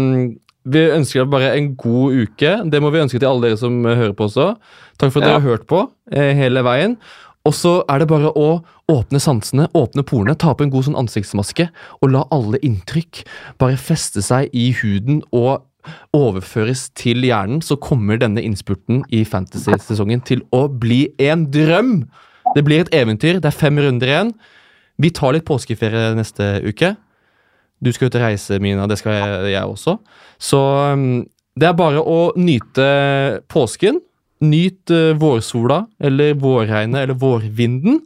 vi 0.63 0.85
ønsker 0.95 1.23
deg 1.23 1.31
bare 1.33 1.51
en 1.57 1.73
god 1.79 2.21
uke. 2.23 2.53
Det 2.71 2.81
må 2.83 2.91
vi 2.93 3.01
ønske 3.03 3.19
til 3.19 3.29
alle 3.29 3.49
dere 3.49 3.59
som 3.59 3.81
eh, 3.85 3.99
hører 3.99 4.15
på 4.17 4.29
også. 4.29 4.53
Takk 5.01 5.11
for 5.11 5.19
at 5.21 5.27
Ja. 5.27 5.33
dere 5.33 5.41
har 5.41 5.49
hørt 5.49 5.67
på 5.67 5.83
eh, 6.11 6.31
hele 6.37 6.63
veien. 6.65 6.97
Og 7.43 7.51
så 7.55 7.81
er 7.91 7.99
det 7.99 8.07
bare 8.07 8.31
å 8.39 8.63
åpne 8.87 9.19
sansene, 9.19 9.67
åpne 9.75 10.05
porene, 10.07 10.35
ta 10.39 10.53
på 10.55 10.63
en 10.63 10.71
god 10.71 10.87
sånn 10.87 10.99
ansiktsmaske 10.99 11.67
og 11.99 12.11
la 12.13 12.23
alle 12.31 12.59
inntrykk 12.63 13.25
bare 13.59 13.75
feste 13.75 14.23
seg 14.23 14.47
i 14.55 14.69
huden 14.79 15.19
og 15.35 15.65
overføres 16.15 16.85
til 16.95 17.25
hjernen, 17.27 17.59
så 17.59 17.75
kommer 17.75 18.15
denne 18.21 18.39
innspurten 18.39 19.03
i 19.11 19.25
fantasy-sesongen 19.27 20.23
til 20.23 20.43
å 20.55 20.69
bli 20.71 21.09
en 21.19 21.49
drøm! 21.51 22.05
Det 22.55 22.63
blir 22.63 22.83
et 22.83 22.93
eventyr. 22.95 23.41
Det 23.43 23.49
er 23.49 23.55
fem 23.55 23.79
runder 23.79 24.07
igjen. 24.07 24.33
Vi 25.01 25.09
tar 25.15 25.33
litt 25.35 25.45
påskeferie 25.47 26.13
neste 26.17 26.57
uke. 26.65 26.93
Du 27.83 27.91
skal 27.91 28.09
ut 28.09 28.17
og 28.17 28.23
reise, 28.23 28.59
Mina. 28.63 28.87
Det 28.87 28.99
skal 29.01 29.17
jeg, 29.17 29.53
jeg 29.55 29.63
også. 29.67 29.97
Så 30.39 30.59
um, 30.93 31.23
det 31.59 31.69
er 31.69 31.77
bare 31.77 32.01
å 32.01 32.19
nyte 32.39 32.87
påsken. 33.51 33.99
Nyt 34.43 34.91
uh, 34.93 35.13
vårsola, 35.19 35.83
eller 36.03 36.37
vårregnet, 36.39 37.05
eller 37.05 37.17
vårvinden. 37.19 38.01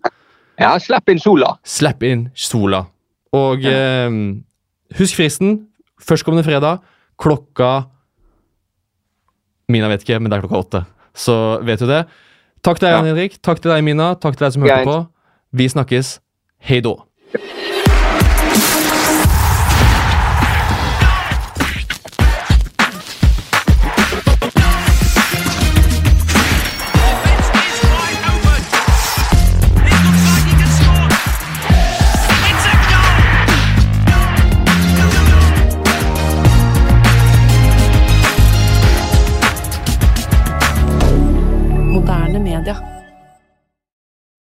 Ja, 0.58 0.74
slipp 0.82 1.12
inn 1.14 1.22
sola. 1.22 1.54
Slipp 1.68 2.06
inn 2.08 2.28
sola. 2.38 2.86
Og 3.38 3.68
um, 3.68 4.22
husk 4.98 5.20
fristen. 5.20 5.60
Førstkommende 5.98 6.46
fredag 6.46 6.84
klokka 7.18 7.88
Mina 9.68 9.90
vet 9.92 10.06
ikke, 10.06 10.20
men 10.22 10.32
det 10.32 10.38
er 10.38 10.44
klokka 10.46 10.62
åtte. 10.62 10.82
Så 11.18 11.34
vet 11.68 11.82
du 11.82 11.90
det. 11.90 12.06
Takk 12.64 12.80
til 12.80 12.88
deg, 12.88 12.94
Jan 12.94 13.10
Henrik. 13.10 13.34
Takk 13.44 13.60
til 13.60 13.74
deg, 13.74 13.82
Mina. 13.84 14.14
Takk 14.16 14.38
til 14.38 14.46
deg 14.46 14.54
som 14.56 14.64
hørte 14.64 14.86
på. 14.88 15.00
Vi 15.60 15.68
snakkes. 15.74 16.14
Hei 16.60 16.82
då. 16.82 17.04